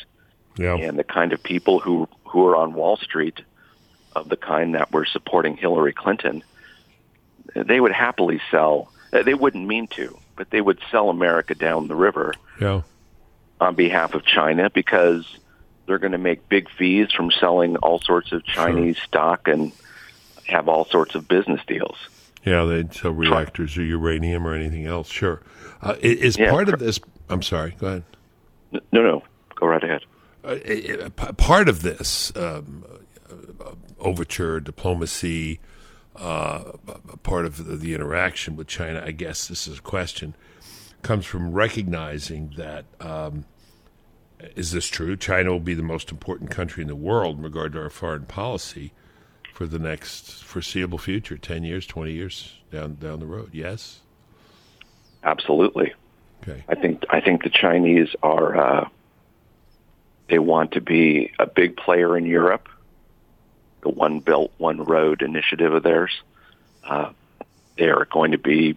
Yeah. 0.57 0.77
and 0.77 0.99
the 0.99 1.05
kind 1.05 1.35
of 1.35 1.43
people 1.43 1.79
who 1.81 2.09
who 2.25 2.47
are 2.47 2.57
on 2.57 2.73
Wall 2.73 2.97
Street, 2.97 3.43
of 4.15 4.29
the 4.31 4.37
kind 4.37 4.75
that 4.75 4.91
were 4.93 5.05
supporting 5.05 5.57
Hillary 5.57 5.93
Clinton, 5.93 6.43
they 7.65 7.81
would 7.81 7.93
happily 7.93 8.41
sell. 8.51 8.91
uh, 9.13 9.23
They 9.23 9.35
wouldn't 9.35 9.67
mean 9.67 9.87
to, 9.89 10.17
but 10.37 10.51
they 10.51 10.61
would 10.61 10.79
sell 10.91 11.09
America 11.11 11.55
down 11.55 11.89
the 11.89 11.95
river 11.95 12.35
Yeah. 12.61 12.83
on 13.61 13.75
behalf 13.75 14.15
of 14.15 14.25
China 14.25 14.71
because 14.71 15.25
they're 15.87 15.99
going 15.99 16.13
to 16.13 16.19
make 16.19 16.49
big 16.49 16.69
fees 16.71 17.13
from 17.13 17.31
selling 17.31 17.77
all 17.77 18.01
sorts 18.01 18.33
of 18.33 18.45
Chinese 18.45 18.99
stock 18.99 19.47
and 19.49 19.73
have 20.47 20.69
all 20.69 20.85
sorts 20.85 21.15
of 21.15 21.29
business 21.29 21.61
deals. 21.67 21.97
Yeah, 22.45 22.65
they'd 22.65 22.93
sell 22.95 23.11
reactors 23.13 23.77
or 23.77 23.83
uranium 23.83 24.47
or 24.47 24.55
anything 24.55 24.87
else. 24.87 25.09
Sure. 25.11 25.41
Uh, 25.83 25.95
is 26.01 26.37
Yeah, 26.39 26.51
part 26.51 26.69
of 26.69 26.79
this? 26.79 27.01
I'm 27.29 27.43
sorry. 27.43 27.75
Go 27.79 27.87
ahead. 27.89 28.03
No, 28.73 29.03
no, 29.03 29.23
go 29.55 29.67
right 29.67 29.83
ahead. 29.83 30.03
Uh, 30.45 30.57
i- 30.65 31.05
i- 31.05 31.09
p- 31.09 31.33
part 31.37 31.69
of 31.69 31.83
this 31.83 32.33
um, 32.37 32.85
uh, 33.29 33.71
overture, 33.99 34.61
diplomacy, 34.61 35.59
uh, 36.19 36.73
part 37.23 37.47
of 37.47 37.67
the, 37.67 37.77
the 37.77 37.95
interaction 37.95 38.57
with 38.57 38.67
China, 38.67 39.03
I 39.05 39.13
guess 39.13 39.49
this 39.49 39.67
is 39.67 39.79
a 39.79 39.83
question, 39.83 40.35
comes 41.03 41.27
from 41.27 41.53
recognizing 41.53 42.55
that. 42.57 42.85
Um, 43.01 43.45
is 44.55 44.71
this 44.73 44.87
true? 44.89 45.17
China 45.17 45.51
will 45.51 45.61
be 45.61 45.73
the 45.73 45.83
most 45.83 46.11
important 46.11 46.51
country 46.51 46.83
in 46.83 46.89
the 46.89 46.95
world 46.95 47.39
in 47.39 47.43
regard 47.43 47.73
to 47.73 47.81
our 47.81 47.89
foreign 47.89 48.27
policy 48.27 48.93
for 49.55 49.67
the 49.67 49.79
next 49.79 50.45
foreseeable 50.45 50.99
future, 50.99 51.39
ten 51.39 51.65
years, 51.65 51.87
twenty 51.87 52.13
years 52.13 52.53
down 52.71 52.97
down 52.97 53.21
the 53.21 53.27
road. 53.27 53.49
Yes. 53.53 54.01
Absolutely. 55.23 55.95
Okay. 56.43 56.63
I 56.69 56.75
think 56.75 57.05
I 57.09 57.21
think 57.21 57.43
the 57.43 57.51
Chinese 57.51 58.15
are 58.23 58.57
uh, 58.57 58.89
they 60.29 60.39
want 60.39 60.73
to 60.73 60.83
be 60.83 61.33
a 61.39 61.47
big 61.47 61.77
player 61.77 62.17
in 62.17 62.27
Europe. 62.27 62.69
The 63.87 63.93
One 63.93 64.19
Belt 64.19 64.51
One 64.59 64.83
Road 64.83 65.23
initiative 65.23 65.73
of 65.73 65.85
theirs. 65.85 66.11
Uh, 66.83 67.11
they 67.79 67.89
are 67.89 68.05
going 68.05 68.33
to 68.33 68.39
be 68.39 68.77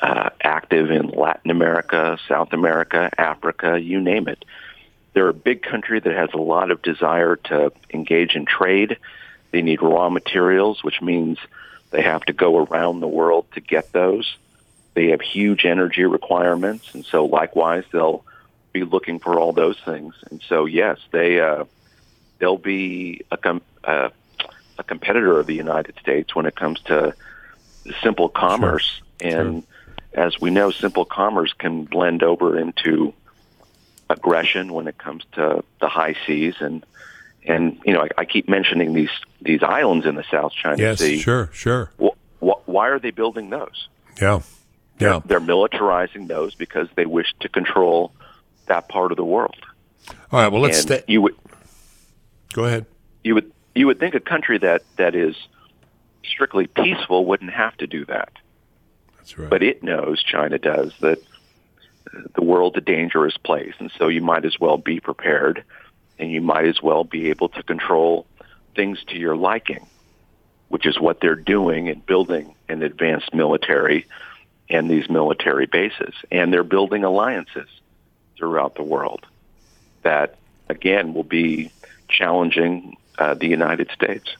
uh, 0.00 0.30
active 0.40 0.92
in 0.92 1.08
Latin 1.08 1.50
America, 1.50 2.16
South 2.28 2.52
America, 2.52 3.10
Africa, 3.18 3.76
you 3.76 4.00
name 4.00 4.28
it. 4.28 4.44
They're 5.14 5.28
a 5.28 5.34
big 5.34 5.62
country 5.62 5.98
that 5.98 6.14
has 6.14 6.30
a 6.32 6.38
lot 6.38 6.70
of 6.70 6.80
desire 6.80 7.34
to 7.50 7.72
engage 7.92 8.36
in 8.36 8.44
trade. 8.44 8.98
They 9.50 9.62
need 9.62 9.82
raw 9.82 10.10
materials, 10.10 10.84
which 10.84 11.02
means 11.02 11.36
they 11.90 12.02
have 12.02 12.22
to 12.26 12.32
go 12.32 12.58
around 12.58 13.00
the 13.00 13.08
world 13.08 13.46
to 13.54 13.60
get 13.60 13.90
those. 13.90 14.36
They 14.94 15.08
have 15.08 15.20
huge 15.20 15.64
energy 15.64 16.04
requirements, 16.04 16.94
and 16.94 17.04
so 17.04 17.24
likewise 17.24 17.82
they'll 17.92 18.24
be 18.70 18.84
looking 18.84 19.18
for 19.18 19.40
all 19.40 19.52
those 19.52 19.78
things. 19.84 20.14
And 20.30 20.40
so 20.48 20.66
yes, 20.66 21.00
they 21.10 21.40
uh, 21.40 21.64
they'll 22.38 22.58
be 22.58 23.22
a 23.30 23.36
com- 23.36 23.62
uh, 23.84 24.10
a 24.78 24.84
competitor 24.84 25.38
of 25.38 25.46
the 25.46 25.54
United 25.54 25.94
States 26.00 26.34
when 26.34 26.46
it 26.46 26.54
comes 26.54 26.80
to 26.82 27.14
simple 28.02 28.28
commerce. 28.28 29.00
And 29.20 29.62
as 30.12 30.38
we 30.40 30.50
know, 30.50 30.70
simple 30.70 31.04
commerce 31.04 31.52
can 31.52 31.84
blend 31.84 32.22
over 32.22 32.58
into 32.58 33.14
aggression 34.10 34.72
when 34.72 34.86
it 34.86 34.98
comes 34.98 35.24
to 35.32 35.64
the 35.80 35.88
high 35.88 36.14
seas 36.26 36.54
and 36.60 36.84
And 37.44 37.78
you 37.84 37.92
know, 37.92 38.02
I, 38.02 38.08
I 38.18 38.24
keep 38.24 38.48
mentioning 38.48 38.92
these 38.92 39.10
these 39.40 39.62
islands 39.62 40.04
in 40.06 40.14
the 40.16 40.24
South 40.30 40.52
China 40.52 40.76
Yes, 40.78 40.98
Sea. 40.98 41.18
sure, 41.18 41.48
sure. 41.52 41.90
Wh- 42.02 42.16
wh- 42.40 42.68
why 42.68 42.88
are 42.88 42.98
they 42.98 43.12
building 43.12 43.50
those? 43.50 43.88
Yeah, 44.20 44.40
yeah. 44.98 45.20
They're 45.24 45.40
militarizing 45.40 46.26
those 46.28 46.54
because 46.54 46.88
they 46.96 47.06
wish 47.06 47.32
to 47.40 47.48
control 47.48 48.12
that 48.66 48.88
part 48.88 49.10
of 49.12 49.16
the 49.16 49.24
world. 49.24 49.56
All 50.32 50.40
right. 50.40 50.50
Well, 50.50 50.60
let's 50.62 50.78
and 50.78 50.86
stay. 50.86 51.04
you 51.06 51.22
would 51.22 51.34
Go 52.56 52.64
ahead. 52.64 52.86
you 53.22 53.34
would 53.34 53.52
you 53.74 53.86
would 53.86 54.00
think 54.00 54.14
a 54.14 54.20
country 54.20 54.56
that 54.56 54.82
that 54.96 55.14
is 55.14 55.36
strictly 56.24 56.66
peaceful 56.66 57.26
wouldn't 57.26 57.52
have 57.52 57.76
to 57.76 57.86
do 57.86 58.06
that. 58.06 58.32
That's 59.18 59.36
right. 59.36 59.50
But 59.50 59.62
it 59.62 59.82
knows, 59.82 60.22
China 60.22 60.56
does, 60.58 60.94
that 61.00 61.18
the 62.34 62.42
world's 62.42 62.78
a 62.78 62.80
dangerous 62.80 63.36
place, 63.36 63.74
and 63.78 63.92
so 63.98 64.08
you 64.08 64.22
might 64.22 64.46
as 64.46 64.58
well 64.58 64.78
be 64.78 65.00
prepared, 65.00 65.64
and 66.18 66.32
you 66.32 66.40
might 66.40 66.64
as 66.64 66.80
well 66.80 67.04
be 67.04 67.28
able 67.28 67.50
to 67.50 67.62
control 67.62 68.26
things 68.74 69.04
to 69.08 69.18
your 69.18 69.36
liking, 69.36 69.86
which 70.68 70.86
is 70.86 70.98
what 70.98 71.20
they're 71.20 71.34
doing 71.34 71.88
in 71.88 72.00
building 72.00 72.54
an 72.70 72.82
advanced 72.82 73.34
military 73.34 74.06
and 74.70 74.90
these 74.90 75.10
military 75.10 75.66
bases, 75.66 76.14
and 76.32 76.54
they're 76.54 76.64
building 76.64 77.04
alliances 77.04 77.68
throughout 78.38 78.76
the 78.76 78.82
world 78.82 79.26
that, 80.04 80.36
again, 80.70 81.12
will 81.12 81.22
be 81.22 81.70
challenging 82.08 82.96
uh, 83.18 83.34
the 83.34 83.46
United 83.46 83.90
States. 83.90 84.36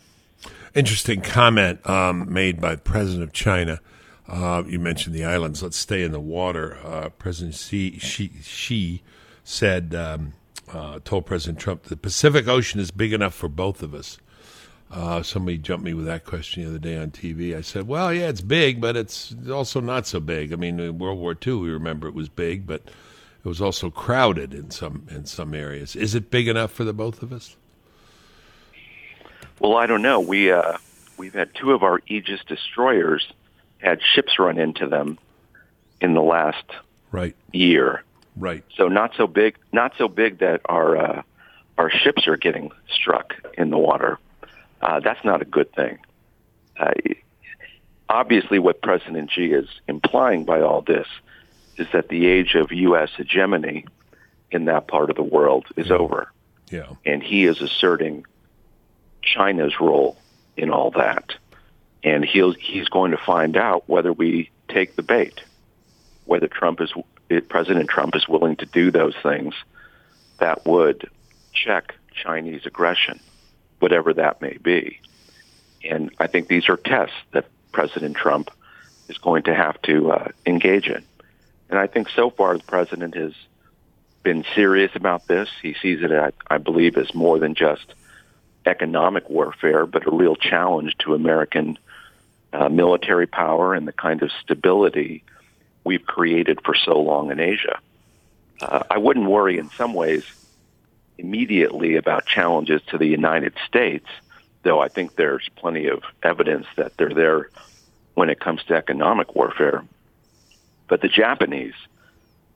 Interesting 0.75 1.23
comment 1.23 1.89
um, 1.89 2.33
made 2.33 2.61
by 2.61 2.75
the 2.75 2.81
president 2.81 3.23
of 3.23 3.33
China. 3.33 3.81
Uh, 4.29 4.63
you 4.67 4.79
mentioned 4.79 5.15
the 5.15 5.25
islands. 5.25 5.63
Let's 5.63 5.77
stay 5.77 6.03
in 6.03 6.13
the 6.13 6.21
water. 6.21 6.79
Uh, 6.85 7.09
president 7.11 7.55
Xi, 7.55 7.99
Xi, 7.99 8.31
Xi 8.43 9.03
said, 9.45 9.95
um, 9.95 10.33
uh, 10.73 10.99
told 11.05 11.27
President 11.27 11.59
Trump, 11.59 11.85
the 11.85 11.97
Pacific 11.97 12.49
Ocean 12.49 12.81
is 12.81 12.91
big 12.91 13.13
enough 13.13 13.35
for 13.35 13.49
both 13.49 13.83
of 13.83 13.95
us. 13.95 14.19
Uh, 14.91 15.23
somebody 15.23 15.59
jumped 15.59 15.85
me 15.85 15.95
with 15.95 16.07
that 16.07 16.25
question 16.25 16.63
the 16.63 16.69
other 16.69 16.79
day 16.79 16.97
on 16.97 17.11
TV. 17.11 17.57
I 17.57 17.61
said, 17.61 17.89
"Well, 17.89 18.13
yeah, 18.13 18.29
it's 18.29 18.41
big, 18.41 18.81
but 18.81 18.97
it's 18.97 19.35
also 19.51 19.81
not 19.81 20.07
so 20.07 20.21
big. 20.21 20.53
I 20.53 20.57
mean, 20.57 20.79
in 20.79 20.99
World 20.99 21.19
War 21.19 21.37
II, 21.45 21.55
we 21.55 21.71
remember 21.71 22.07
it 22.07 22.15
was 22.15 22.29
big, 22.29 22.67
but 22.67 22.83
it 23.47 23.49
was 23.49 23.63
also 23.63 23.91
crowded 23.91 24.53
in 24.53 24.73
some 24.73 25.07
in 25.09 25.25
some 25.25 25.55
areas. 25.55 25.95
Is 25.95 26.17
it 26.17 26.33
big 26.33 26.49
enough 26.49 26.73
for 26.73 26.83
the 26.83 26.93
both 26.93 27.23
of 27.23 27.33
us?" 27.33 27.55
Well, 29.61 29.77
I 29.77 29.87
don't 29.87 30.03
know. 30.03 30.19
We 30.19 30.51
uh, 30.51 30.79
we've 31.17 31.33
had 31.33 31.55
two 31.55 31.71
of 31.71 31.85
our 31.85 32.01
Aegis 32.09 32.41
destroyers 32.49 33.25
had 33.79 34.01
ships 34.03 34.41
run 34.41 34.59
into 34.59 34.89
them 34.89 35.17
in 36.01 36.15
the 36.15 36.23
last 36.23 36.65
Right, 37.13 37.37
year. 37.53 38.03
right. 38.37 38.65
So 38.77 38.89
not 38.89 39.13
so 39.17 39.29
big, 39.29 39.57
not 39.73 39.93
so 39.97 40.09
big 40.09 40.41
that 40.41 40.63
our 40.65 40.97
uh, 40.97 41.23
our 41.79 41.89
ships 41.89 42.27
are 42.27 42.37
getting 42.37 42.73
struck 42.93 43.33
in 43.57 43.71
the 43.71 43.79
water. 43.79 44.19
Uh, 44.83 44.99
that's 44.99 45.25
not 45.25 45.41
a 45.41 45.45
good 45.45 45.73
thing. 45.73 45.99
Uh, 46.77 46.91
obviously, 48.09 48.59
what 48.59 48.83
President 48.83 49.31
Xi 49.31 49.53
is 49.53 49.69
implying 49.87 50.45
by 50.45 50.61
all 50.63 50.81
this 50.81 51.07
is 51.77 51.87
that 51.93 52.09
the 52.09 52.27
age 52.27 52.55
of 52.55 52.73
U.S. 52.73 53.11
hegemony 53.17 53.85
in 54.51 54.67
that 54.67 54.87
part 54.89 55.11
of 55.11 55.17
the 55.17 55.23
world 55.23 55.67
is 55.77 55.91
over, 55.91 56.33
Yeah, 56.71 56.87
and 57.05 57.23
he 57.23 57.45
is 57.45 57.61
asserting 57.61 58.25
China's 59.23 59.81
role 59.81 60.17
in 60.57 60.71
all 60.71 60.91
that. 60.93 61.35
And 62.03 62.25
he'll, 62.25 62.53
he's 62.53 62.89
going 62.89 63.11
to 63.11 63.17
find 63.17 63.57
out 63.57 63.89
whether 63.89 64.13
we 64.13 64.51
take 64.69 64.95
the 64.95 65.03
bait, 65.03 65.41
whether 66.25 66.47
Trump 66.47 66.81
is 66.81 66.93
President 67.49 67.91
Trump 67.91 68.15
is 68.15 68.29
willing 68.29 68.57
to 68.57 68.67
do 68.67 68.91
those 68.91 69.15
things 69.23 69.55
that 70.39 70.65
would 70.65 71.11
check 71.53 71.95
Chinese 72.15 72.67
aggression, 72.67 73.19
whatever 73.81 74.15
that 74.15 74.41
may 74.41 74.57
be. 74.63 75.01
And 75.85 76.11
I 76.19 76.29
think 76.29 76.49
these 76.49 76.69
are 76.69 76.77
tests 76.77 77.17
that 77.33 77.47
President 77.73 78.17
Trump 78.17 78.51
is 79.09 79.19
going 79.19 79.45
to 79.45 79.55
have 79.55 79.81
to 79.83 80.13
uh, 80.13 80.29
engage 80.47 80.89
in. 80.89 81.05
And 81.69 81.79
I 81.79 81.87
think 81.87 82.09
so 82.09 82.31
far 82.31 82.57
the 82.57 82.65
president 82.65 83.15
has 83.17 83.33
been 84.23 84.45
serious 84.55 84.93
about 84.95 85.27
this. 85.27 85.49
He 85.63 85.75
sees 85.81 86.03
it, 86.03 86.13
I, 86.13 86.33
I 86.49 86.59
believe, 86.59 86.97
as 86.97 87.15
more 87.15 87.39
than 87.39 87.55
just 87.55 87.95
economic 88.65 89.29
warfare, 89.31 89.87
but 89.87 90.07
a 90.07 90.11
real 90.11 90.37
challenge 90.37 90.97
to 90.99 91.15
American 91.15 91.79
uh, 92.53 92.69
military 92.69 93.27
power 93.27 93.75
and 93.75 93.87
the 93.87 93.93
kind 93.93 94.23
of 94.23 94.31
stability 94.43 95.23
we've 95.85 96.05
created 96.05 96.61
for 96.65 96.75
so 96.75 97.01
long 97.01 97.31
in 97.31 97.39
Asia. 97.39 97.79
Uh, 98.61 98.83
I 98.91 98.99
wouldn't 98.99 99.29
worry 99.29 99.59
in 99.59 99.71
some 99.71 99.95
ways 99.95 100.25
immediately 101.19 101.97
about 101.97 102.27
challenges 102.27 102.83
to 102.89 102.99
the 102.99 103.07
United 103.07 103.55
States, 103.67 104.07
though 104.63 104.81
I 104.81 104.89
think 104.89 105.17
there's 105.17 105.49
plenty 105.57 105.87
of 105.87 106.03
evidence 106.23 106.67
that 106.77 106.97
they're 106.97 107.15
there 107.15 107.51
when 108.15 108.31
it 108.31 108.41
comes 108.41 108.65
to 108.65 108.75
economic 108.75 109.35
warfare. 109.35 109.85
But 110.89 111.01
the 111.01 111.09
Japanese 111.09 111.75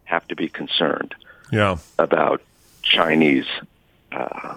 have 0.05 0.27
to 0.29 0.37
be 0.37 0.49
concerned 0.49 1.15
yeah. 1.53 1.77
about 1.99 2.43
Chinese 2.83 3.47
uh, 4.13 4.57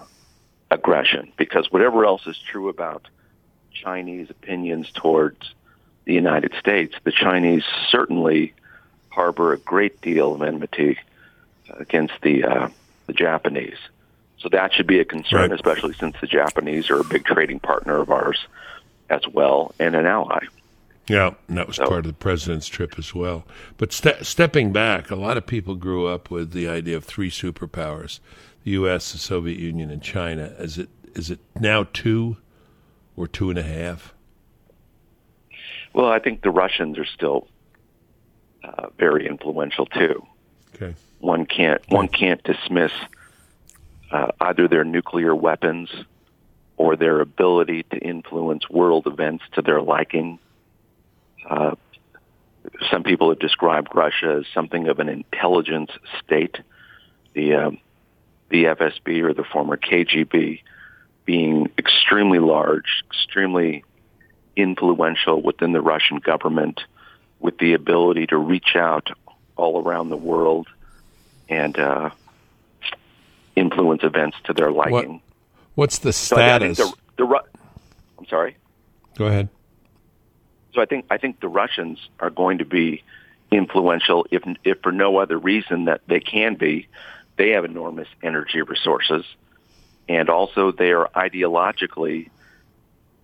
aggression 0.72 1.32
because 1.38 1.72
whatever 1.72 2.06
else 2.06 2.26
is 2.28 2.38
true 2.38 2.70
about 2.70 3.08
Chinese 3.72 4.30
opinions 4.30 4.92
towards 4.92 5.54
the 6.06 6.14
United 6.14 6.54
States, 6.60 6.96
the 7.04 7.12
Chinese 7.12 7.64
certainly 7.90 8.54
harbor 9.10 9.54
a 9.54 9.58
great 9.58 10.02
deal 10.02 10.34
of 10.34 10.42
enmity 10.42 10.98
against 11.72 12.14
the 12.22 12.44
uh, 12.44 12.70
the 13.08 13.14
Japanese. 13.14 13.78
So 14.40 14.50
that 14.50 14.74
should 14.74 14.88
be 14.88 15.00
a 15.00 15.06
concern, 15.06 15.50
Right. 15.50 15.52
especially 15.54 15.94
since 15.94 16.16
the 16.20 16.28
Japanese 16.28 16.90
are 16.90 17.00
a 17.00 17.04
big 17.04 17.24
trading 17.26 17.60
partner 17.60 17.98
of 18.02 18.10
ours 18.12 18.40
as 19.10 19.22
well 19.28 19.74
and 19.80 19.96
an 19.96 20.06
ally. 20.06 20.40
Yeah, 21.08 21.32
and 21.48 21.58
that 21.58 21.68
was 21.68 21.76
So- 21.76 21.88
part 21.88 22.00
of 22.06 22.08
the 22.08 22.14
president's 22.14 22.68
trip 22.68 22.96
as 22.98 23.14
well. 23.14 23.46
But 23.78 23.92
ste- 23.92 24.24
stepping 24.24 24.72
back, 24.72 25.12
a 25.12 25.16
lot 25.16 25.36
of 25.38 25.46
people 25.46 25.76
grew 25.76 26.08
up 26.08 26.32
with 26.32 26.52
the 26.52 26.68
idea 26.70 26.96
of 26.96 27.04
three 27.04 27.30
superpowers: 27.30 28.20
the 28.64 28.72
U.S., 28.72 29.12
the 29.12 29.18
Soviet 29.18 29.60
Union, 29.60 29.90
and 29.92 30.02
China. 30.02 30.54
Is 30.60 30.78
it 30.78 30.90
is 31.14 31.30
it 31.30 31.40
now 31.60 31.86
two 31.94 32.38
or 33.18 33.28
two 33.28 33.50
and 33.50 33.60
a 33.60 33.64
half? 33.64 34.14
Well, 35.94 36.08
I 36.08 36.20
think 36.20 36.42
the 36.42 36.50
Russians 36.50 36.98
are 36.98 37.06
still 37.06 37.48
uh, 38.64 38.88
very 38.98 39.28
influential 39.28 39.86
too. 39.86 40.26
Okay. 40.76 40.96
one 41.20 41.46
can't 41.46 41.82
one 41.90 42.08
can't 42.08 42.42
dismiss 42.44 42.92
uh, 44.12 44.32
either 44.42 44.68
their 44.68 44.84
nuclear 44.84 45.36
weapons 45.36 45.90
or 46.78 46.96
their 46.96 47.20
ability 47.22 47.84
to 47.92 47.98
influence 48.00 48.68
world 48.70 49.06
events 49.06 49.44
to 49.52 49.62
their 49.62 49.82
liking. 49.82 50.40
Uh, 51.50 51.76
some 52.90 53.04
people 53.04 53.30
have 53.30 53.40
described 53.40 53.90
Russia 53.94 54.38
as 54.40 54.46
something 54.54 54.88
of 54.88 55.00
an 55.00 55.10
intelligence 55.10 55.92
state. 56.24 56.58
The 57.34 57.56
um, 57.56 57.78
the 58.50 58.66
FSB 58.66 59.24
or 59.24 59.34
the 59.34 59.44
former 59.44 59.78
KGB 59.78 60.62
being 61.26 61.72
extremely 61.78 62.40
large, 62.40 63.04
extremely 63.10 63.84
influential 64.56 65.42
within 65.42 65.72
the 65.72 65.82
Russian 65.82 66.18
government, 66.18 66.82
with 67.40 67.58
the 67.58 67.74
ability 67.74 68.28
to 68.28 68.38
reach 68.38 68.76
out 68.76 69.10
all 69.56 69.82
around 69.82 70.10
the 70.10 70.18
world 70.18 70.68
and 71.50 71.78
uh, 71.80 72.10
influence 73.56 74.04
events 74.04 74.38
to 74.46 74.54
their 74.54 74.72
liking. 74.72 75.22
What's 75.76 75.98
the 76.00 76.14
So 76.14 76.36
I 76.38 76.60
think 76.60 76.76
status? 76.76 76.96
the, 77.18 77.26
the 77.26 77.42
I'm 78.20 78.26
sorry. 78.28 78.58
Go 79.18 79.26
ahead. 79.26 79.50
So 80.74 80.82
I 80.82 80.86
think 80.86 81.06
I 81.10 81.18
think 81.18 81.40
the 81.40 81.48
Russians 81.48 82.00
are 82.20 82.30
going 82.30 82.58
to 82.60 82.66
be 82.66 83.04
influential, 83.52 84.26
if 84.32 84.44
if 84.64 84.82
for 84.82 84.92
no 84.92 85.18
other 85.18 85.38
reason 85.38 85.86
that 85.86 86.02
they 86.08 86.20
can 86.20 86.56
be. 86.56 86.88
They 87.36 87.50
have 87.52 87.66
enormous 87.66 88.08
energy 88.22 88.62
resources, 88.62 89.26
and 90.08 90.30
also 90.30 90.72
they 90.72 90.92
are 90.92 91.10
ideologically 91.16 92.30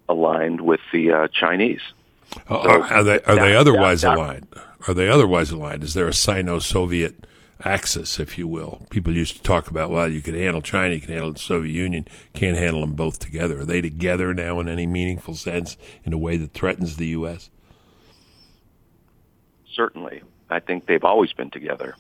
aligned 0.08 0.62
with 0.62 0.80
the 0.92 1.12
uh, 1.12 1.28
Chinese. 1.28 1.82
Uh, 2.48 2.64
So 2.64 2.82
are 2.84 3.04
they 3.04 3.20
are 3.22 3.36
they 3.36 3.56
otherwise 3.56 4.02
that- 4.02 4.10
that- 4.10 4.18
aligned? 4.18 4.48
Are 4.88 4.94
they 4.94 5.10
otherwise 5.10 5.52
aligned? 5.52 5.84
Is 5.84 5.94
there 5.94 6.08
a 6.08 6.14
Sino-Soviet 6.14 7.28
axis, 7.64 8.20
if 8.20 8.38
you 8.38 8.48
will? 8.48 8.86
People 8.90 9.16
used 9.16 9.36
to 9.38 9.44
talk 9.44 9.70
about, 9.70 9.90
well, 9.90 10.08
you 10.08 10.22
can 10.22 10.36
handle 10.36 10.62
China, 10.62 10.94
you 10.94 11.02
can 11.02 11.14
handle 11.14 11.34
the 11.34 11.40
Soviet 11.40 11.74
Union, 11.74 12.08
can't 12.34 12.58
handle 12.58 12.82
them 12.82 12.94
both 12.94 13.20
together. 13.20 13.62
Are 13.62 13.66
they 13.66 13.82
together 13.82 14.34
now 14.34 14.60
in 14.60 14.70
any 14.70 14.88
meaningful 14.88 15.36
sense 15.36 15.78
in 16.04 16.14
a 16.14 16.18
way 16.18 16.38
that 16.38 16.54
threatens 16.54 16.98
the 16.98 17.08
U.S.? 17.08 17.50
Certainly, 19.74 20.24
I 20.50 20.60
think 20.60 20.86
they've 20.86 21.04
always 21.04 21.34
been 21.34 21.52
together. 21.52 21.96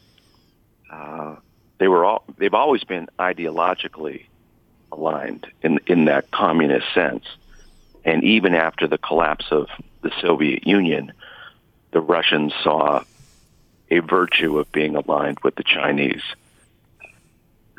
Uh, 0.89 1.35
they 1.77 1.87
were 1.87 2.03
all 2.03 2.23
they've 2.37 2.53
always 2.53 2.83
been 2.83 3.07
ideologically 3.19 4.25
aligned 4.91 5.47
in 5.61 5.79
in 5.87 6.05
that 6.05 6.31
communist 6.31 6.93
sense, 6.93 7.23
and 8.03 8.23
even 8.23 8.55
after 8.55 8.87
the 8.87 8.97
collapse 8.97 9.45
of 9.51 9.67
the 10.01 10.11
Soviet 10.19 10.65
Union, 10.65 11.13
the 11.91 12.01
Russians 12.01 12.53
saw 12.63 13.03
a 13.91 13.99
virtue 13.99 14.59
of 14.59 14.71
being 14.71 14.95
aligned 14.95 15.39
with 15.43 15.55
the 15.55 15.63
Chinese. 15.63 16.21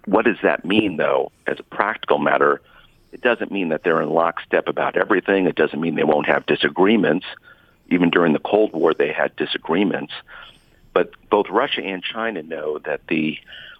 What 0.07 0.25
does 0.25 0.39
that 0.43 0.65
mean, 0.65 0.97
though, 0.97 1.31
as 1.47 1.59
a 1.61 1.65
practical 1.65 2.19
matter? 2.19 2.61
It 3.13 3.21
doesn't 3.21 3.53
mean 3.53 3.69
that 3.69 3.83
they're 3.83 4.01
in 4.03 4.11
lockstep 4.11 4.69
about 4.69 4.97
everything. 4.97 5.47
It 5.47 5.57
doesn't 5.57 5.81
mean 5.81 5.95
they 5.95 6.05
won't 6.05 6.27
have 6.27 6.47
disagreements. 6.47 7.27
Even 7.89 8.11
during 8.11 8.33
the 8.33 8.39
Cold 8.39 8.73
War, 8.73 8.95
they 8.95 9.13
had 9.13 9.35
disagreements. 9.37 10.13
But 10.93 11.13
both 11.29 11.49
Russia 11.49 11.83
and 11.83 12.03
China 12.03 12.43
know 12.43 12.79
that 12.79 13.07
the 13.09 13.39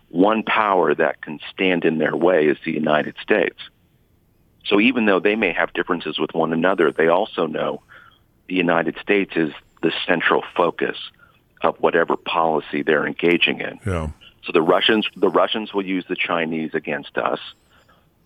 one 0.09 0.43
power 0.43 0.95
that 0.95 1.23
can 1.23 1.39
stand 1.53 1.85
in 1.85 1.99
their 1.99 2.17
way 2.17 2.47
is 2.47 2.59
the 2.65 2.73
United 2.73 3.15
States. 3.23 3.59
So 4.67 4.81
even 4.81 5.07
though 5.07 5.21
they 5.21 5.37
may 5.37 5.53
have 5.53 5.73
differences 5.73 6.19
with 6.19 6.35
one 6.35 6.53
another, 6.53 6.93
they 6.93 7.09
also 7.09 7.47
know 7.47 7.83
the 8.49 8.57
United 8.57 8.97
States 9.01 9.33
is 9.37 9.53
the 9.83 9.93
central 10.07 10.45
focus 10.57 10.97
of 11.63 11.77
whatever 11.79 12.17
policy 12.17 12.83
they're 12.83 13.07
engaging 13.07 13.61
in. 13.61 13.79
Yeah. 13.87 14.11
So 14.45 14.53
the 14.53 14.63
Russians, 14.63 15.07
the 15.17 15.29
Russians 15.29 15.75
will 15.75 15.85
use 15.85 16.05
the 16.09 16.17
Chinese 16.17 16.71
against 16.75 17.19
us. 17.19 17.39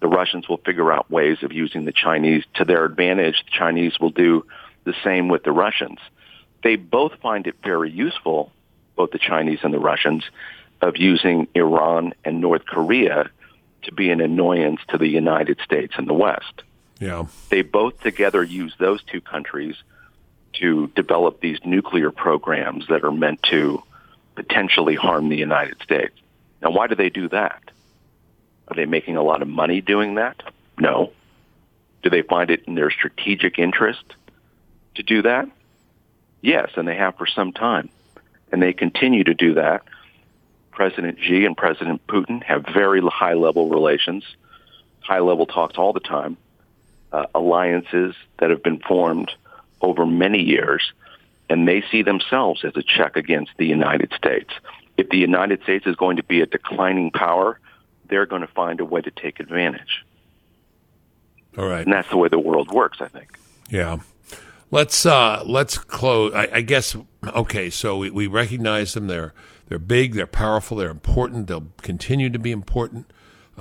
The 0.01 0.09
Russians 0.09 0.49
will 0.49 0.59
figure 0.59 0.93
out 0.93 1.11
ways 1.11 1.43
of 1.43 1.53
using 1.53 1.85
the 1.85 1.93
Chinese 1.93 2.45
to 2.55 2.64
their 2.64 2.85
advantage. 2.85 3.43
The 3.45 3.51
Chinese 3.51 3.99
will 3.99 4.11
do 4.11 4.47
the 4.85 4.95
same 5.03 5.28
with 5.28 5.45
the 5.45 5.53
Russians. 5.53 5.99
They 6.62 6.76
both 6.76 7.12
find 7.20 7.47
it 7.47 7.57
very 7.62 7.91
useful, 7.91 8.53
both 8.97 9.11
the 9.11 9.18
Chinese 9.18 9.61
and 9.62 9.74
the 9.74 9.78
Russians, 9.78 10.24
of 10.80 10.97
using 10.97 11.49
Iran 11.55 12.12
and 12.24 12.41
North 12.41 12.66
Korea 12.66 13.30
to 13.82 13.93
be 13.93 14.11
an 14.11 14.20
annoyance 14.20 14.80
to 14.89 14.99
the 14.99 15.09
United 15.09 15.59
States 15.64 15.95
and 15.97 16.07
the 16.07 16.14
West. 16.14 16.62
Yeah. 17.01 17.26
They 17.51 17.62
both 17.62 18.01
together 18.01 18.43
use 18.43 18.74
those 18.78 19.03
two 19.03 19.20
countries 19.20 19.76
to 20.61 20.88
develop 20.94 21.40
these 21.40 21.59
nuclear 21.64 22.11
programs 22.11 22.86
that 22.88 23.05
are 23.05 23.12
meant 23.12 23.42
to 23.44 23.82
potentially 24.34 24.94
harm 24.94 25.28
the 25.28 25.36
United 25.36 25.80
States. 25.82 26.14
Now, 26.62 26.70
why 26.70 26.86
do 26.86 26.94
they 26.94 27.11
do 27.11 27.28
that? 27.28 27.62
Are 28.68 28.76
they 28.76 28.86
making 28.86 29.16
a 29.16 29.22
lot 29.22 29.42
of 29.42 29.48
money 29.48 29.80
doing 29.80 30.14
that? 30.14 30.42
No. 30.78 31.12
Do 32.02 32.11
they 32.11 32.22
find 32.22 32.50
it 32.50 32.64
in 32.66 32.74
their 32.74 32.90
strategic 32.90 33.59
interest 33.59 34.05
to 34.94 35.02
do 35.02 35.22
that? 35.22 35.48
Yes, 36.40 36.70
and 36.76 36.86
they 36.86 36.96
have 36.96 37.16
for 37.16 37.26
some 37.26 37.52
time. 37.52 37.88
And 38.52 38.62
they 38.62 38.72
continue 38.72 39.24
to 39.24 39.34
do 39.34 39.55
that. 39.55 39.82
President 40.70 41.18
Xi 41.20 41.44
and 41.44 41.57
President 41.57 42.07
Putin 42.07 42.42
have 42.42 42.66
very 42.72 43.00
high 43.00 43.34
level 43.34 43.68
relations, 43.68 44.24
high 45.00 45.20
level 45.20 45.46
talks 45.46 45.78
all 45.78 45.92
the 45.92 46.00
time, 46.00 46.36
uh, 47.12 47.26
alliances 47.34 48.14
that 48.38 48.50
have 48.50 48.62
been 48.62 48.80
formed 48.80 49.30
over 49.85 50.07
many 50.07 50.43
years, 50.43 50.93
and 51.49 51.68
they 51.68 51.82
see 51.91 52.03
themselves 52.03 52.64
as 52.64 52.72
a 52.76 52.82
check 52.82 53.16
against 53.16 53.53
the 53.59 53.66
United 53.66 54.12
States. 54.16 54.51
If 54.97 55.09
the 55.11 55.18
United 55.18 55.62
States 55.62 55.87
is 55.87 55.97
going 55.97 56.16
to 56.16 56.24
be 56.24 56.41
a 56.41 56.47
declining 56.47 57.11
power, 57.11 57.61
they're 58.09 58.26
going 58.26 58.43
to 58.43 58.49
find 58.49 58.80
a 58.80 58.85
way 58.85 59.01
to 59.01 59.11
take 59.11 59.41
advantage. 59.41 60.05
All 61.57 61.66
right. 61.66 61.85
And 61.85 61.93
that's 61.93 62.09
the 62.11 62.16
way 62.16 62.28
the 62.28 62.39
world 62.39 62.70
works, 62.70 62.99
I 63.01 63.09
think. 63.09 63.39
Yeah. 63.70 63.99
Let's 64.70 65.07
uh, 65.07 65.43
let's 65.47 65.78
close. 65.78 66.35
I, 66.35 66.49
I 66.55 66.61
guess 66.62 66.97
okay. 67.24 67.70
So 67.70 67.99
we, 67.99 68.11
we 68.11 68.26
recognize 68.26 68.95
them. 68.95 69.07
They're 69.07 69.32
they're 69.68 69.78
big. 69.78 70.14
They're 70.14 70.26
powerful. 70.26 70.76
They're 70.76 70.91
important. 70.91 71.47
They'll 71.47 71.68
continue 71.82 72.28
to 72.30 72.39
be 72.41 72.51
important. 72.51 73.07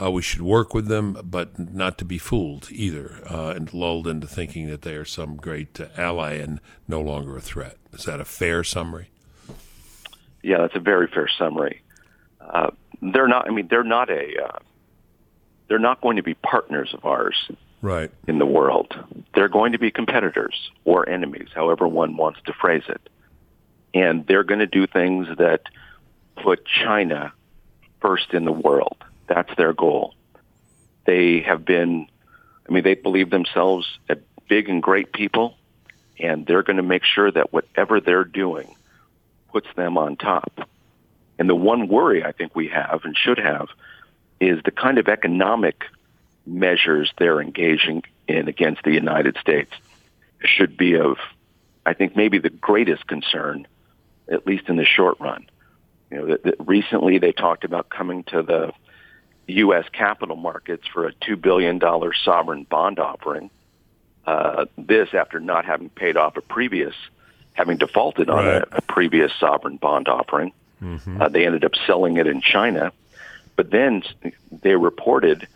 Uh, 0.01 0.09
we 0.11 0.21
should 0.21 0.41
work 0.41 0.73
with 0.73 0.87
them, 0.87 1.17
but 1.23 1.57
not 1.57 1.97
to 1.99 2.05
be 2.05 2.17
fooled 2.17 2.67
either, 2.71 3.21
uh, 3.29 3.53
and 3.55 3.73
lulled 3.73 4.07
into 4.07 4.25
thinking 4.27 4.67
that 4.67 4.81
they 4.81 4.95
are 4.95 5.05
some 5.05 5.35
great 5.35 5.79
uh, 5.79 5.85
ally 5.95 6.33
and 6.33 6.59
no 6.87 6.99
longer 6.99 7.37
a 7.37 7.41
threat. 7.41 7.77
Is 7.93 8.05
that 8.05 8.19
a 8.19 8.25
fair 8.25 8.63
summary? 8.63 9.09
Yeah, 10.41 10.57
that's 10.57 10.75
a 10.75 10.79
very 10.79 11.07
fair 11.07 11.29
summary. 11.37 11.81
Uh, 12.41 12.71
they're 13.01 13.27
not. 13.27 13.47
I 13.47 13.51
mean, 13.51 13.67
they're 13.69 13.83
not 13.83 14.09
a. 14.09 14.43
Uh, 14.43 14.59
they're 15.67 15.79
not 15.79 16.01
going 16.01 16.17
to 16.17 16.23
be 16.23 16.33
partners 16.33 16.93
of 16.93 17.05
ours 17.05 17.49
Right. 17.81 18.11
in 18.27 18.37
the 18.39 18.45
world. 18.45 18.93
They're 19.33 19.47
going 19.49 19.71
to 19.73 19.79
be 19.79 19.91
competitors 19.91 20.71
or 20.85 21.07
enemies, 21.07 21.49
however 21.53 21.87
one 21.87 22.17
wants 22.17 22.39
to 22.45 22.53
phrase 22.53 22.83
it. 22.87 23.01
And 23.93 24.25
they're 24.27 24.43
going 24.43 24.59
to 24.59 24.67
do 24.67 24.87
things 24.87 25.27
that 25.37 25.61
put 26.35 26.65
China 26.65 27.31
first 28.01 28.33
in 28.33 28.45
the 28.45 28.51
world. 28.51 28.97
That's 29.27 29.55
their 29.55 29.73
goal. 29.73 30.13
They 31.05 31.41
have 31.41 31.65
been, 31.65 32.07
I 32.67 32.71
mean, 32.71 32.83
they 32.83 32.95
believe 32.95 33.29
themselves 33.29 33.87
a 34.09 34.17
big 34.47 34.69
and 34.69 34.81
great 34.81 35.11
people, 35.11 35.57
and 36.19 36.45
they're 36.45 36.63
going 36.63 36.77
to 36.77 36.83
make 36.83 37.03
sure 37.03 37.31
that 37.31 37.51
whatever 37.51 37.99
they're 37.99 38.23
doing 38.23 38.75
puts 39.51 39.67
them 39.75 39.97
on 39.97 40.15
top. 40.15 40.69
And 41.39 41.49
the 41.49 41.55
one 41.55 41.87
worry 41.87 42.23
I 42.23 42.31
think 42.31 42.55
we 42.55 42.67
have 42.69 43.01
and 43.03 43.17
should 43.17 43.39
have 43.39 43.67
is 44.39 44.61
the 44.63 44.71
kind 44.71 44.97
of 44.97 45.07
economic 45.07 45.83
measures 46.45 47.11
they're 47.17 47.41
engaging 47.41 48.03
in 48.27 48.47
against 48.47 48.83
the 48.83 48.91
United 48.91 49.37
States 49.37 49.71
should 50.43 50.77
be 50.77 50.97
of, 50.97 51.17
I 51.85 51.93
think, 51.93 52.15
maybe 52.15 52.39
the 52.39 52.49
greatest 52.49 53.07
concern, 53.07 53.67
at 54.29 54.45
least 54.45 54.67
in 54.67 54.75
the 54.75 54.85
short 54.85 55.19
run. 55.19 55.45
You 56.11 56.17
know, 56.17 56.25
that, 56.27 56.43
that 56.43 56.55
recently 56.67 57.17
they 57.17 57.31
talked 57.31 57.63
about 57.63 57.89
coming 57.89 58.23
to 58.25 58.41
the 58.41 58.73
U.S. 59.47 59.85
capital 59.91 60.35
markets 60.35 60.87
for 60.87 61.07
a 61.07 61.13
$2 61.13 61.39
billion 61.41 61.79
sovereign 62.23 62.63
bond 62.63 62.99
offering. 62.99 63.49
Uh, 64.25 64.65
this 64.77 65.13
after 65.13 65.39
not 65.39 65.65
having 65.65 65.89
paid 65.89 66.15
off 66.15 66.37
a 66.37 66.41
previous, 66.41 66.95
having 67.53 67.77
defaulted 67.77 68.29
on 68.29 68.45
Right. 68.45 68.61
a, 68.71 68.77
a 68.77 68.81
previous 68.81 69.31
sovereign 69.39 69.77
bond 69.77 70.07
offering. 70.07 70.53
Uh, 71.21 71.27
they 71.29 71.45
ended 71.45 71.63
up 71.65 71.73
selling 71.87 72.17
it 72.17 72.27
in 72.27 72.41
China. 72.41 72.91
But 73.55 73.69
then 73.71 74.03
they 74.61 74.75
reported 74.75 75.47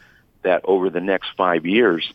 that 0.44 0.62
over 0.66 0.90
the 0.90 1.02
next 1.02 1.30
five 1.36 1.66
years, 1.66 2.14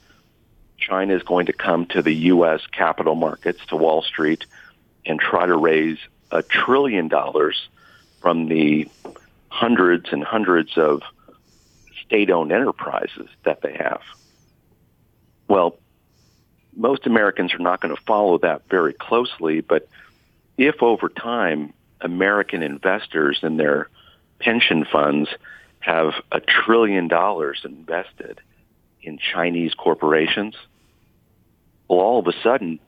China 0.79 1.15
is 1.15 1.23
going 1.23 1.47
to 1.47 1.53
come 1.53 1.87
to 1.87 2.03
the 2.03 2.15
U.S. 2.15 2.61
capital 2.71 3.15
markets, 3.15 3.61
to 3.69 3.77
Wall 3.77 4.03
Street, 4.03 4.45
and 5.07 5.19
try 5.21 5.47
to 5.47 5.57
raise 5.57 5.99
a 6.31 6.43
trillion 6.43 7.09
dollars 7.09 7.69
from 8.21 8.47
the 8.49 8.89
hundreds 9.49 10.07
and 10.13 10.25
hundreds 10.25 10.77
of 10.79 11.03
state-owned 12.13 12.53
enterprises 12.53 13.29
that 13.45 13.63
they 13.63 13.73
have. 13.73 14.03
Well, 15.49 15.79
most 16.77 17.07
Americans 17.07 17.55
are 17.55 17.59
not 17.59 17.81
going 17.81 17.95
to 17.97 18.03
follow 18.03 18.37
that 18.39 18.69
very 18.69 18.93
closely, 18.93 19.63
but 19.63 19.89
if 20.59 20.83
over 20.83 21.09
time 21.09 21.73
American 22.03 22.63
investors 22.63 23.39
and 23.43 23.59
their 23.59 23.89
pension 24.41 24.85
funds 24.85 25.31
have 25.81 26.13
a 26.31 26.41
trillion 26.41 27.09
dollars 27.09 27.63
invested 27.65 28.43
in 29.03 29.19
Chinese 29.19 29.73
corporations, 29.73 30.55
well, 31.89 32.01
all 32.01 32.19
of 32.19 32.27
a 32.27 32.35
sudden, 32.43 32.79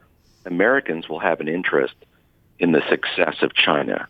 Americans 0.45 1.09
will 1.09 1.21
have 1.21 1.41
an 1.41 1.49
interest 1.49 1.95
in 2.59 2.73
the 2.73 2.83
success 2.91 3.37
of 3.41 3.55
China, 3.55 4.07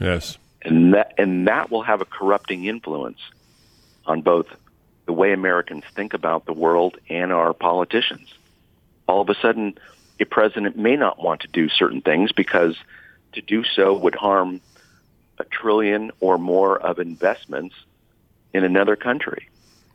Yes. 0.00 0.38
and 0.62 0.94
that 0.94 1.12
and 1.18 1.48
that 1.48 1.70
will 1.70 1.82
have 1.82 2.00
a 2.00 2.06
corrupting 2.06 2.64
influence 2.64 3.20
on 4.06 4.22
both 4.22 4.46
the 5.06 5.12
way 5.12 5.32
Americans 5.32 5.84
think 5.94 6.14
about 6.14 6.46
the 6.46 6.52
world 6.52 6.96
and 7.08 7.32
our 7.32 7.52
politicians. 7.52 8.32
All 9.06 9.20
of 9.20 9.28
a 9.28 9.34
sudden, 9.34 9.78
a 10.18 10.24
president 10.24 10.76
may 10.76 10.96
not 10.96 11.22
want 11.22 11.42
to 11.42 11.48
do 11.48 11.68
certain 11.68 12.00
things 12.00 12.32
because 12.32 12.76
to 13.32 13.42
do 13.42 13.64
so 13.64 13.94
would 13.94 14.14
harm 14.14 14.60
a 15.38 15.44
trillion 15.44 16.10
or 16.20 16.38
more 16.38 16.78
of 16.78 16.98
investments 16.98 17.74
in 18.52 18.64
another 18.64 18.96
country. 18.96 19.48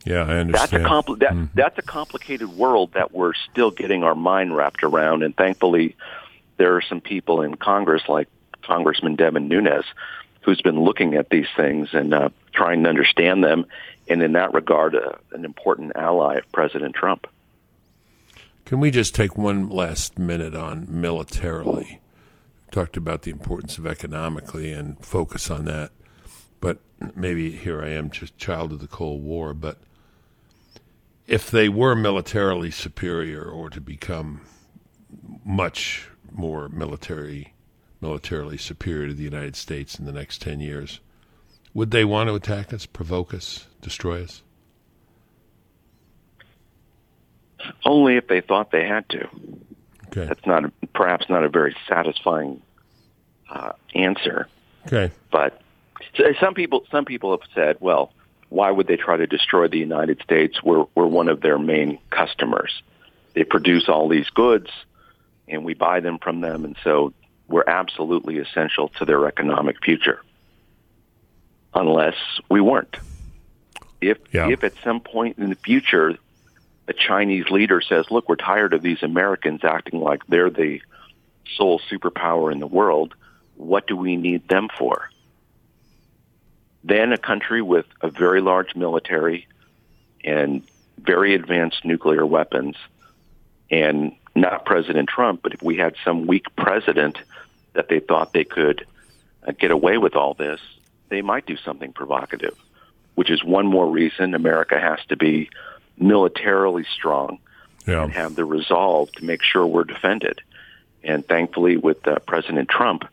Yeah, 0.06 0.24
I 0.24 0.38
understand. 0.38 0.54
That's 0.54 0.74
a 0.74 0.80
compl- 0.80 1.20
that, 1.20 1.32
mm-hmm. 1.32 1.46
that's 1.54 1.78
a 1.78 1.82
complicated 1.82 2.50
world 2.50 2.94
that 2.94 3.12
we're 3.14 3.34
still 3.52 3.72
getting 3.72 4.04
our 4.04 4.16
mind 4.16 4.56
wrapped 4.56 4.84
around. 4.84 5.24
And 5.24 5.36
thankfully, 5.36 5.96
there 6.58 6.76
are 6.76 6.82
some 6.82 7.02
people 7.02 7.42
in 7.42 7.56
Congress, 7.56 8.04
like 8.08 8.28
Congressman 8.62 9.16
Devin 9.16 9.48
Nunes, 9.48 9.86
who's 10.50 10.62
been 10.62 10.84
looking 10.84 11.14
at 11.14 11.30
these 11.30 11.46
things 11.56 11.90
and 11.94 12.12
uh, 12.12 12.30
trying 12.54 12.82
to 12.82 12.90
understand 12.90 13.44
them. 13.44 13.68
And 14.08 14.24
in 14.24 14.34
that 14.34 14.52
regard, 14.56 14.96
uh, 14.96 15.12
an 15.32 15.46
important 15.46 15.92
ally 15.96 16.38
of 16.38 16.52
President 16.52 16.96
Trump. 16.96 17.28
Can 18.66 18.80
we 18.80 18.90
just 18.90 19.14
take 19.14 19.38
one 19.38 19.70
last 19.70 20.18
minute 20.18 20.56
on 20.56 20.88
militarily? 20.90 22.02
Talked 22.72 22.98
about 22.98 23.22
the 23.22 23.32
importance 23.32 23.78
of 23.78 23.86
economically 23.86 24.72
and 24.72 25.00
focus 25.06 25.52
on 25.52 25.66
that. 25.66 25.92
But 26.60 26.80
maybe 27.16 27.52
here 27.52 27.84
I 27.84 27.90
am, 27.90 28.10
just 28.10 28.36
child 28.40 28.72
of 28.72 28.80
the 28.80 28.88
Cold 28.88 29.22
War. 29.22 29.54
But 29.54 29.78
if 31.28 31.52
they 31.52 31.70
were 31.70 31.94
militarily 31.94 32.72
superior 32.72 33.44
or 33.44 33.70
to 33.70 33.80
become 33.80 34.42
much 35.46 36.10
more 36.32 36.70
military, 36.70 37.54
militarily 38.02 38.58
superior 38.58 39.08
to 39.08 39.14
the 39.14 39.24
United 39.24 39.56
States 39.56 40.00
in 40.00 40.06
the 40.06 40.12
next 40.12 40.42
10 40.42 40.60
years, 40.60 41.00
would 41.74 41.92
they 41.92 42.06
want 42.06 42.30
to 42.30 42.36
attack 42.36 42.74
us, 42.74 42.86
provoke 42.86 43.34
us, 43.34 43.68
destroy 43.82 44.24
us? 44.24 44.42
Only 47.86 48.16
if 48.16 48.28
they 48.28 48.42
thought 48.42 48.72
they 48.72 48.88
had 48.88 49.08
to. 49.10 49.28
Okay. 50.08 50.26
That's 50.26 50.46
not 50.46 50.66
a, 50.66 50.72
perhaps 50.94 51.30
not 51.30 51.44
a 51.44 51.50
very 51.50 51.76
satisfying 51.88 52.62
uh, 53.50 53.74
answer. 53.94 54.48
Okay. 54.88 55.12
But 55.32 55.62
some 56.40 56.54
people 56.54 56.86
some 56.90 57.06
people 57.06 57.32
have 57.32 57.48
said, 57.54 57.78
well, 57.80 58.12
why 58.50 58.72
would 58.72 58.88
they 58.88 58.98
try 58.98 59.18
to 59.18 59.28
destroy 59.28 59.68
the 59.68 59.78
United 59.78 60.22
States? 60.24 60.62
We're, 60.64 60.86
we're 60.96 61.06
one 61.06 61.30
of 61.30 61.42
their 61.42 61.60
main 61.60 62.00
customers. 62.10 62.82
They 63.34 63.44
produce 63.44 63.88
all 63.88 64.10
these 64.10 64.30
goods, 64.30 64.70
and 65.48 65.64
we 65.64 65.76
buy 65.76 66.00
them 66.00 66.18
from 66.18 66.42
them, 66.42 66.66
and 66.66 66.76
so 66.84 67.14
we're 67.50 67.64
absolutely 67.68 68.38
essential 68.38 68.90
to 69.00 69.06
their 69.06 69.28
economic 69.28 69.84
future. 69.84 70.22
Unless 71.74 72.16
we 72.50 72.62
weren't. 72.62 72.98
If 74.02 74.18
Yeah. 74.32 74.50
if 74.50 74.64
at 74.64 74.74
some 74.84 75.02
point 75.02 75.38
in 75.38 75.50
the 75.50 75.56
future 75.56 76.16
a 76.88 76.94
Chinese 76.94 77.50
leader 77.50 77.82
says, 77.82 78.10
"Look, 78.10 78.30
we're 78.30 78.36
tired 78.36 78.74
of 78.74 78.82
these 78.82 79.04
Americans 79.04 79.64
acting 79.64 80.00
like 80.00 80.26
they're 80.28 80.50
the 80.50 80.82
sole 81.58 81.80
superpower 81.80 82.52
in 82.52 82.60
the 82.60 82.68
world. 82.68 83.14
What 83.56 83.88
do 83.88 83.96
we 83.96 84.16
need 84.16 84.48
them 84.48 84.70
for?" 84.78 85.10
Then 86.84 87.12
a 87.12 87.18
country 87.18 87.62
with 87.62 87.86
a 88.02 88.10
very 88.10 88.42
large 88.42 88.76
military 88.76 89.48
and 90.24 90.64
very 90.98 91.34
advanced 91.36 91.84
nuclear 91.86 92.26
weapons 92.26 92.76
and 93.70 94.16
not 94.42 94.66
President 94.66 95.10
Trump, 95.10 95.42
but 95.44 95.54
if 95.54 95.62
we 95.62 95.78
had 95.78 95.96
some 96.04 96.28
weak 96.28 96.46
president 96.56 97.18
that 97.74 97.90
they 97.90 98.00
thought 98.00 98.34
they 98.34 98.44
could 98.44 98.86
uh, 99.48 99.52
get 99.52 99.72
away 99.72 99.98
with 99.98 100.16
all 100.16 100.34
this, 100.34 100.60
they 101.10 101.22
might 101.22 101.46
do 101.46 101.58
something 101.58 101.92
provocative, 101.94 102.56
which 103.16 103.30
is 103.30 103.44
one 103.44 103.68
more 103.68 103.90
reason 103.90 104.34
America 104.34 104.80
has 104.80 105.00
to 105.10 105.16
be 105.18 105.50
militarily 105.98 106.86
strong 106.94 107.40
Yeah. 107.86 108.04
and 108.04 108.12
have 108.14 108.36
the 108.36 108.46
resolve 108.46 109.12
to 109.14 109.26
make 109.26 109.44
sure 109.44 109.66
we're 109.66 109.84
defended. 109.84 110.42
And 111.04 111.26
thankfully, 111.28 111.78
with 111.78 112.06
uh, 112.08 112.20
President 112.20 112.70
Trump, 112.70 113.04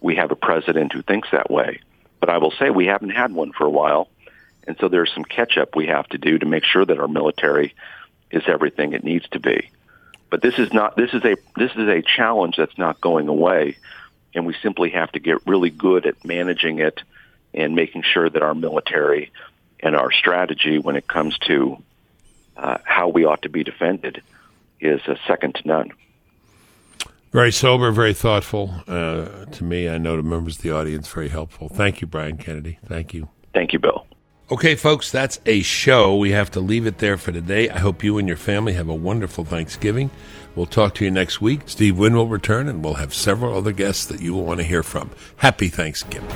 we 0.00 0.16
have 0.16 0.30
a 0.30 0.36
president 0.36 0.92
who 0.92 1.02
thinks 1.02 1.28
that 1.32 1.50
way. 1.50 1.80
But 2.20 2.30
I 2.30 2.38
will 2.38 2.52
say 2.58 2.70
we 2.70 2.86
haven't 2.86 3.10
had 3.10 3.32
one 3.32 3.52
for 3.52 3.64
a 3.64 3.70
while. 3.70 4.08
And 4.66 4.76
so 4.80 4.88
there's 4.88 5.12
some 5.14 5.24
catch 5.24 5.56
up 5.56 5.76
we 5.76 5.86
have 5.86 6.08
to 6.08 6.18
do 6.18 6.38
to 6.38 6.46
make 6.46 6.64
sure 6.64 6.84
that 6.84 6.98
our 6.98 7.06
military 7.08 7.74
is 8.30 8.42
everything 8.48 8.92
it 8.92 9.04
needs 9.04 9.28
to 9.28 9.38
be. 9.38 9.70
But 10.30 10.42
this 10.42 10.58
is 10.58 10.72
not 10.72 10.96
this 10.96 11.12
is 11.12 11.24
a 11.24 11.36
this 11.56 11.72
is 11.72 11.88
a 11.88 12.02
challenge 12.02 12.56
that's 12.56 12.76
not 12.76 13.00
going 13.00 13.28
away 13.28 13.76
and 14.36 14.46
we 14.46 14.54
simply 14.62 14.90
have 14.90 15.10
to 15.12 15.18
get 15.18 15.38
really 15.46 15.70
good 15.70 16.06
at 16.06 16.24
managing 16.24 16.78
it 16.78 17.00
and 17.54 17.74
making 17.74 18.02
sure 18.02 18.28
that 18.28 18.42
our 18.42 18.54
military 18.54 19.32
and 19.80 19.96
our 19.96 20.12
strategy 20.12 20.78
when 20.78 20.94
it 20.94 21.08
comes 21.08 21.36
to 21.38 21.82
uh, 22.56 22.78
how 22.84 23.08
we 23.08 23.24
ought 23.24 23.42
to 23.42 23.48
be 23.48 23.64
defended 23.64 24.22
is 24.78 25.00
uh, 25.06 25.14
second 25.26 25.54
to 25.54 25.66
none. 25.66 25.90
Very 27.32 27.50
sober, 27.50 27.90
very 27.90 28.14
thoughtful. 28.14 28.74
Uh, 28.86 29.46
to 29.46 29.64
me, 29.64 29.88
I 29.88 29.98
know 29.98 30.16
to 30.16 30.22
members 30.22 30.56
of 30.56 30.62
the 30.62 30.70
audience, 30.70 31.08
very 31.08 31.28
helpful. 31.28 31.68
Thank 31.68 32.00
you, 32.00 32.06
Brian 32.06 32.36
Kennedy. 32.36 32.78
Thank 32.84 33.14
you. 33.14 33.28
Thank 33.52 33.72
you, 33.72 33.78
Bill. 33.78 34.05
Okay, 34.48 34.76
folks, 34.76 35.10
that's 35.10 35.40
a 35.44 35.60
show. 35.62 36.16
We 36.16 36.30
have 36.30 36.52
to 36.52 36.60
leave 36.60 36.86
it 36.86 36.98
there 36.98 37.16
for 37.16 37.32
today. 37.32 37.68
I 37.68 37.80
hope 37.80 38.04
you 38.04 38.16
and 38.16 38.28
your 38.28 38.36
family 38.36 38.74
have 38.74 38.88
a 38.88 38.94
wonderful 38.94 39.44
Thanksgiving. 39.44 40.08
We'll 40.54 40.66
talk 40.66 40.94
to 40.94 41.04
you 41.04 41.10
next 41.10 41.40
week. 41.40 41.62
Steve 41.66 41.98
Wynn 41.98 42.14
will 42.14 42.28
return, 42.28 42.68
and 42.68 42.84
we'll 42.84 42.94
have 42.94 43.12
several 43.12 43.56
other 43.56 43.72
guests 43.72 44.06
that 44.06 44.20
you 44.20 44.34
will 44.34 44.44
want 44.44 44.60
to 44.60 44.64
hear 44.64 44.84
from. 44.84 45.10
Happy 45.38 45.66
Thanksgiving. 45.66 46.30